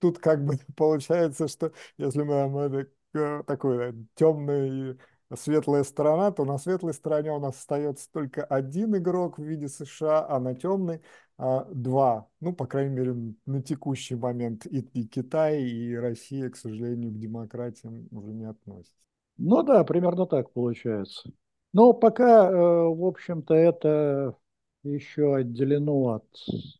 тут 0.00 0.18
как 0.18 0.44
бы 0.44 0.54
получается, 0.76 1.48
что 1.48 1.72
если 1.96 2.22
мы, 2.22 2.48
мы 2.48 2.88
э, 3.14 3.42
такой 3.46 3.94
темный 4.14 4.96
светлая 5.36 5.84
сторона, 5.84 6.32
то 6.32 6.44
на 6.44 6.58
светлой 6.58 6.94
стороне 6.94 7.32
у 7.32 7.38
нас 7.38 7.56
остается 7.56 8.10
только 8.10 8.44
один 8.44 8.96
игрок 8.96 9.38
в 9.38 9.42
виде 9.42 9.68
США, 9.68 10.26
а 10.28 10.40
на 10.40 10.54
темной 10.54 11.00
а, 11.38 11.64
два. 11.72 12.28
Ну, 12.40 12.52
по 12.52 12.66
крайней 12.66 12.94
мере, 12.94 13.14
на 13.46 13.62
текущий 13.62 14.16
момент 14.16 14.66
и, 14.66 14.80
и 14.80 15.06
Китай, 15.06 15.62
и 15.62 15.94
Россия, 15.94 16.50
к 16.50 16.56
сожалению, 16.56 17.12
к 17.12 17.18
демократиям 17.18 18.08
уже 18.10 18.32
не 18.32 18.44
относятся. 18.44 18.92
Ну 19.36 19.62
да, 19.62 19.84
примерно 19.84 20.26
так 20.26 20.52
получается. 20.52 21.30
Но 21.72 21.92
пока, 21.92 22.50
э, 22.50 22.52
в 22.52 23.04
общем-то, 23.04 23.54
это 23.54 24.36
еще 24.82 25.36
отделено 25.36 26.14
от 26.14 26.26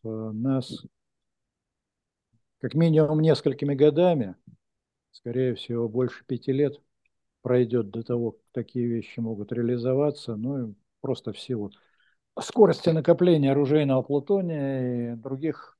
э, 0.03 0.07
нас 0.07 0.83
как 2.59 2.75
минимум 2.75 3.21
несколькими 3.21 3.73
годами, 3.73 4.35
скорее 5.11 5.55
всего, 5.55 5.87
больше 5.87 6.25
пяти 6.25 6.51
лет– 6.51 6.79
пройдет 7.41 7.89
до 7.89 8.03
того, 8.03 8.31
как 8.31 8.41
такие 8.51 8.87
вещи 8.87 9.19
могут 9.19 9.51
реализоваться, 9.51 10.35
ну 10.35 10.69
и 10.69 10.73
просто 11.01 11.33
в 11.33 11.39
силу 11.39 11.71
скорости 12.39 12.89
накопления 12.89 13.51
оружейного 13.51 14.01
плутония 14.01 15.13
и 15.13 15.15
других 15.15 15.77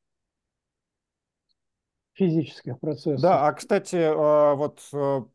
физических 2.13 2.79
процессов. 2.79 3.21
Да, 3.21 3.47
а 3.47 3.53
кстати, 3.53 3.97
а, 3.97 4.55
вот 4.55 4.79
а, 4.93 5.25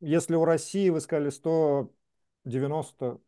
если 0.00 0.34
у 0.34 0.44
России, 0.44 0.90
вы 0.90 1.00
сказали, 1.00 1.30
190 1.30 3.20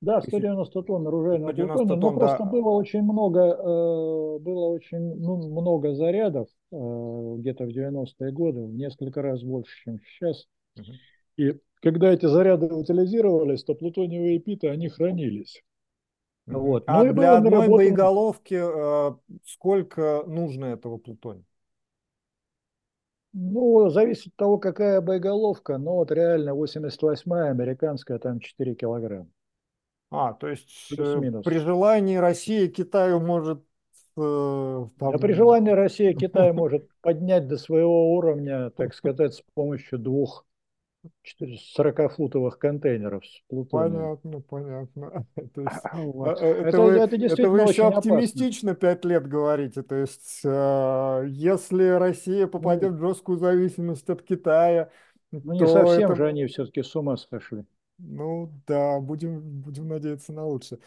да, 0.00 0.20
190 0.20 0.82
тонн 0.82 1.06
оружейного 1.06 1.52
190 1.52 1.78
плутония. 1.78 2.00
Тонн, 2.00 2.14
но 2.14 2.20
да. 2.20 2.26
просто 2.26 2.44
было 2.44 2.70
очень 2.70 3.02
много, 3.02 3.40
э, 3.40 4.38
было 4.38 4.66
очень 4.66 5.14
ну, 5.14 5.36
много 5.48 5.94
зарядов 5.94 6.48
э, 6.72 7.34
где-то 7.38 7.64
в 7.64 7.68
90-е 7.70 8.30
годы, 8.32 8.66
в 8.66 8.74
несколько 8.74 9.22
раз 9.22 9.42
больше, 9.42 9.72
чем 9.84 10.00
сейчас. 10.00 10.46
И 11.36 11.58
когда 11.80 12.12
эти 12.12 12.26
заряды 12.26 12.66
утилизировались, 12.66 13.64
то 13.64 13.74
плутониевые 13.74 14.38
питы, 14.38 14.68
они 14.68 14.88
хранились. 14.88 15.62
Вот. 16.46 16.84
А 16.86 17.04
ну, 17.04 17.12
для 17.12 17.36
одной 17.36 17.50
наработан... 17.50 17.76
боеголовки 17.76 18.60
э, 18.60 19.14
сколько 19.44 20.24
нужно 20.26 20.66
этого 20.66 20.98
плутония? 20.98 21.44
Ну, 23.32 23.88
зависит 23.90 24.28
от 24.28 24.36
того, 24.36 24.58
какая 24.58 25.00
боеголовка, 25.00 25.78
но 25.78 25.96
вот 25.96 26.12
реально 26.12 26.50
88-я 26.50 27.46
американская, 27.46 28.18
там 28.18 28.38
4 28.40 28.74
килограмма. 28.74 29.28
А, 30.10 30.34
то 30.34 30.48
есть 30.48 30.92
э, 30.96 31.42
при 31.44 31.58
желании 31.58 32.16
Россия 32.16 32.68
Китаю 32.68 33.18
может... 33.20 33.58
Э, 34.16 34.86
там... 34.98 35.14
а 35.14 35.18
при 35.18 35.32
желании 35.32 35.72
Россия 35.72 36.14
Китай 36.14 36.52
может 36.52 36.88
поднять 37.00 37.48
до 37.48 37.56
своего 37.56 38.14
уровня, 38.14 38.70
так 38.70 38.94
сказать, 38.94 39.34
с 39.34 39.42
помощью 39.54 39.98
двух 39.98 40.46
40-футовых 41.78 42.58
контейнеров 42.58 43.24
с 43.24 43.42
плутонием. 43.48 44.18
Понятно, 44.22 44.40
понятно. 44.40 45.26
То 45.54 45.60
есть, 45.62 45.80
а, 45.84 45.96
вот. 45.98 46.28
А, 46.28 46.44
это, 46.44 46.68
это, 46.68 46.80
вы, 46.80 46.90
это, 46.92 47.16
это 47.16 47.48
вы 47.50 47.60
еще 47.62 47.86
оптимистично 47.86 48.74
пять 48.74 49.04
лет 49.04 49.26
говорите. 49.26 49.82
То 49.82 49.96
есть, 49.96 50.40
э, 50.44 51.24
если 51.28 51.88
Россия 51.88 52.46
попадет 52.46 52.92
ну, 52.92 52.96
в 52.96 53.00
жесткую 53.00 53.38
зависимость 53.38 54.08
от 54.08 54.22
Китая, 54.22 54.90
ну, 55.30 55.52
не 55.52 55.66
совсем 55.66 56.10
это... 56.10 56.16
же 56.16 56.26
они 56.28 56.46
все-таки 56.46 56.82
с 56.82 56.94
ума 56.96 57.16
сошли. 57.16 57.64
Ну 57.98 58.50
да, 58.66 59.00
будем, 59.00 59.40
будем 59.40 59.88
надеяться 59.88 60.32
на 60.32 60.44
лучшее. 60.44 60.80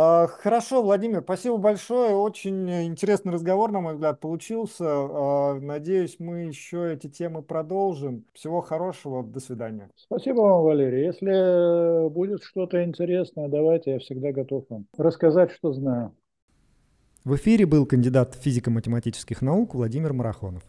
А, 0.00 0.28
хорошо, 0.28 0.80
Владимир, 0.80 1.22
спасибо 1.22 1.56
большое. 1.56 2.14
Очень 2.14 2.70
интересный 2.70 3.32
разговор, 3.32 3.72
на 3.72 3.80
мой 3.80 3.94
взгляд, 3.94 4.20
получился. 4.20 4.84
А, 4.86 5.54
надеюсь, 5.54 6.20
мы 6.20 6.42
еще 6.42 6.94
эти 6.94 7.08
темы 7.08 7.42
продолжим. 7.42 8.24
Всего 8.32 8.60
хорошего, 8.60 9.24
до 9.24 9.40
свидания. 9.40 9.90
Спасибо 9.96 10.42
вам, 10.42 10.62
Валерий. 10.62 11.04
Если 11.04 12.08
будет 12.10 12.44
что-то 12.44 12.84
интересное, 12.84 13.48
давайте, 13.48 13.94
я 13.94 13.98
всегда 13.98 14.30
готов 14.30 14.66
вам 14.68 14.86
рассказать, 14.96 15.50
что 15.50 15.72
знаю. 15.72 16.14
В 17.24 17.34
эфире 17.34 17.66
был 17.66 17.84
кандидат 17.84 18.36
физико-математических 18.36 19.42
наук 19.42 19.74
Владимир 19.74 20.12
Марахонов. 20.12 20.62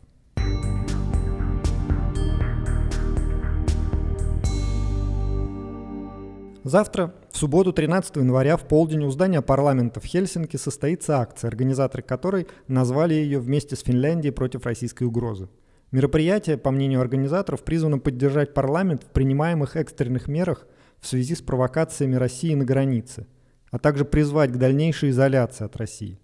Завтра, 6.63 7.13
в 7.31 7.37
субботу 7.37 7.71
13 7.71 8.17
января 8.17 8.57
в 8.57 8.67
полдень 8.67 9.05
у 9.05 9.09
здания 9.11 9.41
парламента 9.41 10.01
в 10.01 10.03
Хельсинки 10.03 10.57
состоится 10.57 11.19
акция, 11.19 11.47
организаторы 11.47 12.03
которой 12.03 12.47
назвали 12.67 13.13
ее 13.13 13.39
вместе 13.39 13.77
с 13.77 13.81
Финляндией 13.81 14.33
против 14.33 14.65
российской 14.65 15.05
угрозы. 15.05 15.47
Мероприятие, 15.91 16.57
по 16.57 16.71
мнению 16.71 16.99
организаторов, 16.99 17.63
призвано 17.63 17.97
поддержать 17.97 18.53
парламент 18.53 19.03
в 19.03 19.07
принимаемых 19.07 19.77
экстренных 19.77 20.27
мерах 20.27 20.67
в 20.99 21.07
связи 21.07 21.33
с 21.33 21.41
провокациями 21.41 22.15
России 22.15 22.53
на 22.53 22.65
границе, 22.65 23.25
а 23.71 23.79
также 23.79 24.03
призвать 24.03 24.51
к 24.51 24.57
дальнейшей 24.57 25.11
изоляции 25.11 25.63
от 25.63 25.77
России. 25.77 26.19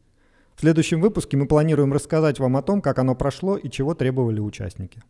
В 0.55 0.61
следующем 0.61 0.99
выпуске 0.99 1.37
мы 1.37 1.47
планируем 1.47 1.93
рассказать 1.93 2.39
вам 2.39 2.57
о 2.57 2.61
том, 2.61 2.81
как 2.81 2.99
оно 2.99 3.15
прошло 3.15 3.55
и 3.55 3.69
чего 3.69 3.93
требовали 3.93 4.39
участники. 4.41 5.01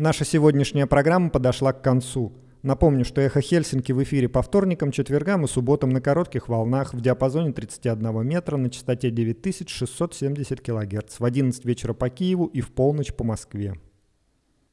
Наша 0.00 0.24
сегодняшняя 0.24 0.86
программа 0.86 1.28
подошла 1.28 1.74
к 1.74 1.82
концу. 1.82 2.32
Напомню, 2.62 3.04
что 3.04 3.20
«Эхо 3.20 3.42
Хельсинки» 3.42 3.92
в 3.92 4.02
эфире 4.02 4.30
по 4.30 4.40
вторникам, 4.40 4.92
четвергам 4.92 5.44
и 5.44 5.46
субботам 5.46 5.90
на 5.90 6.00
коротких 6.00 6.48
волнах 6.48 6.94
в 6.94 7.02
диапазоне 7.02 7.52
31 7.52 8.26
метра 8.26 8.56
на 8.56 8.70
частоте 8.70 9.10
9670 9.10 10.62
кГц 10.62 11.20
в 11.20 11.22
11 11.22 11.66
вечера 11.66 11.92
по 11.92 12.08
Киеву 12.08 12.46
и 12.46 12.62
в 12.62 12.70
полночь 12.70 13.12
по 13.12 13.24
Москве. 13.24 13.74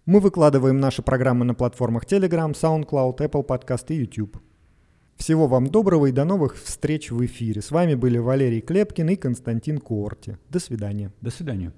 Мы 0.05 0.21
выкладываем 0.21 0.79
наши 0.79 1.01
программы 1.01 1.43
на 1.43 1.55
платформах 1.55 2.05
Telegram, 2.05 2.53
SoundCloud, 2.53 3.17
Apple 3.17 3.45
Podcast 3.45 3.87
и 3.89 3.95
YouTube. 3.95 4.37
Всего 5.17 5.47
вам 5.47 5.67
доброго 5.67 6.05
и 6.05 6.13
до 6.13 6.23
новых 6.23 6.55
встреч 6.55 7.11
в 7.11 7.25
эфире. 7.25 7.61
С 7.61 7.71
вами 7.71 7.95
были 7.95 8.17
Валерий 8.17 8.61
Клепкин 8.61 9.09
и 9.09 9.17
Константин 9.17 9.79
Куорти. 9.79 10.37
До 10.49 10.61
свидания. 10.61 11.11
До 11.19 11.31
свидания. 11.31 11.73